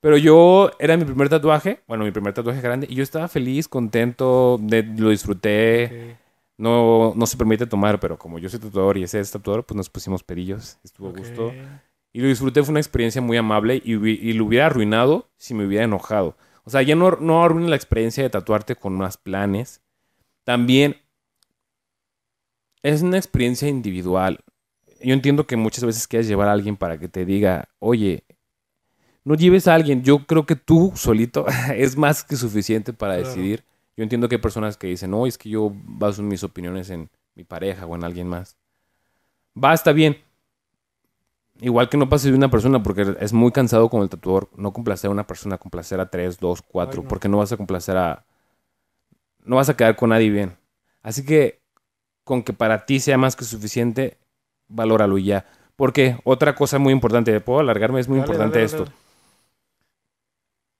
Pero 0.00 0.16
yo, 0.16 0.70
era 0.78 0.96
mi 0.96 1.04
primer 1.04 1.28
tatuaje, 1.28 1.82
bueno, 1.88 2.04
mi 2.04 2.12
primer 2.12 2.32
tatuaje 2.32 2.60
grande, 2.60 2.86
y 2.88 2.94
yo 2.94 3.02
estaba 3.02 3.26
feliz, 3.26 3.66
contento, 3.66 4.60
lo 4.60 5.10
disfruté. 5.10 6.18
No, 6.56 7.14
no 7.16 7.26
se 7.26 7.36
permite 7.36 7.66
tomar, 7.66 8.00
pero 8.00 8.18
como 8.18 8.38
yo 8.38 8.48
soy 8.48 8.58
tatuador 8.60 8.98
y 8.98 9.04
ese 9.04 9.20
es 9.20 9.30
tatuador, 9.30 9.64
pues 9.64 9.76
nos 9.76 9.88
pusimos 9.90 10.22
pedillos, 10.22 10.78
estuvo 10.84 11.08
a 11.08 11.12
gusto. 11.12 11.52
Y 12.12 12.20
lo 12.20 12.28
disfruté, 12.28 12.62
fue 12.62 12.72
una 12.72 12.80
experiencia 12.80 13.20
muy 13.20 13.36
amable 13.36 13.80
y, 13.84 13.94
y 13.94 14.32
lo 14.32 14.44
hubiera 14.44 14.66
arruinado 14.66 15.28
si 15.36 15.54
me 15.54 15.66
hubiera 15.66 15.84
enojado. 15.84 16.36
O 16.68 16.70
sea, 16.70 16.82
ya 16.82 16.94
no, 16.94 17.12
no 17.12 17.42
arruina 17.42 17.70
la 17.70 17.76
experiencia 17.76 18.22
de 18.22 18.28
tatuarte 18.28 18.76
con 18.76 18.92
más 18.92 19.16
planes. 19.16 19.80
También 20.44 20.98
es 22.82 23.00
una 23.00 23.16
experiencia 23.16 23.68
individual. 23.68 24.40
Yo 25.02 25.14
entiendo 25.14 25.46
que 25.46 25.56
muchas 25.56 25.82
veces 25.82 26.06
quieres 26.06 26.28
llevar 26.28 26.46
a 26.46 26.52
alguien 26.52 26.76
para 26.76 26.98
que 26.98 27.08
te 27.08 27.24
diga, 27.24 27.70
oye, 27.78 28.22
no 29.24 29.34
lleves 29.34 29.66
a 29.66 29.72
alguien. 29.72 30.02
Yo 30.02 30.26
creo 30.26 30.44
que 30.44 30.56
tú 30.56 30.92
solito 30.94 31.46
es 31.74 31.96
más 31.96 32.22
que 32.22 32.36
suficiente 32.36 32.92
para 32.92 33.16
decidir. 33.16 33.64
Yo 33.96 34.02
entiendo 34.02 34.28
que 34.28 34.34
hay 34.34 34.42
personas 34.42 34.76
que 34.76 34.88
dicen, 34.88 35.12
no, 35.12 35.26
es 35.26 35.38
que 35.38 35.48
yo 35.48 35.72
baso 35.72 36.22
mis 36.22 36.44
opiniones 36.44 36.90
en 36.90 37.08
mi 37.34 37.44
pareja 37.44 37.86
o 37.86 37.96
en 37.96 38.04
alguien 38.04 38.28
más. 38.28 38.58
Va, 39.56 39.72
está 39.72 39.92
bien. 39.92 40.18
Igual 41.60 41.88
que 41.88 41.96
no 41.96 42.08
pase 42.08 42.30
de 42.30 42.36
una 42.36 42.50
persona, 42.50 42.82
porque 42.82 43.16
es 43.20 43.32
muy 43.32 43.50
cansado 43.50 43.88
con 43.88 44.02
el 44.02 44.08
tatuador 44.08 44.48
no 44.56 44.72
complacer 44.72 45.08
a 45.08 45.12
una 45.12 45.26
persona, 45.26 45.58
complacer 45.58 45.98
a 46.00 46.08
tres, 46.08 46.38
dos, 46.38 46.62
cuatro, 46.62 47.02
porque 47.02 47.28
no 47.28 47.38
vas 47.38 47.52
a 47.52 47.56
complacer 47.56 47.96
a... 47.96 48.24
No 49.44 49.56
vas 49.56 49.68
a 49.68 49.76
quedar 49.76 49.96
con 49.96 50.10
nadie 50.10 50.30
bien. 50.30 50.56
Así 51.02 51.24
que 51.24 51.60
con 52.22 52.42
que 52.42 52.52
para 52.52 52.86
ti 52.86 53.00
sea 53.00 53.18
más 53.18 53.34
que 53.34 53.44
suficiente, 53.44 54.18
valóralo 54.68 55.18
ya. 55.18 55.46
Porque 55.74 56.18
otra 56.24 56.54
cosa 56.54 56.78
muy 56.78 56.92
importante, 56.92 57.40
puedo 57.40 57.60
alargarme, 57.60 58.00
es 58.00 58.08
muy 58.08 58.18
importante 58.18 58.62
esto. 58.62 58.84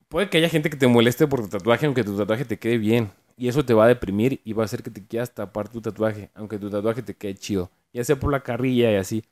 Puede 0.08 0.30
que 0.30 0.38
haya 0.38 0.48
gente 0.48 0.70
que 0.70 0.76
te 0.76 0.86
moleste 0.86 1.26
por 1.26 1.42
tu 1.42 1.48
tatuaje, 1.48 1.86
aunque 1.86 2.04
tu 2.04 2.16
tatuaje 2.16 2.44
te 2.44 2.58
quede 2.58 2.78
bien. 2.78 3.10
Y 3.36 3.48
eso 3.48 3.64
te 3.64 3.74
va 3.74 3.84
a 3.84 3.88
deprimir 3.88 4.40
y 4.44 4.52
va 4.52 4.62
a 4.62 4.66
hacer 4.66 4.82
que 4.82 4.90
te 4.90 5.06
quieras 5.06 5.32
tapar 5.32 5.68
tu 5.68 5.80
tatuaje, 5.80 6.30
aunque 6.34 6.58
tu 6.58 6.70
tatuaje 6.70 7.02
te 7.02 7.14
quede 7.14 7.34
chido. 7.34 7.70
Ya 7.92 8.04
sea 8.04 8.16
por 8.16 8.32
la 8.32 8.40
carrilla 8.40 8.90
y 8.90 8.96
así. 8.96 9.24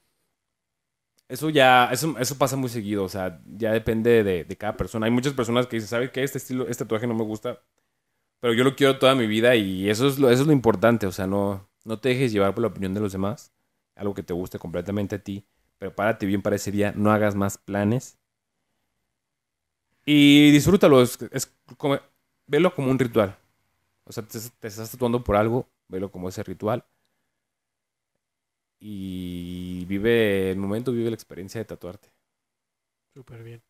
Eso 1.29 1.51
ya, 1.51 1.89
eso, 1.91 2.17
eso 2.19 2.39
pasa 2.39 2.57
muy 2.57 2.69
seguido, 2.69 3.03
o 3.03 3.09
sea, 3.09 3.43
ya 3.47 3.73
depende 3.73 4.23
de, 4.23 4.57
cada 4.57 4.77
persona. 4.77 5.07
Hay 5.07 5.13
muchas 5.13 5.33
personas 5.33 5.67
que 5.67 5.77
dicen, 5.77 5.89
¿sabes 5.89 6.11
qué? 6.11 6.23
Este 6.23 6.39
estilo, 6.39 6.69
este 6.69 6.85
tatuaje 6.85 7.09
no 7.09 7.15
me 7.15 7.25
gusta, 7.25 7.61
pero 8.41 8.55
yo 8.55 8.65
lo 8.65 8.77
quiero 8.77 8.99
toda 8.99 9.15
mi 9.17 9.27
vida 9.27 9.57
y 9.57 9.91
eso 9.91 10.07
es 10.09 10.19
lo, 10.21 10.31
eso 10.31 10.43
es 10.43 10.47
lo 10.47 10.53
importante, 10.53 11.07
o 11.07 11.13
sea, 11.13 11.27
no, 11.27 11.69
no 11.85 11.99
te 11.99 12.11
dejes 12.11 12.33
llevar 12.33 12.55
por 12.55 12.63
la 12.63 12.69
opinión 12.69 12.95
de 12.95 13.01
los 13.01 13.13
demás, 13.13 13.53
algo 13.97 14.15
que 14.15 14.23
te 14.23 14.35
guste 14.35 14.59
completamente 14.61 15.17
a 15.17 15.19
ti, 15.19 15.47
prepárate 15.79 16.27
bien 16.27 16.43
para 16.43 16.57
ese 16.57 16.71
día, 16.71 16.93
no 16.97 17.11
hagas 17.13 17.35
más 17.35 17.59
planes 17.59 18.19
y 20.05 20.53
disfrútalo, 20.53 21.03
es, 21.03 21.19
como, 21.77 21.99
velo 22.47 22.75
como 22.75 22.91
un 22.91 22.99
ritual. 22.99 23.37
O 24.05 24.13
sea, 24.13 24.23
te, 24.23 24.39
te 24.61 24.69
estás 24.69 24.93
tatuando 24.93 25.25
por 25.25 25.35
algo, 25.37 25.69
velo 25.89 26.13
como 26.13 26.29
ese 26.29 26.45
ritual 26.45 26.85
y 28.81 29.85
vive 29.87 30.51
el 30.53 30.59
momento, 30.59 30.93
vive 30.93 31.11
la 31.11 31.15
experiencia 31.17 31.61
de 31.61 31.65
tatuarte. 31.67 32.11
Súper 33.15 33.43
bien. 33.43 33.63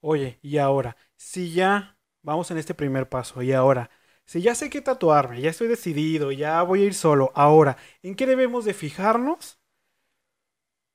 Oye, 0.00 0.38
y 0.42 0.58
ahora, 0.58 0.96
si 1.16 1.52
ya 1.52 1.98
vamos 2.22 2.50
en 2.50 2.58
este 2.58 2.74
primer 2.74 3.08
paso, 3.08 3.42
y 3.42 3.52
ahora, 3.52 3.90
si 4.26 4.42
ya 4.42 4.54
sé 4.54 4.70
qué 4.70 4.82
tatuarme, 4.82 5.40
ya 5.42 5.50
estoy 5.50 5.68
decidido, 5.68 6.32
ya 6.32 6.62
voy 6.62 6.82
a 6.82 6.86
ir 6.86 6.94
solo, 6.94 7.32
ahora, 7.34 7.78
¿en 8.02 8.16
qué 8.16 8.26
debemos 8.26 8.64
de 8.66 8.74
fijarnos 8.74 9.60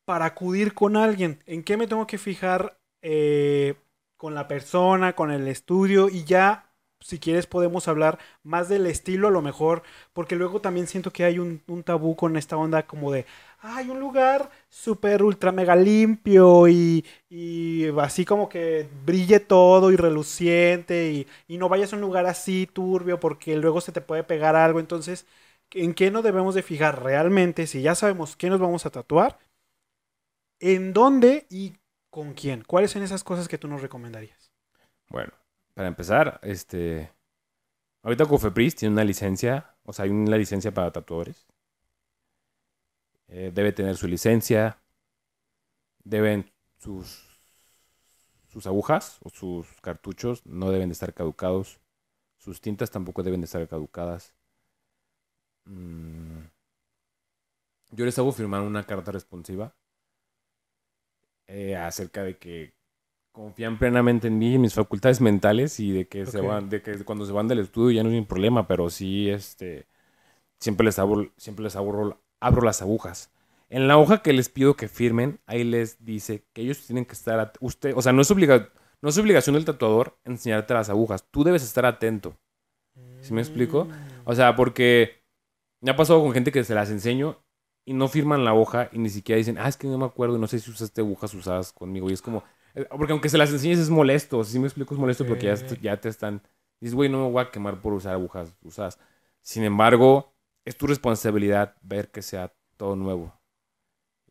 para 0.06 0.26
acudir 0.26 0.74
con 0.74 0.96
alguien? 0.98 1.44
¿En 1.46 1.64
qué 1.64 1.78
me 1.78 1.88
tengo 1.88 2.08
que 2.08 2.18
fijar 2.18 2.80
eh, 3.02 3.76
con 4.18 4.34
la 4.36 4.48
persona, 4.48 5.14
con 5.16 5.32
el 5.32 5.48
estudio 5.48 6.10
y 6.10 6.24
ya 6.26 6.71
si 7.02 7.20
quieres 7.20 7.48
podemos 7.48 7.88
hablar 7.88 8.20
más 8.44 8.70
del 8.70 8.86
estilo 8.88 9.28
a 9.28 9.32
lo 9.32 9.42
mejor, 9.42 9.84
porque 10.14 10.36
luego 10.36 10.62
también 10.62 10.88
siento 10.88 11.12
que 11.12 11.24
hay 11.24 11.40
un, 11.40 11.62
tabú 11.84 12.16
con 12.16 12.38
esta 12.38 12.58
onda 12.58 12.84
como 12.84 13.12
de, 13.12 13.26
hay 13.60 13.90
un 13.90 14.00
lugar 14.00 14.50
súper 14.70 15.24
ultra 15.24 15.52
mega 15.52 15.76
limpio 15.76 16.68
y, 16.68 17.06
y, 17.30 17.88
así 18.00 18.26
como 18.26 18.50
que 18.50 18.88
brille 19.06 19.40
todo 19.40 19.92
y 19.92 19.96
reluciente 19.96 21.12
y, 21.12 21.28
y, 21.48 21.58
no 21.58 21.70
vayas 21.70 21.94
a 21.94 21.96
un 21.96 22.02
lugar 22.02 22.26
así 22.28 22.68
turbio 22.72 23.20
porque 23.20 23.56
luego 23.58 23.82
se 23.82 23.92
te 23.92 24.02
puede 24.02 24.24
pegar 24.24 24.56
algo, 24.56 24.80
entonces, 24.80 25.26
¿en 25.72 25.94
qué 25.94 26.12
nos 26.12 26.24
debemos 26.24 26.56
de 26.56 26.64
fijar 26.64 27.04
realmente 27.04 27.68
si 27.68 27.82
ya 27.82 27.96
sabemos 27.96 28.36
qué 28.36 28.50
nos 28.50 28.60
vamos 28.60 28.86
a 28.86 28.92
tatuar? 28.92 29.40
¿En 30.60 30.94
dónde 30.94 31.48
y 31.50 31.74
con 32.12 32.34
quién? 32.34 32.64
¿Cuáles 32.64 32.92
son 32.92 33.02
esas 33.02 33.24
cosas 33.24 33.48
que 33.48 33.58
tú 33.58 33.68
nos 33.68 33.82
recomendarías? 33.82 34.52
Bueno, 35.10 35.34
para 35.82 35.90
empezar, 35.90 36.40
este. 36.44 37.12
Ahorita 38.04 38.28
Cofepris 38.28 38.76
tiene 38.76 38.94
una 38.94 39.04
licencia, 39.04 39.76
o 39.84 39.92
sea, 39.94 40.06
hay 40.06 40.12
una 40.12 40.38
licencia 40.38 40.72
para 40.72 40.92
tatuadores. 40.92 41.48
Eh, 43.28 43.50
debe 43.52 43.72
tener 43.72 43.98
su 43.98 44.08
licencia. 44.08 44.80
Deben 46.04 46.52
sus, 46.78 47.42
sus 48.48 48.68
agujas 48.68 49.18
o 49.24 49.32
sus 49.32 49.82
cartuchos 49.82 50.46
no 50.46 50.70
deben 50.70 50.90
de 50.90 50.94
estar 50.94 51.16
caducados. 51.16 51.80
Sus 52.38 52.62
tintas 52.62 52.92
tampoco 52.92 53.24
deben 53.24 53.42
de 53.42 53.46
estar 53.46 53.68
caducadas. 53.68 54.36
Mm, 55.66 56.44
yo 57.90 58.06
les 58.06 58.20
hago 58.20 58.32
firmar 58.32 58.62
una 58.62 58.86
carta 58.86 59.12
responsiva 59.12 59.76
eh, 61.48 61.76
acerca 61.76 62.22
de 62.22 62.38
que 62.38 62.76
confían 63.32 63.78
plenamente 63.80 64.28
en 64.28 64.38
mí 64.38 64.56
y 64.56 64.60
mis 64.60 64.74
facultades 64.74 65.22
mentales 65.22 65.80
y 65.80 65.92
de 65.92 66.08
que 66.08 66.26
se 66.26 66.42
van, 66.42 66.70
de 66.70 66.82
que 66.82 67.04
cuando 67.06 67.26
se 67.26 67.32
van 67.32 67.48
del 67.48 67.60
estudio 67.60 67.92
ya 67.92 68.04
no 68.04 68.10
es 68.12 68.20
un 68.20 68.26
problema, 68.26 68.68
pero 68.68 68.90
sí 68.90 69.30
este 69.30 69.88
siempre 70.60 70.86
les 70.86 71.00
abro, 71.00 71.32
siempre 71.38 71.64
les 71.64 71.76
abro, 71.76 72.22
abro 72.40 72.62
las 72.62 72.82
agujas. 72.82 73.32
En 73.70 73.88
la 73.88 73.98
hoja 73.98 74.22
que 74.22 74.34
les 74.34 74.50
pido 74.50 74.76
que 74.76 74.88
firmen, 74.90 75.40
ahí 75.46 75.64
les 75.64 76.04
dice 76.04 76.46
que 76.54 76.62
ellos 76.62 76.86
tienen 76.86 77.06
que 77.06 77.14
estar 77.14 77.40
at- 77.40 77.56
usted, 77.62 77.94
o 77.96 78.02
sea, 78.02 78.12
no 78.14 78.22
es 78.22 78.30
obliga, 78.32 78.70
no 79.02 79.10
es 79.10 79.18
obligación 79.18 79.56
del 79.56 79.66
tatuador 79.66 80.18
enseñarte 80.26 80.74
las 80.74 80.90
agujas, 80.90 81.26
tú 81.32 81.44
debes 81.44 81.64
estar 81.64 81.86
atento. 81.86 82.38
¿Sí 83.22 83.34
me 83.34 83.42
explico? 83.42 83.88
O 84.26 84.36
sea, 84.36 84.56
porque 84.56 85.24
me 85.82 85.92
ha 85.92 85.96
pasado 85.96 86.22
con 86.22 86.34
gente 86.34 86.52
que 86.52 86.64
se 86.64 86.76
las 86.76 86.90
enseño 86.90 87.38
y 87.86 87.94
no 87.94 88.08
firman 88.08 88.46
la 88.46 88.54
hoja 88.54 88.90
y 88.92 89.00
ni 89.00 89.10
siquiera 89.10 89.38
dicen, 89.38 89.58
ah, 89.58 89.68
es 89.68 89.78
que 89.78 89.88
no 89.88 89.98
me 89.98 90.06
acuerdo, 90.06 90.38
no 90.38 90.48
sé 90.48 90.60
si 90.60 90.70
usaste 90.72 91.02
agujas 91.02 91.34
usadas 91.34 91.72
conmigo. 91.74 92.10
Y 92.10 92.14
es 92.14 92.22
como, 92.22 92.44
porque 92.90 93.12
aunque 93.14 93.30
se 93.30 93.38
las 93.38 93.52
enseñes 93.52 93.80
es 93.80 93.90
molesto, 93.90 94.44
si 94.44 94.60
me 94.60 94.68
explico, 94.68 94.94
es 94.94 95.00
molesto 95.00 95.26
porque 95.26 95.48
ya, 95.48 95.56
ya 95.82 96.00
te 96.00 96.10
están, 96.10 96.42
dices, 96.80 96.96
güey, 96.96 97.10
no 97.10 97.26
me 97.26 97.32
voy 97.32 97.44
a 97.44 97.52
quemar 97.52 97.82
por 97.82 97.94
usar 97.94 98.14
agujas 98.14 98.54
usadas. 98.64 99.00
Sin 99.42 99.64
embargo, 99.64 100.34
es 100.66 100.78
tu 100.78 100.88
responsabilidad 100.88 101.76
ver 101.82 102.10
que 102.12 102.22
sea 102.22 102.54
todo 102.78 102.96
nuevo. 102.96 103.34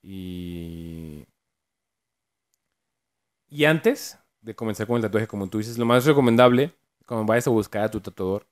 Y. 0.03 1.27
Y 3.49 3.65
antes 3.65 4.19
de 4.41 4.55
comenzar 4.55 4.87
con 4.87 4.97
el 4.97 5.03
tatuaje, 5.03 5.27
como 5.27 5.49
tú 5.49 5.59
dices, 5.59 5.77
lo 5.77 5.85
más 5.85 6.05
recomendable, 6.07 6.75
cuando 7.07 7.27
vayas 7.27 7.49
a 7.49 7.51
buscar 7.51 7.83
a 7.83 7.91
tu 7.91 8.01
tatuador, 8.01 8.47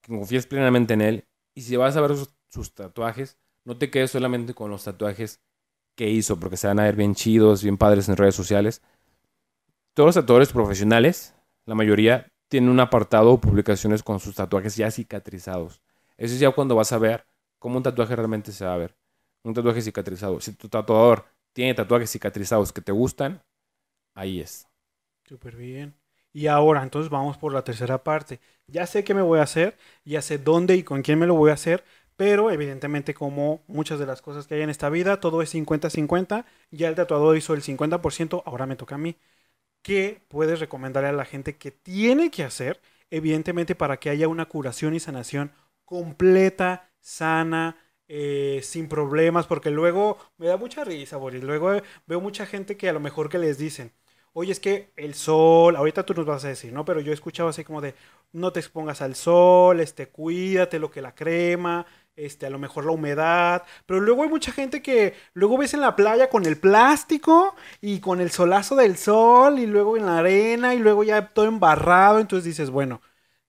que 0.00 0.12
confíes 0.12 0.46
plenamente 0.46 0.94
en 0.94 1.02
él. 1.02 1.28
Y 1.54 1.62
si 1.62 1.76
vas 1.76 1.96
a 1.96 2.00
ver 2.00 2.16
sus, 2.16 2.30
sus 2.48 2.74
tatuajes, 2.74 3.38
no 3.64 3.76
te 3.76 3.90
quedes 3.90 4.10
solamente 4.10 4.54
con 4.54 4.70
los 4.70 4.84
tatuajes 4.84 5.42
que 5.94 6.08
hizo, 6.08 6.40
porque 6.40 6.56
se 6.56 6.66
van 6.68 6.80
a 6.80 6.84
ver 6.84 6.96
bien 6.96 7.14
chidos, 7.14 7.62
bien 7.62 7.76
padres 7.76 8.08
en 8.08 8.16
redes 8.16 8.34
sociales. 8.34 8.82
Todos 9.98 10.14
los 10.14 10.22
tatuadores 10.22 10.52
profesionales, 10.52 11.34
la 11.66 11.74
mayoría, 11.74 12.28
tienen 12.46 12.70
un 12.70 12.78
apartado 12.78 13.32
o 13.32 13.40
publicaciones 13.40 14.04
con 14.04 14.20
sus 14.20 14.36
tatuajes 14.36 14.76
ya 14.76 14.92
cicatrizados. 14.92 15.82
Eso 16.16 16.34
es 16.34 16.38
ya 16.38 16.52
cuando 16.52 16.76
vas 16.76 16.92
a 16.92 16.98
ver 16.98 17.26
cómo 17.58 17.78
un 17.78 17.82
tatuaje 17.82 18.14
realmente 18.14 18.52
se 18.52 18.64
va 18.64 18.74
a 18.74 18.76
ver. 18.76 18.94
Un 19.42 19.54
tatuaje 19.54 19.82
cicatrizado. 19.82 20.40
Si 20.40 20.52
tu 20.52 20.68
tatuador 20.68 21.24
tiene 21.52 21.74
tatuajes 21.74 22.12
cicatrizados 22.12 22.72
que 22.72 22.80
te 22.80 22.92
gustan, 22.92 23.42
ahí 24.14 24.38
es. 24.40 24.68
Súper 25.28 25.56
bien. 25.56 25.96
Y 26.32 26.46
ahora, 26.46 26.84
entonces 26.84 27.10
vamos 27.10 27.36
por 27.36 27.52
la 27.52 27.64
tercera 27.64 28.04
parte. 28.04 28.38
Ya 28.68 28.86
sé 28.86 29.02
qué 29.02 29.14
me 29.14 29.22
voy 29.22 29.40
a 29.40 29.42
hacer, 29.42 29.76
ya 30.04 30.22
sé 30.22 30.38
dónde 30.38 30.76
y 30.76 30.84
con 30.84 31.02
quién 31.02 31.18
me 31.18 31.26
lo 31.26 31.34
voy 31.34 31.50
a 31.50 31.54
hacer, 31.54 31.82
pero 32.16 32.52
evidentemente 32.52 33.14
como 33.14 33.64
muchas 33.66 33.98
de 33.98 34.06
las 34.06 34.22
cosas 34.22 34.46
que 34.46 34.54
hay 34.54 34.62
en 34.62 34.70
esta 34.70 34.90
vida, 34.90 35.18
todo 35.18 35.42
es 35.42 35.52
50-50. 35.52 36.44
Ya 36.70 36.86
el 36.86 36.94
tatuador 36.94 37.36
hizo 37.36 37.52
el 37.52 37.62
50%, 37.62 38.44
ahora 38.46 38.66
me 38.66 38.76
toca 38.76 38.94
a 38.94 38.98
mí. 38.98 39.16
¿Qué 39.88 40.20
puedes 40.28 40.60
recomendarle 40.60 41.08
a 41.08 41.12
la 41.12 41.24
gente 41.24 41.56
que 41.56 41.70
tiene 41.70 42.30
que 42.30 42.44
hacer, 42.44 42.78
evidentemente, 43.08 43.74
para 43.74 43.96
que 43.98 44.10
haya 44.10 44.28
una 44.28 44.44
curación 44.44 44.92
y 44.92 45.00
sanación 45.00 45.50
completa, 45.86 46.90
sana, 47.00 47.78
eh, 48.06 48.60
sin 48.62 48.86
problemas? 48.90 49.46
Porque 49.46 49.70
luego 49.70 50.18
me 50.36 50.46
da 50.46 50.58
mucha 50.58 50.84
risa, 50.84 51.16
Boris. 51.16 51.42
Luego 51.42 51.72
eh, 51.72 51.82
veo 52.06 52.20
mucha 52.20 52.44
gente 52.44 52.76
que 52.76 52.90
a 52.90 52.92
lo 52.92 53.00
mejor 53.00 53.30
que 53.30 53.38
les 53.38 53.56
dicen, 53.56 53.94
oye, 54.34 54.52
es 54.52 54.60
que 54.60 54.92
el 54.96 55.14
sol, 55.14 55.74
ahorita 55.74 56.04
tú 56.04 56.12
nos 56.12 56.26
vas 56.26 56.44
a 56.44 56.48
decir, 56.48 56.70
¿no? 56.70 56.84
Pero 56.84 57.00
yo 57.00 57.10
he 57.10 57.14
escuchado 57.14 57.48
así 57.48 57.64
como 57.64 57.80
de, 57.80 57.94
no 58.32 58.52
te 58.52 58.60
expongas 58.60 59.00
al 59.00 59.14
sol, 59.14 59.80
este, 59.80 60.10
cuídate 60.10 60.78
lo 60.78 60.90
que 60.90 61.00
la 61.00 61.14
crema, 61.14 61.86
este, 62.18 62.46
a 62.46 62.50
lo 62.50 62.58
mejor 62.58 62.84
la 62.84 62.92
humedad, 62.92 63.62
pero 63.86 64.00
luego 64.00 64.22
hay 64.22 64.28
mucha 64.28 64.52
gente 64.52 64.82
que 64.82 65.14
luego 65.34 65.56
ves 65.56 65.74
en 65.74 65.80
la 65.80 65.96
playa 65.96 66.28
con 66.28 66.44
el 66.44 66.58
plástico 66.58 67.54
y 67.80 68.00
con 68.00 68.20
el 68.20 68.30
solazo 68.30 68.76
del 68.76 68.96
sol 68.96 69.58
y 69.58 69.66
luego 69.66 69.96
en 69.96 70.06
la 70.06 70.18
arena 70.18 70.74
y 70.74 70.78
luego 70.78 71.04
ya 71.04 71.28
todo 71.28 71.46
embarrado, 71.46 72.18
entonces 72.18 72.44
dices, 72.44 72.70
bueno, 72.70 73.00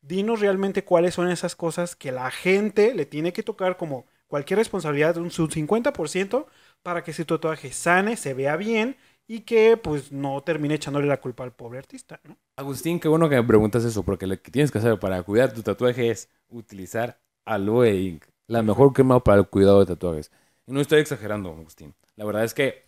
dinos 0.02 0.40
realmente 0.40 0.84
cuáles 0.84 1.16
son 1.16 1.30
esas 1.30 1.56
cosas 1.56 1.96
que 1.96 2.12
la 2.12 2.32
gente 2.32 2.94
le 2.94 3.06
tiene 3.06 3.34
que 3.34 3.44
tocar 3.44 3.78
como 3.78 4.06
cualquier 4.28 4.60
responsabilidad, 4.60 5.18
un 5.18 5.32
su 5.32 5.48
50% 5.48 6.46
para 6.84 7.04
que 7.04 7.12
ese 7.12 7.26
tatuaje 7.26 7.72
sane, 7.72 8.16
se 8.16 8.34
vea 8.34 8.56
bien 8.56 8.96
y 9.28 9.42
que 9.42 9.78
pues 9.78 10.12
no 10.12 10.42
termine 10.42 10.76
echándole 10.76 11.08
la 11.08 11.22
culpa 11.22 11.44
al 11.44 11.54
pobre 11.54 11.80
artista, 11.80 12.20
¿no? 12.24 12.38
Agustín, 12.56 13.00
qué 13.00 13.08
bueno 13.08 13.30
que 13.30 13.36
me 13.36 13.44
preguntas 13.44 13.86
eso, 13.86 14.04
porque 14.04 14.28
lo 14.28 14.42
que 14.42 14.52
tienes 14.52 14.72
que 14.72 14.80
hacer 14.80 15.00
para 15.00 15.22
cuidar 15.24 15.54
tu 15.54 15.62
tatuaje 15.62 16.10
es 16.10 16.30
utilizar 16.50 17.20
Aloe 17.46 17.94
Ink, 17.94 18.26
la 18.50 18.62
mejor 18.64 18.92
crema 18.94 19.24
para 19.24 19.40
el 19.40 19.48
cuidado 19.48 19.80
de 19.80 19.86
tatuajes. 19.86 20.32
Y 20.68 20.74
no 20.74 20.82
estoy 20.82 21.00
exagerando, 21.00 21.50
Agustín. 21.50 21.94
La 22.16 22.26
verdad 22.26 22.44
es 22.44 22.54
que 22.54 22.84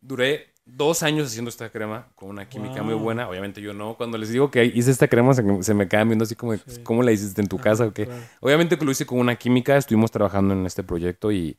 duré 0.00 0.54
dos 0.64 1.02
años 1.02 1.28
haciendo 1.28 1.48
esta 1.48 1.70
crema 1.70 2.08
con 2.14 2.28
una 2.30 2.48
química 2.48 2.82
muy 2.82 2.94
buena. 2.94 3.28
Obviamente 3.28 3.60
yo 3.60 3.72
no. 3.74 3.96
Cuando 3.96 4.18
les 4.18 4.30
digo 4.30 4.50
que 4.50 4.64
hice 4.64 4.90
esta 4.90 5.08
crema, 5.08 5.34
se, 5.34 5.42
me- 5.42 5.62
se 5.62 5.74
me 5.74 5.88
quedan 5.88 6.08
viendo 6.08 6.24
así 6.24 6.34
como, 6.34 6.54
Sí. 6.56 6.82
¿cómo 6.82 7.02
la 7.02 7.12
hiciste 7.12 7.40
en 7.40 7.48
tu 7.48 7.58
casa 7.58 7.86
o 7.86 7.92
qué? 7.92 8.06
Claro. 8.06 8.22
Obviamente 8.40 8.78
que 8.78 8.84
lo 8.84 8.90
hice 8.90 9.06
con 9.06 9.18
una 9.18 9.36
química, 9.36 9.76
estuvimos 9.76 10.10
trabajando 10.10 10.54
en 10.54 10.64
este 10.66 10.82
proyecto 10.82 11.30
y 11.32 11.56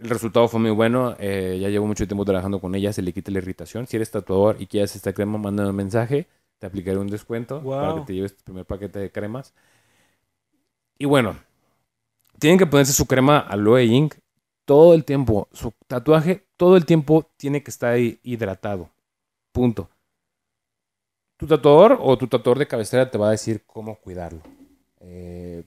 el 0.00 0.08
resultado 0.10 0.46
fue 0.48 0.60
muy 0.60 0.70
bueno. 0.70 1.16
eh, 1.18 1.58
ya 1.60 1.68
llevo 1.68 1.86
mucho 1.86 2.06
tiempo 2.06 2.24
trabajando 2.24 2.60
con 2.60 2.74
ella, 2.74 2.92
se 2.92 3.02
le 3.02 3.12
quita 3.12 3.30
la 3.32 3.38
irritación. 3.38 3.86
Si 3.86 3.96
eres 3.96 4.10
tatuador 4.10 4.56
y 4.60 4.66
quieres 4.66 4.94
esta 4.94 5.12
crema, 5.12 5.38
mándame 5.38 5.70
un 5.70 5.76
mensaje, 5.76 6.28
te 6.58 6.66
aplicaré 6.66 6.98
un 6.98 7.08
descuento 7.08 7.62
para 7.62 7.94
que 7.96 8.00
te 8.02 8.14
lleves 8.14 8.36
tu 8.36 8.44
primer 8.44 8.64
paquete 8.64 8.98
de 9.00 9.10
cremas. 9.10 9.54
Y 10.98 11.04
bueno, 11.06 11.36
tienen 12.38 12.58
que 12.58 12.66
ponerse 12.66 12.92
su 12.92 13.06
crema 13.06 13.38
Aloe 13.38 13.84
Ink 13.84 14.14
todo 14.64 14.94
el 14.94 15.04
tiempo. 15.04 15.48
Su 15.52 15.72
tatuaje 15.86 16.46
todo 16.56 16.76
el 16.76 16.84
tiempo 16.84 17.30
tiene 17.36 17.62
que 17.62 17.70
estar 17.70 17.98
hidratado. 17.98 18.90
Punto. 19.52 19.88
Tu 21.36 21.46
tatuador 21.46 21.98
o 22.00 22.18
tu 22.18 22.26
tatuador 22.26 22.58
de 22.58 22.66
cabecera 22.66 23.10
te 23.10 23.18
va 23.18 23.28
a 23.28 23.32
decir 23.32 23.64
cómo 23.66 23.96
cuidarlo. 23.96 24.40
Eh, 25.00 25.64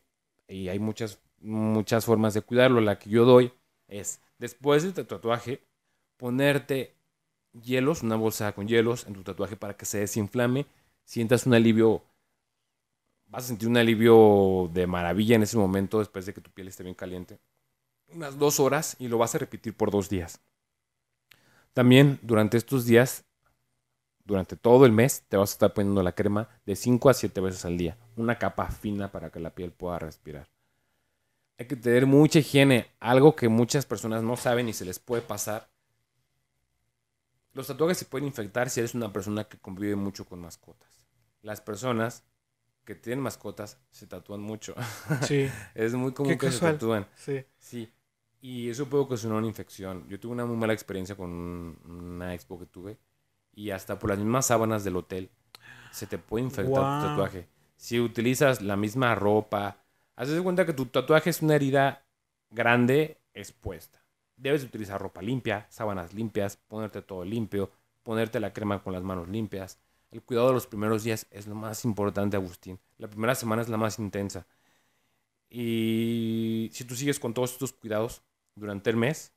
y 0.48 0.68
hay 0.68 0.80
muchas, 0.80 1.20
muchas 1.40 2.06
formas 2.06 2.34
de 2.34 2.42
cuidarlo. 2.42 2.82
La 2.82 3.00
que 3.00 3.10
yo 3.10 3.26
doy 3.26 3.54
es, 3.88 4.22
después 4.38 4.84
de 4.84 4.92
tu 4.92 5.06
tatuaje, 5.06 5.62
ponerte 6.18 6.94
hielos, 7.54 8.04
una 8.04 8.16
bolsa 8.16 8.52
con 8.52 8.68
hielos 8.68 9.08
en 9.08 9.14
tu 9.14 9.24
tatuaje 9.24 9.56
para 9.56 9.76
que 9.76 9.86
se 9.86 10.00
desinflame, 10.00 10.66
sientas 11.06 11.46
un 11.46 11.54
alivio, 11.54 12.04
vas 13.32 13.46
a 13.46 13.48
sentir 13.48 13.70
un 13.70 13.78
alivio 13.78 14.70
de 14.74 14.86
maravilla 14.86 15.38
en 15.38 15.44
ese 15.44 15.58
momento 15.58 16.00
después 16.00 16.26
de 16.26 16.34
que 16.34 16.42
tu 16.42 16.52
piel 16.52 16.68
esté 16.68 16.84
bien 16.84 16.96
caliente. 16.96 17.40
Unas 18.14 18.38
dos 18.38 18.60
horas 18.60 18.98
y 19.00 19.08
lo 19.08 19.18
vas 19.18 19.34
a 19.34 19.38
repetir 19.38 19.76
por 19.76 19.90
dos 19.90 20.10
días. 20.10 20.42
También 21.74 22.20
durante 22.22 22.58
estos 22.58 22.86
días, 22.86 23.24
durante 24.26 24.58
todo 24.58 24.86
el 24.86 24.92
mes, 24.92 25.24
te 25.30 25.38
vas 25.38 25.52
a 25.52 25.54
estar 25.54 25.74
poniendo 25.74 26.04
la 26.04 26.12
crema 26.12 26.50
de 26.66 26.76
5 26.76 27.10
a 27.10 27.14
7 27.14 27.40
veces 27.40 27.64
al 27.64 27.78
día. 27.78 27.98
Una 28.18 28.38
capa 28.38 28.70
fina 28.70 29.10
para 29.10 29.30
que 29.30 29.40
la 29.40 29.56
piel 29.56 29.72
pueda 29.72 29.98
respirar. 29.98 30.50
Hay 31.58 31.68
que 31.68 31.78
tener 31.78 32.06
mucha 32.06 32.40
higiene, 32.40 32.92
algo 33.00 33.36
que 33.36 33.48
muchas 33.48 33.86
personas 33.86 34.24
no 34.24 34.36
saben 34.36 34.68
y 34.68 34.74
se 34.74 34.84
les 34.84 35.00
puede 35.00 35.22
pasar. 35.22 35.70
Los 37.54 37.68
tatuajes 37.68 37.98
se 37.98 38.06
pueden 38.06 38.28
infectar 38.28 38.70
si 38.70 38.82
eres 38.82 38.94
una 38.94 39.14
persona 39.14 39.46
que 39.46 39.58
convive 39.58 39.96
mucho 39.96 40.26
con 40.26 40.42
mascotas. 40.42 41.08
Las 41.42 41.62
personas 41.62 42.26
que 42.86 42.96
tienen 42.96 43.24
mascotas 43.24 43.80
se 43.92 44.08
tatúan 44.08 44.42
mucho. 44.42 44.76
Sí, 45.28 45.50
es 45.76 45.94
muy 45.94 46.14
común 46.14 46.34
Qué 46.34 46.38
que 46.38 46.48
casual. 46.48 46.74
se 46.74 46.78
tatúan. 46.78 47.08
sí. 47.16 47.46
Sí. 47.60 47.92
Y 48.44 48.70
eso 48.70 48.88
puede 48.90 49.04
ocasionar 49.04 49.38
una 49.38 49.48
infección. 49.48 50.08
Yo 50.10 50.20
tuve 50.20 50.32
una 50.34 50.46
muy 50.46 50.58
mala 50.58 50.74
experiencia 50.74 51.16
con 51.16 51.30
un- 51.32 51.78
una 51.86 52.34
expo 52.34 52.58
que 52.60 52.66
tuve. 52.66 52.98
Y 53.54 53.70
hasta 53.72 54.00
por 54.00 54.10
las 54.10 54.20
mismas 54.20 54.48
sábanas 54.48 54.84
del 54.84 54.96
hotel 54.96 55.30
se 55.92 56.08
te 56.08 56.18
puede 56.18 56.44
infectar 56.46 56.88
tu 57.00 57.08
tatuaje. 57.08 57.48
Si 57.76 58.00
utilizas 58.00 58.62
la 58.62 58.76
misma 58.78 59.16
ropa, 59.16 59.78
haces 60.16 60.36
de 60.36 60.42
cuenta 60.44 60.66
que 60.66 60.74
tu 60.74 60.86
tatuaje 60.88 61.30
es 61.30 61.42
una 61.42 61.56
herida 61.56 62.04
grande 62.50 63.20
expuesta. 63.34 64.04
Debes 64.38 64.64
utilizar 64.64 65.00
ropa 65.02 65.22
limpia, 65.22 65.68
sábanas 65.70 66.14
limpias, 66.14 66.58
ponerte 66.58 67.02
todo 67.02 67.24
limpio, 67.26 67.72
ponerte 68.04 68.40
la 68.40 68.54
crema 68.54 68.82
con 68.82 68.94
las 68.94 69.04
manos 69.04 69.28
limpias. 69.30 69.80
El 70.12 70.22
cuidado 70.22 70.48
de 70.50 70.54
los 70.54 70.68
primeros 70.68 71.04
días 71.04 71.26
es 71.32 71.48
lo 71.48 71.56
más 71.56 71.86
importante, 71.86 72.38
Agustín. 72.38 72.80
La 72.98 73.08
primera 73.08 73.34
semana 73.36 73.62
es 73.62 73.70
la 73.70 73.78
más 73.78 73.98
intensa. 74.00 74.46
Y 75.50 76.70
si 76.74 76.86
tú 76.86 76.96
sigues 76.96 77.20
con 77.20 77.34
todos 77.34 77.54
estos 77.54 77.74
cuidados 77.74 78.22
durante 78.56 78.90
el 78.90 78.98
mes, 78.98 79.34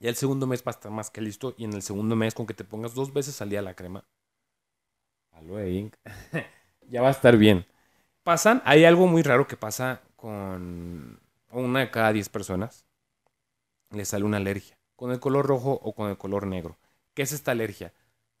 ya 0.00 0.08
el 0.08 0.16
segundo 0.16 0.46
mes 0.46 0.60
va 0.62 0.70
a 0.70 0.70
estar 0.72 0.90
más 0.90 1.10
que 1.10 1.20
listo. 1.20 1.54
Y 1.58 1.64
en 1.64 1.74
el 1.74 1.82
segundo 1.82 2.16
mes, 2.16 2.34
con 2.34 2.46
que 2.46 2.54
te 2.54 2.64
pongas 2.64 2.94
dos 2.94 3.12
veces 3.12 3.40
al 3.42 3.50
día 3.50 3.62
la 3.62 3.74
crema, 3.74 4.04
ya 6.88 7.02
va 7.02 7.08
a 7.08 7.12
estar 7.12 7.36
bien. 7.36 7.66
Pasan, 8.22 8.62
hay 8.64 8.84
algo 8.84 9.06
muy 9.06 9.22
raro 9.22 9.46
que 9.46 9.56
pasa 9.56 10.00
con 10.16 11.20
una 11.50 11.80
de 11.80 11.90
cada 11.90 12.12
10 12.12 12.28
personas. 12.30 12.86
Le 13.90 14.04
sale 14.04 14.24
una 14.24 14.38
alergia 14.38 14.78
con 14.96 15.10
el 15.10 15.20
color 15.20 15.46
rojo 15.46 15.72
o 15.82 15.94
con 15.94 16.10
el 16.10 16.16
color 16.16 16.46
negro. 16.46 16.78
¿Qué 17.14 17.22
es 17.22 17.32
esta 17.32 17.50
alergia? 17.52 17.92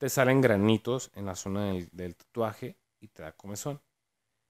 Te 0.04 0.10
salen 0.10 0.42
granitos 0.42 1.10
en 1.14 1.24
la 1.24 1.34
zona 1.34 1.64
del, 1.64 1.88
del 1.90 2.14
tatuaje 2.14 2.76
y 3.00 3.08
te 3.08 3.22
da 3.22 3.32
comezón. 3.32 3.80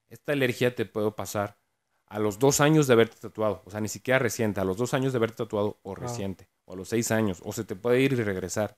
Esta 0.09 0.33
alergia 0.33 0.75
te 0.75 0.85
puede 0.85 1.13
pasar 1.13 1.61
a 2.07 2.19
los 2.19 2.41
dos 2.41 2.61
años 2.61 2.89
de 2.89 2.95
haberte 2.95 3.19
tatuado. 3.21 3.63
O 3.65 3.71
sea, 3.71 3.81
ni 3.81 3.87
siquiera 3.87 4.19
reciente, 4.19 4.61
a 4.61 4.65
los 4.65 4.77
dos 4.77 4.95
años 4.95 5.13
de 5.13 5.19
haberte 5.19 5.37
tatuado 5.37 5.79
o 5.85 5.95
reciente. 5.95 6.49
O 6.65 6.73
a 6.73 6.77
los 6.77 6.89
seis 6.89 7.13
años. 7.13 7.41
O 7.45 7.53
se 7.53 7.63
te 7.63 7.77
puede 7.77 8.01
ir 8.01 8.15
y 8.15 8.17
regresar. 8.17 8.77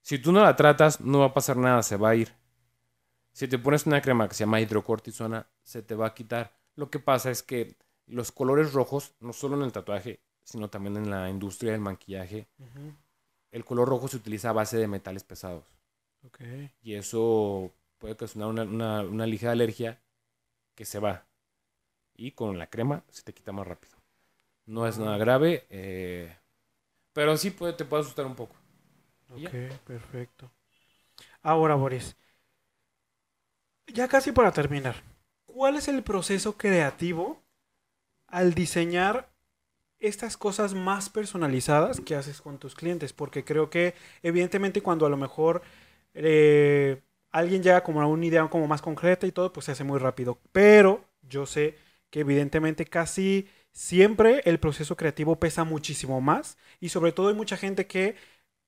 Si 0.00 0.18
tú 0.18 0.32
no 0.32 0.42
la 0.42 0.56
tratas, 0.56 1.00
no 1.00 1.20
va 1.20 1.26
a 1.26 1.32
pasar 1.32 1.56
nada, 1.56 1.84
se 1.84 1.96
va 1.96 2.08
a 2.08 2.16
ir. 2.16 2.34
Si 3.30 3.46
te 3.46 3.56
pones 3.56 3.86
una 3.86 4.02
crema 4.02 4.26
que 4.26 4.34
se 4.34 4.40
llama 4.42 4.60
hidrocortisona, 4.60 5.48
se 5.62 5.80
te 5.80 5.94
va 5.94 6.08
a 6.08 6.14
quitar. 6.14 6.58
Lo 6.74 6.90
que 6.90 6.98
pasa 6.98 7.30
es 7.30 7.44
que 7.44 7.76
los 8.06 8.32
colores 8.32 8.72
rojos, 8.72 9.14
no 9.20 9.32
solo 9.32 9.56
en 9.58 9.62
el 9.62 9.70
tatuaje, 9.70 10.24
sino 10.42 10.70
también 10.70 10.96
en 10.96 11.08
la 11.08 11.30
industria 11.30 11.70
del 11.70 11.82
maquillaje, 11.82 12.48
el 13.52 13.64
color 13.64 13.88
rojo 13.88 14.08
se 14.08 14.16
utiliza 14.16 14.50
a 14.50 14.54
base 14.54 14.76
de 14.78 14.88
metales 14.88 15.22
pesados. 15.22 15.64
Y 16.82 16.94
eso 16.94 17.72
puede 17.98 18.14
ocasionar 18.14 18.48
una, 18.48 19.02
una, 19.02 19.26
ligera 19.26 19.52
alergia 19.52 20.00
que 20.74 20.84
se 20.84 20.98
va. 20.98 21.26
Y 22.16 22.32
con 22.32 22.58
la 22.58 22.68
crema 22.68 23.04
se 23.08 23.22
te 23.22 23.34
quita 23.34 23.52
más 23.52 23.66
rápido. 23.66 23.94
No 24.66 24.86
es 24.86 24.98
nada 24.98 25.18
grave, 25.18 25.66
eh, 25.70 26.36
pero 27.12 27.36
sí 27.36 27.50
puede, 27.50 27.72
te 27.72 27.84
puede 27.84 28.02
asustar 28.02 28.26
un 28.26 28.36
poco. 28.36 28.56
Ok, 29.30 29.50
perfecto. 29.84 30.50
Ahora, 31.42 31.74
Boris, 31.74 32.16
ya 33.88 34.08
casi 34.08 34.32
para 34.32 34.52
terminar, 34.52 35.02
¿cuál 35.44 35.76
es 35.76 35.88
el 35.88 36.02
proceso 36.02 36.56
creativo 36.56 37.42
al 38.28 38.54
diseñar 38.54 39.31
estas 40.02 40.36
cosas 40.36 40.74
más 40.74 41.08
personalizadas 41.08 42.00
que 42.00 42.14
haces 42.16 42.40
con 42.42 42.58
tus 42.58 42.74
clientes? 42.74 43.12
Porque 43.12 43.44
creo 43.44 43.70
que 43.70 43.94
evidentemente 44.22 44.82
cuando 44.82 45.06
a 45.06 45.10
lo 45.10 45.16
mejor 45.16 45.62
eh, 46.14 47.02
alguien 47.30 47.62
llega 47.62 47.82
como 47.82 48.02
a 48.02 48.06
una 48.06 48.26
idea 48.26 48.46
como 48.48 48.66
más 48.66 48.82
concreta 48.82 49.26
y 49.26 49.32
todo, 49.32 49.52
pues 49.52 49.66
se 49.66 49.72
hace 49.72 49.84
muy 49.84 49.98
rápido. 49.98 50.38
Pero 50.52 51.04
yo 51.22 51.46
sé 51.46 51.76
que 52.10 52.20
evidentemente 52.20 52.84
casi 52.86 53.48
siempre 53.72 54.42
el 54.44 54.58
proceso 54.60 54.96
creativo 54.96 55.36
pesa 55.40 55.64
muchísimo 55.64 56.20
más 56.20 56.58
y 56.80 56.90
sobre 56.90 57.12
todo 57.12 57.28
hay 57.28 57.34
mucha 57.34 57.56
gente 57.56 57.86
que 57.86 58.16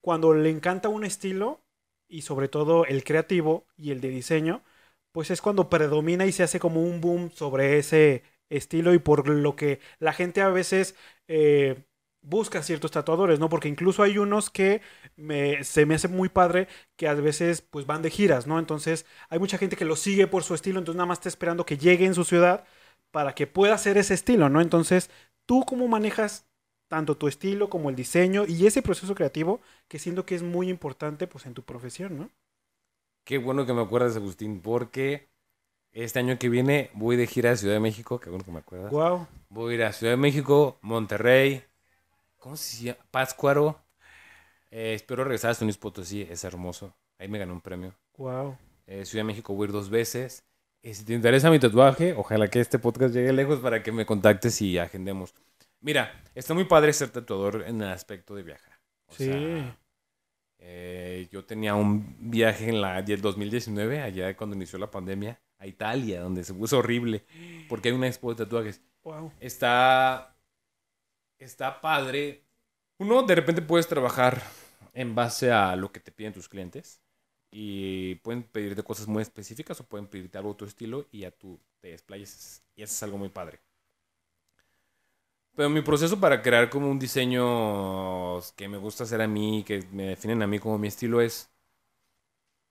cuando 0.01 0.35
le 0.35 0.51
encanta 0.51 0.89
un 0.89 1.05
estilo 1.05 1.61
y 2.09 2.23
sobre 2.23 2.49
todo 2.49 2.87
el 2.87 3.05
creativo 3.05 3.67
y 3.77 3.91
el 3.91 4.01
de 4.01 4.09
diseño, 4.09 4.63
pues 5.13 5.31
es 5.31 5.41
cuando 5.41 5.69
predomina 5.71 6.27
y 6.27 6.33
se 6.33 6.43
hace 6.43 6.61
como 6.61 6.83
un 6.83 7.01
boom 7.01 7.31
sobre 7.33 7.79
ese 7.79 8.23
estilo 8.57 8.95
y 8.95 8.99
por 8.99 9.29
lo 9.29 9.57
que 9.57 9.81
la 9.99 10.13
gente 10.13 10.43
a 10.43 10.49
veces 10.49 10.97
eh, 11.29 11.85
busca 12.23 12.63
ciertos 12.63 12.91
tatuadores, 12.91 13.39
¿no? 13.39 13.49
Porque 13.49 13.69
incluso 13.69 14.03
hay 14.03 14.19
unos 14.19 14.51
que 14.51 14.81
se 15.63 15.87
me 15.87 15.95
hace 15.95 16.09
muy 16.09 16.29
padre 16.29 16.69
que 16.97 17.07
a 17.09 17.15
veces 17.15 17.63
pues 17.63 17.87
van 17.87 18.03
de 18.03 18.11
giras, 18.11 18.47
¿no? 18.47 18.59
Entonces 18.59 19.07
hay 19.29 19.39
mucha 19.39 19.59
gente 19.59 19.77
que 19.77 19.85
lo 19.85 19.97
sigue 19.97 20.27
por 20.27 20.43
su 20.43 20.55
estilo, 20.55 20.79
entonces 20.79 20.97
nada 20.97 21.07
más 21.07 21.19
está 21.19 21.29
esperando 21.29 21.67
que 21.67 21.79
llegue 21.79 22.07
en 22.07 22.15
su 22.15 22.25
ciudad 22.25 22.65
para 23.13 23.35
que 23.35 23.47
pueda 23.47 23.75
hacer 23.75 23.99
ese 23.99 24.15
estilo, 24.15 24.49
¿no? 24.49 24.61
Entonces, 24.61 25.11
¿tú 25.47 25.65
cómo 25.67 25.87
manejas 25.87 26.47
tanto 26.89 27.17
tu 27.17 27.29
estilo 27.29 27.69
como 27.71 27.91
el 27.91 27.97
diseño 27.97 28.45
y 28.47 28.67
ese 28.67 28.83
proceso 28.83 29.15
creativo 29.15 29.61
que 29.89 29.99
siento 29.99 30.25
que 30.27 30.35
es 30.35 30.43
muy 30.43 30.69
importante 30.69 31.27
pues 31.27 31.47
en 31.47 31.55
tu 31.55 31.63
profesión, 31.63 32.19
¿no? 32.19 32.31
Qué 33.25 33.39
bueno 33.39 33.65
que 33.67 33.73
me 33.73 33.83
acuerdas, 33.83 34.17
Agustín, 34.17 34.61
porque 34.61 35.29
este 35.95 36.19
año 36.19 36.39
que 36.39 36.49
viene 36.49 36.91
voy 36.95 37.17
de 37.17 37.27
gira 37.27 37.53
a 37.53 37.57
Ciudad 37.57 37.75
de 37.75 37.81
México, 37.81 38.19
qué 38.19 38.29
bueno 38.29 38.45
que 38.45 38.51
me 38.51 38.59
acuerdas. 38.59 38.91
Wow. 38.91 39.27
Voy 39.49 39.73
a 39.73 39.75
ir 39.77 39.83
a 39.85 39.93
Ciudad 39.93 40.13
de 40.13 40.17
México, 40.17 40.79
Monterrey, 40.83 41.63
¿cómo 42.39 42.57
se 42.57 42.85
llama? 42.85 42.99
Pátzcuaro. 43.11 43.81
Eh, 44.71 44.95
espero 44.95 45.23
regresar 45.23 45.53
a 45.53 45.55
San 45.55 45.67
Luis 45.67 45.79
Potosí, 45.79 46.23
es 46.23 46.43
hermoso. 46.43 46.95
Ahí 47.19 47.29
me 47.29 47.39
gané 47.39 47.53
un 47.53 47.61
premio. 47.61 47.95
Wow. 48.17 48.59
Eh, 48.87 49.05
Ciudad 49.05 49.21
de 49.23 49.29
México 49.29 49.55
voy 49.55 49.67
a 49.67 49.69
ir 49.69 49.73
dos 49.73 49.89
veces. 49.89 50.45
Eh, 50.83 50.93
si 50.95 51.05
te 51.05 51.15
interesa 51.15 51.49
mi 51.49 51.61
tatuaje, 51.61 52.13
ojalá 52.13 52.49
que 52.49 52.59
este 52.59 52.81
podcast 52.81 53.15
llegue 53.15 53.33
lejos 53.33 53.61
para 53.61 53.83
que 53.83 53.93
me 53.93 54.05
contactes 54.05 54.61
y 54.61 54.77
agendemos. 54.79 55.33
Mira, 55.81 56.25
está 56.35 56.55
muy 56.55 56.65
padre 56.65 56.93
ser 56.93 57.11
tatuador 57.11 57.65
en 57.67 57.81
el 57.81 57.89
aspecto 57.89 58.35
de 58.35 58.43
viajar. 58.43 58.81
sí. 59.11 59.31
yo 61.31 61.45
tenía 61.45 61.75
un 61.75 62.17
viaje 62.19 62.69
en 62.69 62.81
la 62.81 63.01
2019, 63.01 64.01
allá 64.01 64.37
cuando 64.37 64.57
inició 64.57 64.79
la 64.79 64.91
pandemia 64.91 65.39
a 65.65 65.67
Italia, 65.67 66.21
donde 66.21 66.45
se 66.45 66.55
puso 66.55 66.79
horrible, 66.79 67.25
porque 67.69 67.89
hay 67.89 67.95
una 67.95 68.07
expo 68.07 68.31
de 68.31 68.45
tatuajes. 68.45 68.83
Wow. 69.03 69.33
Está, 69.41 70.37
está 71.39 71.81
padre. 71.81 72.45
Uno, 72.99 73.23
de 73.23 73.35
repente 73.35 73.63
puedes 73.63 73.89
trabajar 73.89 74.43
en 74.93 75.15
base 75.15 75.51
a 75.51 75.75
lo 75.75 75.91
que 75.91 76.01
te 76.01 76.13
piden 76.13 76.33
tus 76.33 76.49
clientes 76.49 77.01
y 77.51 78.17
pueden 78.17 78.43
pedirte 78.43 78.83
cosas 78.83 79.09
muy 79.09 79.23
específicas 79.23 79.81
o 79.81 79.87
pueden 79.87 80.07
pedirte 80.07 80.39
algo 80.39 80.51
de 80.51 80.59
tu 80.59 80.65
estilo 80.67 81.07
y 81.11 81.21
ya 81.21 81.31
tú 81.31 81.59
te 81.81 81.89
desplayes 81.89 82.63
y 82.77 82.83
eso 82.83 82.93
es 82.93 83.03
algo 83.03 83.19
muy 83.19 83.31
padre. 83.31 83.61
Pero 85.57 85.71
mi 85.71 85.83
proceso 85.83 86.19
para 86.19 86.43
crear 86.43 86.69
como 86.69 86.91
un 86.91 86.99
diseño 86.99 88.41
que 88.57 88.69
me 88.69 88.77
gusta 88.77 89.05
hacer 89.05 89.23
a 89.23 89.29
mí, 89.29 89.63
que 89.65 89.85
me 89.93 90.09
definen 90.09 90.43
a 90.43 90.47
mí 90.47 90.59
como 90.59 90.79
mi 90.79 90.89
estilo 90.89 91.21
es 91.21 91.54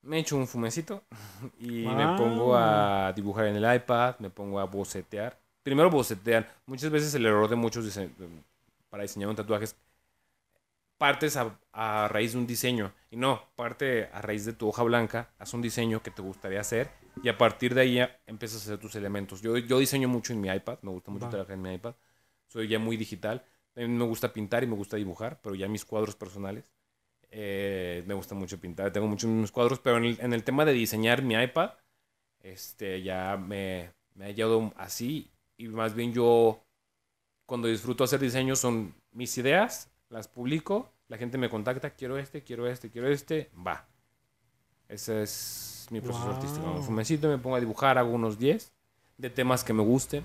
me 0.04 0.20
echo 0.20 0.36
un 0.38 0.48
fumecito 0.48 1.04
y 1.60 1.86
me 1.86 2.18
pongo 2.18 2.56
a 2.56 3.12
dibujar 3.14 3.48
en 3.48 3.56
el 3.56 3.76
iPad, 3.76 4.16
me 4.20 4.30
pongo 4.30 4.60
a 4.60 4.66
bocetear. 4.66 5.38
Primero 5.64 5.90
bocetear. 5.90 6.54
Muchas 6.66 6.92
veces 6.92 7.14
el 7.16 7.26
error 7.26 7.50
de 7.50 7.56
muchos 7.56 7.98
para 8.90 9.04
diseñar 9.04 9.30
un 9.30 9.36
tatuaje 9.36 9.66
es 9.66 9.76
partes 10.98 11.38
a, 11.38 12.08
raíz 12.10 12.34
de 12.34 12.38
un 12.38 12.48
diseño. 12.48 12.94
Y 13.10 13.18
no, 13.18 13.42
parte 13.56 14.10
a 14.14 14.22
raíz 14.22 14.46
de 14.46 14.54
tu 14.54 14.68
hoja 14.68 14.84
blanca, 14.84 15.32
haz 15.40 15.54
un 15.54 15.62
diseño 15.62 16.04
que 16.04 16.12
te 16.12 16.22
gustaría 16.22 16.60
hacer 16.60 16.92
y 17.22 17.30
a 17.30 17.38
partir 17.38 17.74
de 17.74 17.82
ahí 17.82 18.00
empiezas 18.26 18.62
a 18.62 18.64
hacer 18.66 18.78
tus 18.80 18.96
elementos. 18.96 19.42
Yo, 19.42 19.58
yo 19.58 19.80
diseño 19.80 20.08
mucho 20.08 20.34
en 20.34 20.42
mi 20.42 20.50
iPad, 20.50 20.80
me 20.82 20.92
gusta 20.92 21.12
mucho 21.12 21.30
trabajar 21.30 21.56
en 21.56 21.62
mi 21.62 21.74
iPad. 21.74 21.96
Soy 22.48 22.68
ya 22.68 22.80
muy 22.80 22.98
digital. 22.98 23.44
A 23.76 23.80
mí 23.80 23.88
me 23.88 24.06
gusta 24.06 24.32
pintar 24.32 24.64
y 24.64 24.68
me 24.68 24.76
gusta 24.76 24.98
dibujar, 24.98 25.40
pero 25.42 25.56
ya 25.56 25.68
mis 25.68 25.86
cuadros 25.86 26.16
personales 26.16 26.66
eh, 27.36 28.04
me 28.06 28.14
gusta 28.14 28.36
mucho 28.36 28.60
pintar, 28.60 28.92
tengo 28.92 29.08
muchos 29.08 29.52
cuadros, 29.52 29.80
pero 29.80 29.98
en 29.98 30.34
el, 30.34 30.44
tema 30.44 30.66
de 30.66 30.74
diseñar 30.74 31.24
mi 31.24 31.34
iPad, 31.34 31.72
este, 32.42 33.02
ya 33.02 33.38
me, 33.38 33.92
me 34.14 34.26
ha 34.26 34.32
llevado 34.32 34.72
así 34.78 35.32
y 35.58 35.68
más 35.68 35.96
bien 35.96 36.14
yo 36.14 36.64
cuando 37.48 37.68
disfruto 37.68 38.04
hacer 38.04 38.20
diseños 38.20 38.60
son 38.60 38.94
mis 39.12 39.36
ideas, 39.40 39.92
las 40.10 40.28
publico, 40.28 40.92
la 41.08 41.18
gente 41.18 41.40
me 41.40 41.50
contacta, 41.50 41.90
quiero 41.90 42.20
este, 42.20 42.44
quiero 42.44 42.68
este, 42.68 42.92
quiero 42.92 43.08
este, 43.08 43.50
va. 43.56 43.88
Ese 44.88 45.24
es 45.24 45.88
mi 45.90 46.02
proceso 46.02 46.30
artístico. 46.30 46.72
Me 46.72 46.84
fumecito, 46.84 47.28
me 47.30 47.40
pongo 47.40 47.56
a 47.56 47.60
dibujar, 47.60 47.98
hago 47.98 48.12
unos 48.12 48.38
10 48.38 48.72
de 49.18 49.30
temas 49.32 49.64
que 49.64 49.74
me 49.74 49.82
gusten. 49.82 50.24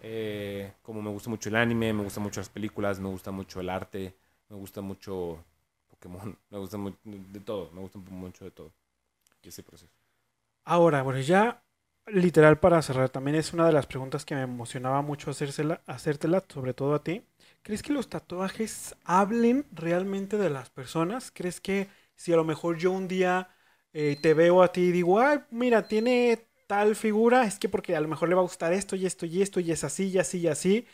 Eh, 0.00 0.72
como 0.82 1.00
me 1.00 1.10
gusta 1.10 1.30
mucho 1.30 1.48
el 1.48 1.54
anime, 1.54 1.92
me 1.92 2.02
gustan 2.02 2.24
mucho 2.24 2.40
las 2.40 2.48
películas, 2.48 2.98
me 2.98 3.08
gusta 3.08 3.30
mucho 3.30 3.60
el 3.60 3.70
arte, 3.70 4.16
me 4.48 4.56
gusta 4.56 4.80
mucho 4.80 5.44
Me 6.50 6.58
gusta 6.58 6.76
mucho 6.78 6.98
de 7.04 7.40
todo, 7.40 7.70
me 7.72 7.80
gusta 7.80 7.98
mucho 7.98 8.44
de 8.44 8.50
todo. 8.50 8.72
ese 9.42 9.62
proceso. 9.62 9.92
Ahora, 10.64 11.02
bueno, 11.02 11.20
ya 11.20 11.62
literal 12.06 12.58
para 12.60 12.82
cerrar, 12.82 13.10
también 13.10 13.36
es 13.36 13.52
una 13.52 13.66
de 13.66 13.72
las 13.72 13.86
preguntas 13.86 14.24
que 14.24 14.34
me 14.34 14.42
emocionaba 14.42 15.02
mucho 15.02 15.30
hacérsela, 15.30 15.82
hacértela, 15.86 16.44
sobre 16.48 16.74
todo 16.74 16.94
a 16.94 17.02
ti. 17.02 17.22
¿Crees 17.62 17.82
que 17.82 17.92
los 17.92 18.08
tatuajes 18.08 18.94
hablen 19.04 19.66
realmente 19.72 20.36
de 20.38 20.50
las 20.50 20.70
personas? 20.70 21.30
¿Crees 21.32 21.60
que 21.60 21.88
si 22.16 22.32
a 22.32 22.36
lo 22.36 22.44
mejor 22.44 22.78
yo 22.78 22.92
un 22.92 23.08
día 23.08 23.50
eh, 23.92 24.18
te 24.22 24.34
veo 24.34 24.62
a 24.62 24.72
ti 24.72 24.82
y 24.82 24.92
digo, 24.92 25.20
ay, 25.20 25.40
mira, 25.50 25.86
tiene 25.88 26.46
tal 26.66 26.96
figura, 26.96 27.44
es 27.46 27.58
que 27.58 27.68
porque 27.68 27.96
a 27.96 28.00
lo 28.00 28.08
mejor 28.08 28.28
le 28.28 28.34
va 28.34 28.40
a 28.42 28.44
gustar 28.44 28.72
esto 28.72 28.96
y 28.96 29.06
esto 29.06 29.26
y 29.26 29.42
esto 29.42 29.60
y 29.60 29.70
es 29.72 29.84
así 29.84 30.08
y 30.08 30.18
así 30.18 30.38
y 30.40 30.48
así? 30.48 30.86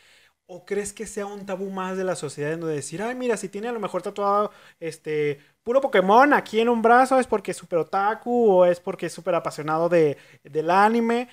¿O 0.47 0.63
crees 0.65 0.93
que 0.93 1.07
sea 1.07 1.25
un 1.25 1.45
tabú 1.45 1.71
más 1.71 1.97
de 1.97 2.03
la 2.03 2.15
sociedad 2.15 2.53
en 2.53 2.59
donde 2.59 2.75
decir, 2.75 3.01
ay, 3.01 3.15
mira, 3.15 3.35
si 3.35 3.49
tiene 3.49 3.67
a 3.67 3.71
lo 3.71 3.79
mejor 3.79 4.03
tatuado 4.03 4.51
este 4.79 5.39
puro 5.63 5.81
Pokémon 5.81 6.33
aquí 6.33 6.59
en 6.59 6.69
un 6.69 6.83
brazo 6.83 7.19
es 7.19 7.25
porque 7.25 7.51
es 7.51 7.57
súper 7.57 7.79
otaku 7.79 8.51
o 8.51 8.65
es 8.65 8.79
porque 8.79 9.07
es 9.07 9.13
súper 9.13 9.33
apasionado 9.33 9.89
de, 9.89 10.17
del 10.43 10.69
anime? 10.69 11.29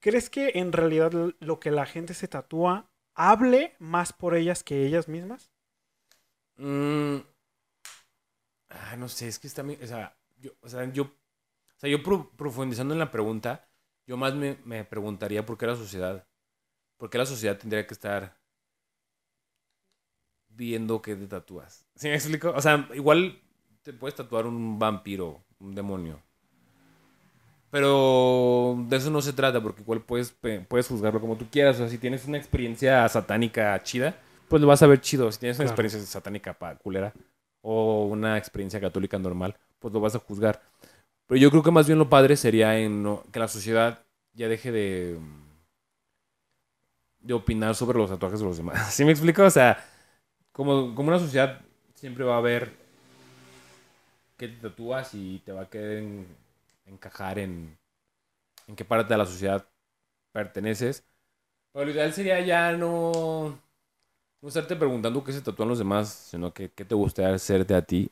¿Crees 0.00 0.30
que 0.30 0.52
en 0.54 0.72
realidad 0.72 1.12
lo 1.40 1.60
que 1.60 1.72
la 1.72 1.86
gente 1.86 2.14
se 2.14 2.28
tatúa 2.28 2.88
hable 3.16 3.74
más 3.80 4.12
por 4.12 4.36
ellas 4.36 4.62
que 4.62 4.86
ellas 4.86 5.08
mismas? 5.08 5.50
Mm. 6.58 7.22
Ah, 8.70 8.96
no 8.96 9.08
sé, 9.08 9.28
es 9.28 9.38
que 9.38 9.46
está... 9.46 9.62
O 9.62 9.86
sea, 9.86 10.16
yo, 10.38 10.52
o 10.60 10.68
sea, 10.68 10.84
yo, 10.92 11.04
o 11.04 11.78
sea, 11.78 11.90
yo 11.90 12.02
profundizando 12.36 12.94
en 12.94 13.00
la 13.00 13.10
pregunta, 13.10 13.68
yo 14.06 14.16
más 14.16 14.34
me, 14.34 14.58
me 14.64 14.84
preguntaría 14.84 15.44
por 15.46 15.58
qué 15.58 15.66
la 15.66 15.76
sociedad, 15.76 16.26
por 16.98 17.10
qué 17.10 17.18
la 17.18 17.26
sociedad 17.26 17.58
tendría 17.58 17.86
que 17.86 17.94
estar 17.94 18.41
viendo 20.56 21.02
que 21.02 21.16
te 21.16 21.26
tatúas. 21.26 21.84
¿Sí 21.94 22.08
me 22.08 22.14
explico? 22.14 22.52
O 22.54 22.60
sea, 22.60 22.88
igual 22.94 23.38
te 23.82 23.92
puedes 23.92 24.14
tatuar 24.14 24.46
un 24.46 24.78
vampiro, 24.78 25.42
un 25.60 25.74
demonio. 25.74 26.20
Pero 27.70 28.76
de 28.88 28.96
eso 28.96 29.10
no 29.10 29.22
se 29.22 29.32
trata, 29.32 29.62
porque 29.62 29.80
igual 29.80 30.02
puedes, 30.02 30.34
puedes 30.68 30.88
juzgarlo 30.88 31.20
como 31.20 31.36
tú 31.36 31.46
quieras. 31.50 31.76
O 31.76 31.78
sea, 31.78 31.88
si 31.88 31.98
tienes 31.98 32.26
una 32.26 32.36
experiencia 32.36 33.08
satánica 33.08 33.82
chida, 33.82 34.14
pues 34.48 34.60
lo 34.60 34.68
vas 34.68 34.82
a 34.82 34.86
ver 34.86 35.00
chido. 35.00 35.32
Si 35.32 35.38
tienes 35.38 35.58
una 35.58 35.68
experiencia 35.68 36.00
satánica 36.02 36.52
pa 36.52 36.76
culera 36.76 37.14
o 37.62 38.04
una 38.04 38.36
experiencia 38.36 38.80
católica 38.80 39.18
normal, 39.18 39.56
pues 39.78 39.94
lo 39.94 40.00
vas 40.00 40.14
a 40.14 40.18
juzgar. 40.18 40.60
Pero 41.26 41.40
yo 41.40 41.50
creo 41.50 41.62
que 41.62 41.70
más 41.70 41.86
bien 41.86 41.98
lo 41.98 42.10
padre 42.10 42.36
sería 42.36 42.78
en 42.78 43.18
que 43.32 43.38
la 43.38 43.48
sociedad 43.48 44.04
ya 44.34 44.48
deje 44.48 44.70
de 44.70 45.18
de 47.22 47.34
opinar 47.34 47.74
sobre 47.74 47.98
los 47.98 48.10
tatuajes 48.10 48.40
de 48.40 48.46
los 48.46 48.56
demás. 48.56 48.92
¿Sí 48.94 49.04
me 49.04 49.12
explico? 49.12 49.44
O 49.44 49.50
sea, 49.50 49.82
como, 50.52 50.94
como 50.94 51.08
una 51.08 51.18
sociedad 51.18 51.60
siempre 51.94 52.24
va 52.24 52.34
a 52.34 52.38
haber 52.38 52.72
que 54.36 54.48
te 54.48 54.56
tatúas 54.56 55.14
y 55.14 55.40
te 55.40 55.52
va 55.52 55.62
a 55.62 55.70
querer 55.70 56.04
encajar 56.86 57.38
en, 57.38 57.78
en 58.68 58.76
qué 58.76 58.84
parte 58.86 59.14
de 59.14 59.18
la 59.18 59.26
sociedad 59.26 59.66
perteneces. 60.32 61.04
Pero 61.72 61.86
lo 61.86 61.92
ideal 61.92 62.12
sería 62.12 62.40
ya 62.40 62.72
no, 62.72 63.58
no 64.42 64.48
estarte 64.48 64.76
preguntando 64.76 65.24
qué 65.24 65.32
se 65.32 65.42
tatúan 65.42 65.70
los 65.70 65.78
demás, 65.78 66.10
sino 66.10 66.52
que 66.54 66.72
qué 66.72 66.84
te 66.84 66.94
gustaría 66.94 67.34
hacerte 67.34 67.74
a 67.74 67.82
ti. 67.82 68.08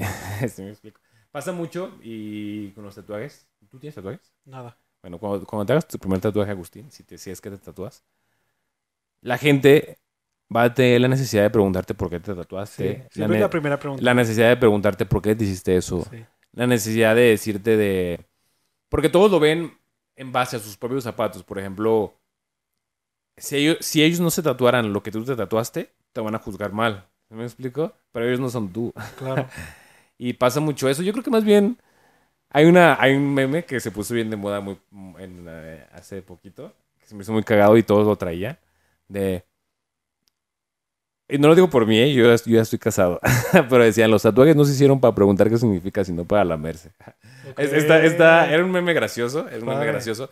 ¿Sí 0.49 0.62
me 0.62 0.70
explico? 0.70 1.01
Pasa 1.30 1.53
mucho 1.53 1.97
y 2.03 2.70
con 2.72 2.84
los 2.84 2.95
tatuajes. 2.95 3.49
¿Tú 3.70 3.78
tienes 3.78 3.95
tatuajes? 3.95 4.32
Nada. 4.45 4.76
Bueno, 5.03 5.18
cuando, 5.18 5.47
cuando 5.47 5.66
te 5.66 5.74
hagas 5.74 5.88
tu 5.88 5.99
primer 5.99 6.20
tatuaje, 6.20 6.53
Agustín, 6.53 6.91
si, 6.91 7.05
te, 7.05 7.18
si 7.18 7.30
es 7.30 7.41
que 7.41 7.51
te 7.51 7.59
tatúas, 7.59 8.05
la 9.22 9.38
gente 9.38 9.99
va 10.55 10.65
a 10.65 10.75
tener 10.75 11.01
la 11.01 11.09
necesidad 11.09 11.43
de 11.43 11.51
preguntarte 11.51 11.95
por 11.95 12.11
qué 12.11 12.21
te 12.21 12.35
tatuaste. 12.35 13.07
Sí, 13.11 13.21
la, 13.21 13.27
es 13.27 13.41
la 13.41 13.51
primera 13.51 13.79
pregunta. 13.79 14.03
la 14.03 14.15
necesidad 14.15 14.49
de 14.49 14.57
preguntarte 14.57 15.07
por 15.07 15.23
qué 15.23 15.35
te 15.35 15.45
hiciste 15.45 15.77
eso. 15.77 16.07
Sí. 16.11 16.25
La 16.53 16.67
necesidad 16.67 17.15
de 17.15 17.23
decirte 17.23 17.77
de... 17.77 18.27
Porque 18.89 19.09
todos 19.09 19.31
lo 19.31 19.39
ven 19.39 19.73
en 20.17 20.33
base 20.33 20.57
a 20.57 20.59
sus 20.59 20.77
propios 20.77 21.05
zapatos. 21.05 21.45
Por 21.45 21.59
ejemplo, 21.59 22.15
si 23.37 23.57
ellos, 23.57 23.79
si 23.81 24.03
ellos 24.03 24.21
no 24.21 24.31
se 24.31 24.43
tatuaran 24.43 24.93
lo 24.93 25.03
que 25.03 25.13
tú 25.13 25.25
te 25.25 25.37
tatuaste, 25.37 25.93
te 26.13 26.21
van 26.21 26.35
a 26.35 26.39
juzgar 26.39 26.73
mal. 26.73 27.07
¿Sí 27.29 27.35
¿Me 27.35 27.45
explico? 27.45 27.93
Pero 28.11 28.27
ellos 28.27 28.41
no 28.41 28.51
son 28.51 28.73
tú. 28.73 28.93
Claro. 29.19 29.47
Y 30.23 30.35
pasa 30.35 30.61
mucho 30.61 30.87
eso. 30.87 31.03
Yo 31.03 31.13
creo 31.13 31.25
que 31.25 31.31
más 31.31 31.45
bien 31.45 31.79
hay 32.51 32.67
una 32.67 33.01
hay 33.01 33.15
un 33.15 33.33
meme 33.33 33.65
que 33.65 33.81
se 33.81 33.91
puso 33.91 34.13
bien 34.13 34.29
de 34.29 34.37
moda 34.37 34.61
muy 34.61 34.77
en, 35.19 35.47
eh, 35.49 35.87
hace 35.93 36.21
poquito, 36.21 36.75
que 36.99 37.07
se 37.07 37.15
me 37.15 37.23
hizo 37.23 37.33
muy 37.33 37.43
cagado 37.43 37.77
y 37.79 37.83
todos 37.83 38.07
lo 38.07 38.17
traían 38.17 38.59
de 39.09 39.47
y 41.31 41.39
no 41.39 41.49
lo 41.49 41.55
digo 41.55 41.70
por 41.70 41.87
mí, 41.87 41.99
¿eh? 41.99 42.12
yo, 42.14 42.24
ya- 42.24 42.37
yo 42.45 42.57
ya 42.57 42.62
estoy 42.62 42.78
casado. 42.78 43.20
Pero 43.70 43.85
decían, 43.85 44.11
los 44.11 44.22
tatuajes 44.22 44.57
no 44.57 44.64
se 44.64 44.72
hicieron 44.72 45.01
para 45.01 45.14
preguntar 45.14 45.49
qué 45.51 45.59
significa, 45.59 46.05
sino 46.05 46.24
para 46.24 46.45
lamerse. 46.45 46.93
Es- 47.57 47.72
Está, 47.72 48.05
está- 48.05 48.51
era 48.53 48.64
un 48.64 48.70
meme 48.70 48.93
gracioso, 48.95 49.49
es 49.49 49.62
un 49.62 49.68
meme 49.68 49.87
Padre. 49.87 49.87
gracioso. 49.87 50.31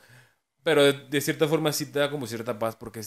Pero 0.64 0.84
de, 0.84 0.92
de 0.94 1.20
cierta 1.20 1.49
forma 1.49 1.72
sí 1.72 1.86
te 1.86 1.99
da 2.01 2.11
como 2.11 2.26
cierta 2.26 2.59
paz, 2.59 2.76
porque 2.76 3.01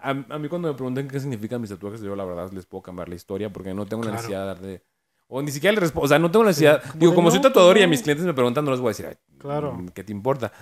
a, 0.00 0.10
a 0.10 0.38
mí 0.38 0.48
cuando 0.48 0.68
me 0.68 0.74
preguntan 0.74 1.08
qué 1.08 1.20
significan 1.20 1.60
mis 1.60 1.70
tatuajes, 1.70 2.00
yo 2.02 2.16
la 2.16 2.24
verdad 2.24 2.52
les 2.52 2.66
puedo 2.66 2.82
cambiar 2.82 3.08
la 3.08 3.14
historia, 3.16 3.52
porque 3.52 3.74
no 3.74 3.86
tengo 3.86 4.04
la 4.04 4.10
Claro. 4.10 4.12
necesidad 4.12 4.40
de 4.42 4.46
dar 4.46 4.60
de... 4.60 4.84
O 5.28 5.42
ni 5.42 5.50
siquiera 5.52 5.72
les 5.74 5.82
respondo, 5.82 6.06
o 6.06 6.08
sea, 6.08 6.18
no 6.18 6.30
tengo 6.30 6.44
la 6.44 6.50
necesidad... 6.50 6.82
como 6.98 7.00
digo, 7.00 7.14
como 7.14 7.30
no, 7.30 7.30
soy 7.30 7.40
tatuador 7.40 7.76
pues 7.76 7.78
y 7.78 7.82
a 7.82 7.86
no. 7.86 7.88
mis 7.88 8.02
clientes 8.02 8.26
me 8.26 8.34
preguntan, 8.34 8.64
no 8.64 8.70
les 8.72 8.80
voy 8.80 8.88
a 8.88 8.90
decir, 8.90 9.06
"Ay, 9.06 9.16
Claro. 9.38 9.72
mm, 9.72 9.88
¿qué 9.88 10.04
te 10.04 10.12
importa? 10.12 10.52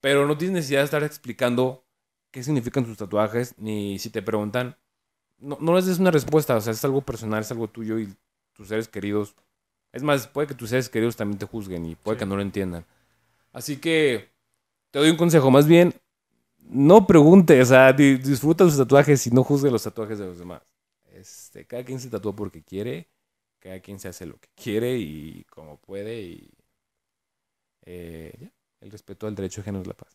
Pero 0.00 0.26
no 0.26 0.36
tienes 0.38 0.54
necesidad 0.54 0.80
de 0.80 0.84
estar 0.86 1.02
explicando 1.04 1.86
qué 2.30 2.42
significan 2.42 2.84
tus 2.84 2.96
tatuajes, 2.96 3.54
ni 3.58 3.98
si 3.98 4.10
te 4.10 4.22
preguntan, 4.22 4.76
no, 5.40 5.58
no 5.60 5.74
les 5.76 5.86
des 5.86 5.98
una 5.98 6.10
respuesta, 6.10 6.56
o 6.56 6.60
sea, 6.60 6.72
es 6.72 6.84
algo 6.84 7.02
personal, 7.02 7.40
es 7.42 7.50
algo 7.50 7.68
tuyo 7.68 7.98
y 7.98 8.14
tus 8.52 8.68
seres 8.68 8.88
queridos. 8.88 9.34
Es 9.92 10.02
más, 10.02 10.26
puede 10.28 10.48
que 10.48 10.54
tus 10.54 10.70
seres 10.70 10.88
queridos 10.88 11.16
también 11.16 11.38
te 11.38 11.46
juzguen 11.46 11.86
y 11.86 11.96
puede 11.96 12.16
Sí. 12.16 12.20
que 12.20 12.26
no 12.26 12.36
lo 12.36 12.42
entiendan. 12.42 12.84
Así 13.52 13.78
que 13.78 14.30
te 14.90 14.98
doy 15.00 15.10
un 15.10 15.16
consejo, 15.16 15.50
más 15.50 15.66
bien, 15.66 15.94
no 16.60 17.06
preguntes, 17.06 17.62
o 17.62 17.66
sea, 17.70 17.92
di- 17.92 18.18
disfruta 18.18 18.64
tus 18.64 18.76
tatuajes 18.78 19.26
y 19.26 19.30
no 19.30 19.44
juzgue 19.44 19.70
los 19.70 19.82
tatuajes 19.84 20.18
de 20.18 20.26
los 20.26 20.38
demás. 20.38 20.62
Este, 21.12 21.66
cada 21.66 21.84
quien 21.84 22.00
se 22.00 22.10
tatúa 22.10 22.34
porque 22.36 22.62
quiere, 22.62 23.08
cada 23.60 23.80
quien 23.80 23.98
se 24.00 24.08
hace 24.08 24.26
lo 24.26 24.38
que 24.38 24.48
quiere 24.56 24.96
y 24.98 25.44
como 25.50 25.78
puede 25.78 26.22
y 26.22 26.50
eh, 27.86 28.32
ya, 28.40 28.50
el 28.80 28.90
respeto 28.90 29.26
al 29.26 29.34
derecho 29.34 29.60
ajeno 29.60 29.80
es 29.80 29.86
la 29.86 29.94
paz. 29.94 30.14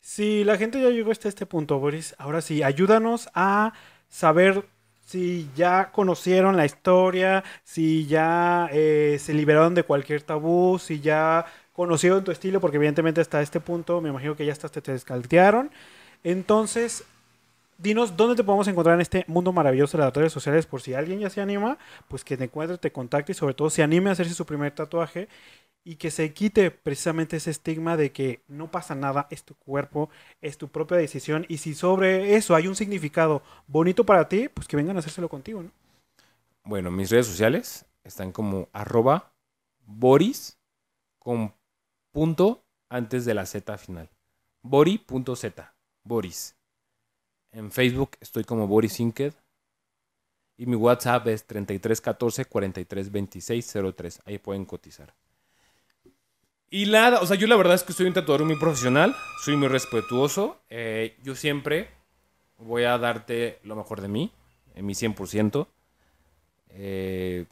Si 0.00 0.44
la 0.44 0.58
gente 0.58 0.82
ya 0.82 0.90
llegó 0.90 1.12
hasta 1.12 1.28
este 1.28 1.46
punto, 1.46 1.78
Boris, 1.78 2.14
ahora 2.18 2.40
sí, 2.42 2.62
ayúdanos 2.62 3.28
a 3.34 3.72
saber 4.12 4.64
si 5.06 5.50
ya 5.56 5.90
conocieron 5.90 6.56
la 6.56 6.66
historia, 6.66 7.42
si 7.64 8.06
ya 8.06 8.68
eh, 8.70 9.16
se 9.18 9.32
liberaron 9.32 9.74
de 9.74 9.82
cualquier 9.82 10.22
tabú, 10.22 10.78
si 10.78 11.00
ya 11.00 11.46
conocieron 11.72 12.22
tu 12.22 12.30
estilo, 12.30 12.60
porque 12.60 12.76
evidentemente 12.76 13.22
hasta 13.22 13.40
este 13.40 13.58
punto 13.58 14.00
me 14.02 14.10
imagino 14.10 14.36
que 14.36 14.44
ya 14.44 14.52
hasta 14.52 14.68
te 14.68 14.92
descaltearon. 14.92 15.70
Entonces, 16.24 17.04
dinos 17.78 18.16
dónde 18.16 18.36
te 18.36 18.44
podemos 18.44 18.68
encontrar 18.68 18.96
en 18.96 19.00
este 19.00 19.24
mundo 19.28 19.52
maravilloso 19.52 19.96
de 19.96 20.04
las 20.04 20.14
redes 20.14 20.32
sociales, 20.32 20.66
por 20.66 20.82
si 20.82 20.92
alguien 20.94 21.18
ya 21.18 21.30
se 21.30 21.40
anima, 21.40 21.78
pues 22.08 22.22
que 22.22 22.36
te 22.36 22.44
encuentre, 22.44 22.76
te 22.78 22.92
contacte 22.92 23.32
y 23.32 23.34
sobre 23.34 23.54
todo 23.54 23.70
se 23.70 23.82
anime 23.82 24.10
a 24.10 24.12
hacerse 24.12 24.34
su 24.34 24.44
primer 24.44 24.72
tatuaje 24.72 25.28
y 25.84 25.96
que 25.96 26.10
se 26.10 26.32
quite 26.32 26.70
precisamente 26.70 27.36
ese 27.36 27.50
estigma 27.50 27.96
de 27.96 28.12
que 28.12 28.42
no 28.48 28.70
pasa 28.70 28.94
nada, 28.94 29.26
es 29.30 29.44
tu 29.44 29.54
cuerpo, 29.54 30.10
es 30.40 30.58
tu 30.58 30.68
propia 30.68 30.96
decisión 30.96 31.44
y 31.48 31.58
si 31.58 31.74
sobre 31.74 32.36
eso 32.36 32.54
hay 32.54 32.68
un 32.68 32.76
significado 32.76 33.42
bonito 33.66 34.04
para 34.04 34.28
ti, 34.28 34.48
pues 34.48 34.68
que 34.68 34.76
vengan 34.76 34.96
a 34.96 35.00
hacérselo 35.00 35.28
contigo, 35.28 35.62
¿no? 35.62 35.70
Bueno, 36.64 36.90
mis 36.90 37.10
redes 37.10 37.26
sociales 37.26 37.86
están 38.04 38.30
como 38.30 38.68
arroba 38.72 39.32
boris 39.84 40.58
con 41.18 41.54
punto 42.12 42.64
antes 42.88 43.24
de 43.24 43.34
la 43.34 43.46
Z 43.46 43.76
final. 43.78 44.08
Bori.z. 44.62 45.74
Boris. 46.04 46.56
En 47.52 47.72
Facebook 47.72 48.12
estoy 48.20 48.44
como 48.44 48.66
Boris 48.66 49.00
Inked. 49.00 49.34
Y 50.58 50.66
mi 50.66 50.76
WhatsApp 50.76 51.26
es 51.28 51.44
3314 51.46 52.44
432603. 52.44 54.20
Ahí 54.24 54.38
pueden 54.38 54.64
cotizar. 54.64 55.14
Y 56.72 56.86
nada, 56.86 57.20
o 57.20 57.26
sea, 57.26 57.36
yo 57.36 57.46
la 57.46 57.56
verdad 57.56 57.74
es 57.74 57.82
que 57.82 57.92
soy 57.92 58.06
un 58.06 58.14
tatuador 58.14 58.46
muy 58.46 58.56
profesional, 58.56 59.14
soy 59.44 59.56
muy 59.56 59.68
respetuoso. 59.68 60.58
eh, 60.70 61.16
yo 61.22 61.34
siempre 61.34 61.90
voy 62.58 62.84
a 62.84 62.98
darte 62.98 63.60
lo 63.64 63.76
mejor 63.76 64.00
de 64.02 64.08
mí, 64.08 64.32
en 64.74 64.86
mi 64.86 64.94
100%. 64.94 65.68
Eh, 66.70 67.46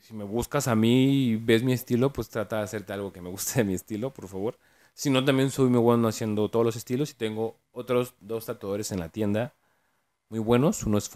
si 0.00 0.14
me 0.14 0.24
buscas 0.24 0.68
a 0.68 0.76
mí 0.76 1.30
y 1.32 1.36
ves 1.36 1.62
mi 1.64 1.72
estilo, 1.74 2.12
pues 2.12 2.30
trata 2.30 2.58
de 2.58 2.64
hacerte 2.64 2.92
algo 2.94 3.12
que 3.12 3.20
me 3.22 3.30
guste 3.30 3.60
de 3.60 3.64
mi 3.64 3.74
estilo, 3.74 4.12
por 4.14 4.28
favor. 4.28 4.58
Si 4.94 5.10
no, 5.10 5.24
también 5.24 5.50
soy 5.52 5.70
muy 5.70 5.80
bueno 5.80 6.08
haciendo 6.08 6.50
todos 6.50 6.66
los 6.66 6.76
estilos 6.76 7.10
y 7.12 7.14
tengo 7.14 7.58
otros 7.72 8.14
dos 8.20 8.46
tatuadores 8.46 8.92
en 8.92 9.00
la 9.00 9.10
tienda 9.10 9.54
muy 10.30 10.40
buenos. 10.40 10.84
Uno 10.84 10.98
es. 10.98 11.10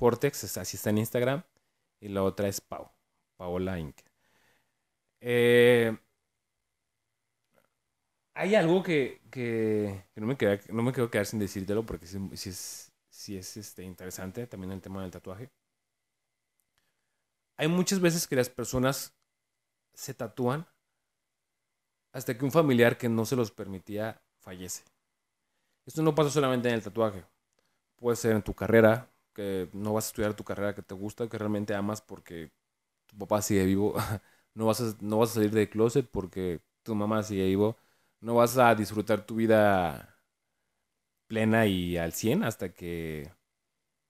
Vortex, 0.00 0.42
es- 0.44 0.58
así 0.58 0.76
está 0.76 0.90
en 0.90 0.98
Instagram. 0.98 1.44
Y 2.00 2.08
la 2.08 2.22
otra 2.24 2.48
es 2.48 2.60
Pau. 2.60 2.90
Paola 3.36 3.78
Inc. 3.78 3.96
Eh, 5.20 5.92
hay 8.34 8.54
algo 8.54 8.82
que, 8.82 9.20
que- 9.30 10.04
no, 10.16 10.26
me 10.26 10.36
queda, 10.36 10.58
no 10.70 10.82
me 10.82 10.92
quiero 10.92 11.10
quedar 11.10 11.26
sin 11.26 11.38
decírtelo 11.38 11.84
porque 11.86 12.06
sí 12.06 12.18
es, 12.50 12.92
sí 13.10 13.36
es 13.36 13.56
este, 13.56 13.82
interesante 13.84 14.46
también 14.46 14.72
el 14.72 14.80
tema 14.80 15.02
del 15.02 15.10
tatuaje. 15.10 15.50
Hay 17.58 17.68
muchas 17.68 18.00
veces 18.00 18.26
que 18.26 18.34
las 18.34 18.48
personas 18.50 19.14
se 19.94 20.14
tatúan 20.14 20.66
hasta 22.12 22.36
que 22.36 22.44
un 22.44 22.52
familiar 22.52 22.96
que 22.98 23.08
no 23.08 23.24
se 23.26 23.34
los 23.36 23.50
permitía 23.50 24.22
fallece. 24.38 24.84
Esto 25.86 26.02
no 26.02 26.14
pasa 26.14 26.30
solamente 26.30 26.68
en 26.68 26.74
el 26.74 26.82
tatuaje. 26.82 27.24
Puede 27.96 28.16
ser 28.16 28.32
en 28.36 28.42
tu 28.42 28.54
carrera, 28.54 29.10
que 29.34 29.70
no 29.72 29.94
vas 29.94 30.06
a 30.06 30.08
estudiar 30.10 30.34
tu 30.34 30.44
carrera 30.44 30.74
que 30.74 30.82
te 30.82 30.94
gusta, 30.94 31.28
que 31.28 31.38
realmente 31.38 31.74
amas 31.74 32.02
porque 32.02 32.52
tu 33.06 33.18
papá 33.18 33.42
sigue 33.42 33.66
vivo. 33.66 33.94
No 34.54 34.66
vas 34.66 34.80
a, 34.80 34.96
no 35.00 35.18
vas 35.18 35.30
a 35.32 35.34
salir 35.34 35.50
del 35.52 35.70
closet 35.70 36.08
porque 36.10 36.60
tu 36.82 36.94
mamá 36.94 37.22
sigue 37.22 37.46
vivo. 37.46 37.76
No 38.20 38.34
vas 38.36 38.56
a 38.58 38.74
disfrutar 38.74 39.24
tu 39.26 39.36
vida 39.36 40.18
plena 41.26 41.66
y 41.66 41.96
al 41.96 42.12
100 42.12 42.42
hasta 42.42 42.72
que 42.72 43.30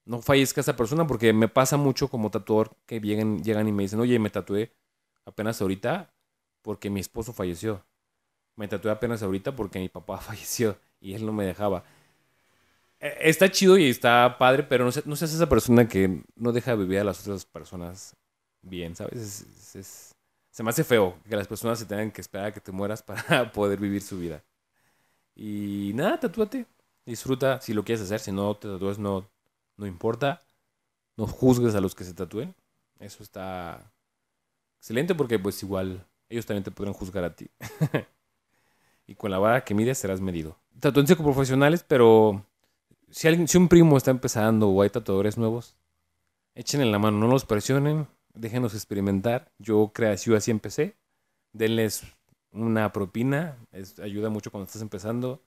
no 0.05 0.21
fallezca 0.21 0.61
esa 0.61 0.75
persona, 0.77 1.07
porque 1.07 1.33
me 1.33 1.49
pasa 1.49 1.77
mucho 1.77 2.09
como 2.09 2.31
tatuador 2.31 2.77
que 2.85 2.99
llegan, 3.01 3.43
llegan 3.43 3.67
y 3.67 3.71
me 3.73 3.83
dicen, 3.83 3.99
oye, 3.99 4.19
me 4.19 4.29
tatué 4.31 4.73
apenas 5.25 5.61
ahorita 5.61 6.13
porque 6.63 6.89
mi 6.89 6.99
esposo 7.01 7.33
falleció. 7.33 7.85
Me 8.57 8.67
tatué 8.67 8.91
apenas 8.91 9.23
ahorita 9.23 9.55
porque 9.55 9.79
mi 9.79 9.89
papá 9.89 10.17
falleció 10.21 10.79
y 11.01 11.15
él 11.15 11.25
no 11.25 11.33
me 11.33 11.45
dejaba. 11.45 11.85
Eh, 12.99 13.17
Está 13.21 13.49
chido 13.51 13.77
y 13.77 13.89
está 13.89 14.37
padre, 14.37 14.63
pero 14.63 14.85
no, 14.85 14.91
se- 14.91 15.03
no 15.05 15.15
seas 15.15 15.33
esa 15.33 15.49
persona 15.49 15.87
que 15.87 16.23
no 16.35 16.51
deja 16.51 16.75
vivir 16.75 16.99
a 16.99 17.03
las 17.03 17.21
otras 17.21 17.45
personas 17.45 18.15
bien, 18.61 18.95
¿sabes? 18.95 19.19
Es- 19.19 19.41
es- 19.41 19.75
es- 19.75 20.10
se 20.51 20.63
me 20.63 20.69
hace 20.69 20.83
feo 20.83 21.17
que 21.27 21.35
las 21.35 21.47
personas 21.47 21.79
se 21.79 21.85
tengan 21.85 22.11
que 22.11 22.21
esperar 22.21 22.47
a 22.47 22.51
que 22.51 22.59
te 22.59 22.71
mueras 22.71 23.01
para 23.03 23.51
poder 23.51 23.79
vivir 23.79 24.01
su 24.01 24.17
vida. 24.19 24.43
Y 25.35 25.91
nada, 25.95 26.19
tatúate. 26.19 26.67
Disfruta 27.05 27.59
si 27.61 27.73
lo 27.73 27.83
quieres 27.83 28.03
hacer. 28.03 28.19
Si 28.19 28.31
no 28.31 28.55
te 28.55 28.67
tatúas, 28.67 28.99
no, 28.99 29.27
no 29.77 29.87
importa. 29.87 30.41
No 31.17 31.25
juzgues 31.25 31.73
a 31.75 31.81
los 31.81 31.95
que 31.95 32.03
se 32.03 32.13
tatúen. 32.13 32.53
Eso 32.99 33.23
está 33.23 33.91
excelente 34.77 35.15
porque 35.15 35.39
pues 35.39 35.61
igual 35.63 36.05
ellos 36.29 36.45
también 36.45 36.63
te 36.63 36.71
podrán 36.71 36.93
juzgar 36.93 37.23
a 37.23 37.35
ti. 37.35 37.49
y 39.07 39.15
con 39.15 39.31
la 39.31 39.39
vara 39.39 39.63
que 39.63 39.73
mides 39.73 39.97
serás 39.97 40.21
medido. 40.21 40.57
Tatúense 40.79 41.15
con 41.15 41.25
profesionales, 41.25 41.83
pero 41.87 42.45
si, 43.09 43.27
alguien, 43.27 43.47
si 43.47 43.57
un 43.57 43.67
primo 43.67 43.97
está 43.97 44.11
empezando 44.11 44.69
o 44.69 44.81
hay 44.81 44.89
tatuadores 44.89 45.37
nuevos, 45.37 45.75
échenle 46.55 46.85
la 46.85 46.99
mano, 46.99 47.17
no 47.17 47.27
los 47.27 47.45
presionen, 47.45 48.07
déjenos 48.33 48.73
experimentar. 48.73 49.51
Yo 49.59 49.91
yo 50.25 50.35
así 50.37 50.51
empecé. 50.51 50.95
Denles 51.53 52.03
una 52.51 52.91
propina, 52.91 53.57
es- 53.71 53.99
ayuda 53.99 54.29
mucho 54.29 54.51
cuando 54.51 54.65
estás 54.67 54.81
empezando. 54.81 55.41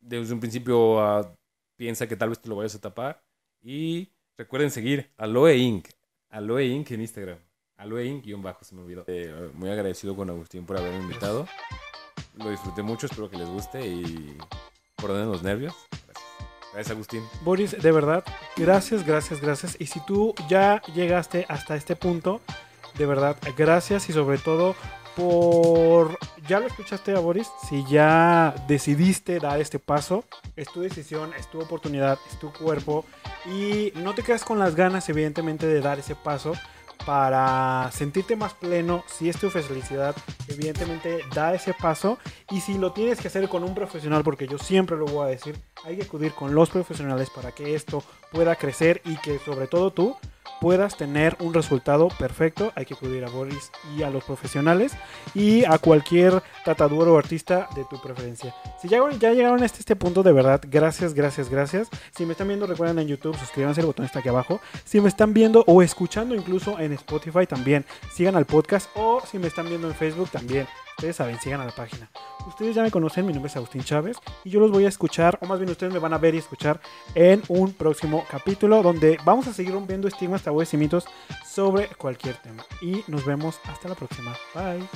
Desde 0.00 0.32
un 0.32 0.40
principio 0.40 1.00
ah, 1.00 1.32
piensa 1.76 2.06
que 2.06 2.16
tal 2.16 2.28
vez 2.30 2.40
te 2.40 2.48
lo 2.48 2.56
vayas 2.56 2.74
a 2.74 2.80
tapar. 2.80 3.22
Y 3.62 4.08
recuerden 4.36 4.70
seguir 4.70 5.12
Aloe 5.16 5.56
Inc. 5.56 5.88
Aloe 6.30 6.64
Inc. 6.66 6.90
en 6.92 7.00
Instagram. 7.00 7.38
Aloe 7.76 8.04
Inc. 8.06 8.24
guion 8.24 8.42
bajo, 8.42 8.64
se 8.64 8.74
me 8.74 8.82
olvidó. 8.82 9.04
Eh, 9.06 9.50
muy 9.54 9.68
agradecido 9.70 10.14
con 10.16 10.30
Agustín 10.30 10.64
por 10.66 10.76
haberme 10.78 11.00
invitado. 11.00 11.46
Lo 12.36 12.50
disfruté 12.50 12.82
mucho, 12.82 13.06
espero 13.06 13.30
que 13.30 13.36
les 13.38 13.48
guste 13.48 13.86
y 13.86 14.36
perdonen 14.96 15.30
los 15.30 15.42
nervios. 15.42 15.74
Gracias. 16.76 16.94
Agustín. 16.94 17.22
Boris, 17.40 17.82
de 17.82 17.90
verdad, 17.90 18.22
gracias, 18.54 19.06
gracias, 19.06 19.40
gracias. 19.40 19.76
Y 19.78 19.86
si 19.86 19.98
tú 20.00 20.34
ya 20.46 20.82
llegaste 20.94 21.46
hasta 21.48 21.74
este 21.74 21.96
punto, 21.96 22.42
de 22.98 23.06
verdad, 23.06 23.34
gracias 23.56 24.10
y 24.10 24.12
sobre 24.12 24.36
todo 24.36 24.76
por... 25.16 26.18
Ya 26.46 26.60
lo 26.60 26.66
escuchaste 26.66 27.16
a 27.16 27.18
Boris, 27.18 27.48
si 27.66 27.82
ya 27.86 28.54
decidiste 28.68 29.40
dar 29.40 29.58
este 29.58 29.78
paso, 29.78 30.24
es 30.54 30.68
tu 30.70 30.82
decisión, 30.82 31.32
es 31.38 31.50
tu 31.50 31.60
oportunidad, 31.60 32.18
es 32.30 32.38
tu 32.38 32.52
cuerpo 32.52 33.06
y 33.46 33.90
no 33.96 34.14
te 34.14 34.22
quedas 34.22 34.44
con 34.44 34.58
las 34.58 34.74
ganas 34.74 35.08
evidentemente 35.08 35.66
de 35.66 35.80
dar 35.80 35.98
ese 35.98 36.14
paso 36.14 36.52
para 37.06 37.88
sentirte 37.92 38.34
más 38.34 38.52
pleno, 38.52 39.04
si 39.06 39.28
es 39.28 39.38
tu 39.38 39.48
felicidad, 39.48 40.14
evidentemente 40.48 41.20
da 41.32 41.54
ese 41.54 41.72
paso. 41.72 42.18
Y 42.50 42.60
si 42.60 42.76
lo 42.76 42.92
tienes 42.92 43.20
que 43.20 43.28
hacer 43.28 43.48
con 43.48 43.62
un 43.62 43.74
profesional, 43.74 44.24
porque 44.24 44.48
yo 44.48 44.58
siempre 44.58 44.96
lo 44.96 45.06
voy 45.06 45.26
a 45.26 45.30
decir, 45.30 45.56
hay 45.84 45.96
que 45.96 46.02
acudir 46.02 46.32
con 46.32 46.54
los 46.54 46.68
profesionales 46.68 47.30
para 47.30 47.52
que 47.52 47.76
esto 47.76 48.02
pueda 48.32 48.56
crecer 48.56 49.00
y 49.04 49.16
que 49.18 49.38
sobre 49.38 49.68
todo 49.68 49.92
tú 49.92 50.16
puedas 50.60 50.96
tener 50.96 51.36
un 51.40 51.54
resultado 51.54 52.08
perfecto. 52.08 52.72
Hay 52.74 52.84
que 52.84 52.94
acudir 52.94 53.24
a 53.24 53.28
Boris 53.28 53.70
y 53.96 54.02
a 54.02 54.10
los 54.10 54.24
profesionales 54.24 54.92
y 55.34 55.64
a 55.64 55.78
cualquier 55.78 56.42
tratador 56.64 57.08
o 57.08 57.18
artista 57.18 57.68
de 57.74 57.84
tu 57.84 58.00
preferencia. 58.00 58.54
Si 58.80 58.88
ya, 58.88 58.98
ya 59.18 59.32
llegaron 59.32 59.62
a 59.62 59.66
este, 59.66 59.80
este 59.80 59.96
punto, 59.96 60.22
de 60.22 60.32
verdad, 60.32 60.60
gracias, 60.68 61.14
gracias, 61.14 61.48
gracias. 61.48 61.88
Si 62.16 62.24
me 62.26 62.32
están 62.32 62.48
viendo, 62.48 62.66
recuerden 62.66 62.98
en 62.98 63.08
YouTube, 63.08 63.36
suscríbanse, 63.36 63.80
el 63.80 63.86
botón 63.86 64.06
está 64.06 64.20
aquí 64.20 64.28
abajo. 64.28 64.60
Si 64.84 65.00
me 65.00 65.08
están 65.08 65.34
viendo 65.34 65.64
o 65.66 65.82
escuchando 65.82 66.34
incluso 66.34 66.78
en 66.78 66.92
Spotify 66.92 67.46
también, 67.46 67.84
sigan 68.12 68.36
al 68.36 68.46
podcast 68.46 68.88
o 68.94 69.22
si 69.30 69.38
me 69.38 69.48
están 69.48 69.68
viendo 69.68 69.88
en 69.88 69.94
Facebook 69.94 70.30
también. 70.30 70.66
Ustedes 70.98 71.16
saben, 71.16 71.38
sigan 71.38 71.60
a 71.60 71.66
la 71.66 71.74
página. 71.74 72.10
Ustedes 72.46 72.74
ya 72.74 72.82
me 72.82 72.90
conocen, 72.90 73.26
mi 73.26 73.32
nombre 73.34 73.50
es 73.50 73.56
Agustín 73.56 73.84
Chávez 73.84 74.16
y 74.44 74.50
yo 74.50 74.60
los 74.60 74.70
voy 74.70 74.86
a 74.86 74.88
escuchar, 74.88 75.38
o 75.42 75.46
más 75.46 75.58
bien 75.58 75.70
ustedes 75.70 75.92
me 75.92 75.98
van 75.98 76.14
a 76.14 76.18
ver 76.18 76.34
y 76.34 76.38
escuchar 76.38 76.80
en 77.14 77.42
un 77.48 77.74
próximo 77.74 78.24
capítulo 78.30 78.82
donde 78.82 79.18
vamos 79.22 79.46
a 79.46 79.52
seguir 79.52 79.74
rompiendo 79.74 80.08
estigmas, 80.08 80.42
tabúes 80.42 80.72
y 80.72 80.78
mitos 80.78 81.04
sobre 81.46 81.88
cualquier 81.88 82.36
tema. 82.36 82.64
Y 82.80 83.04
nos 83.08 83.26
vemos 83.26 83.60
hasta 83.64 83.90
la 83.90 83.94
próxima. 83.94 84.34
Bye. 84.54 84.88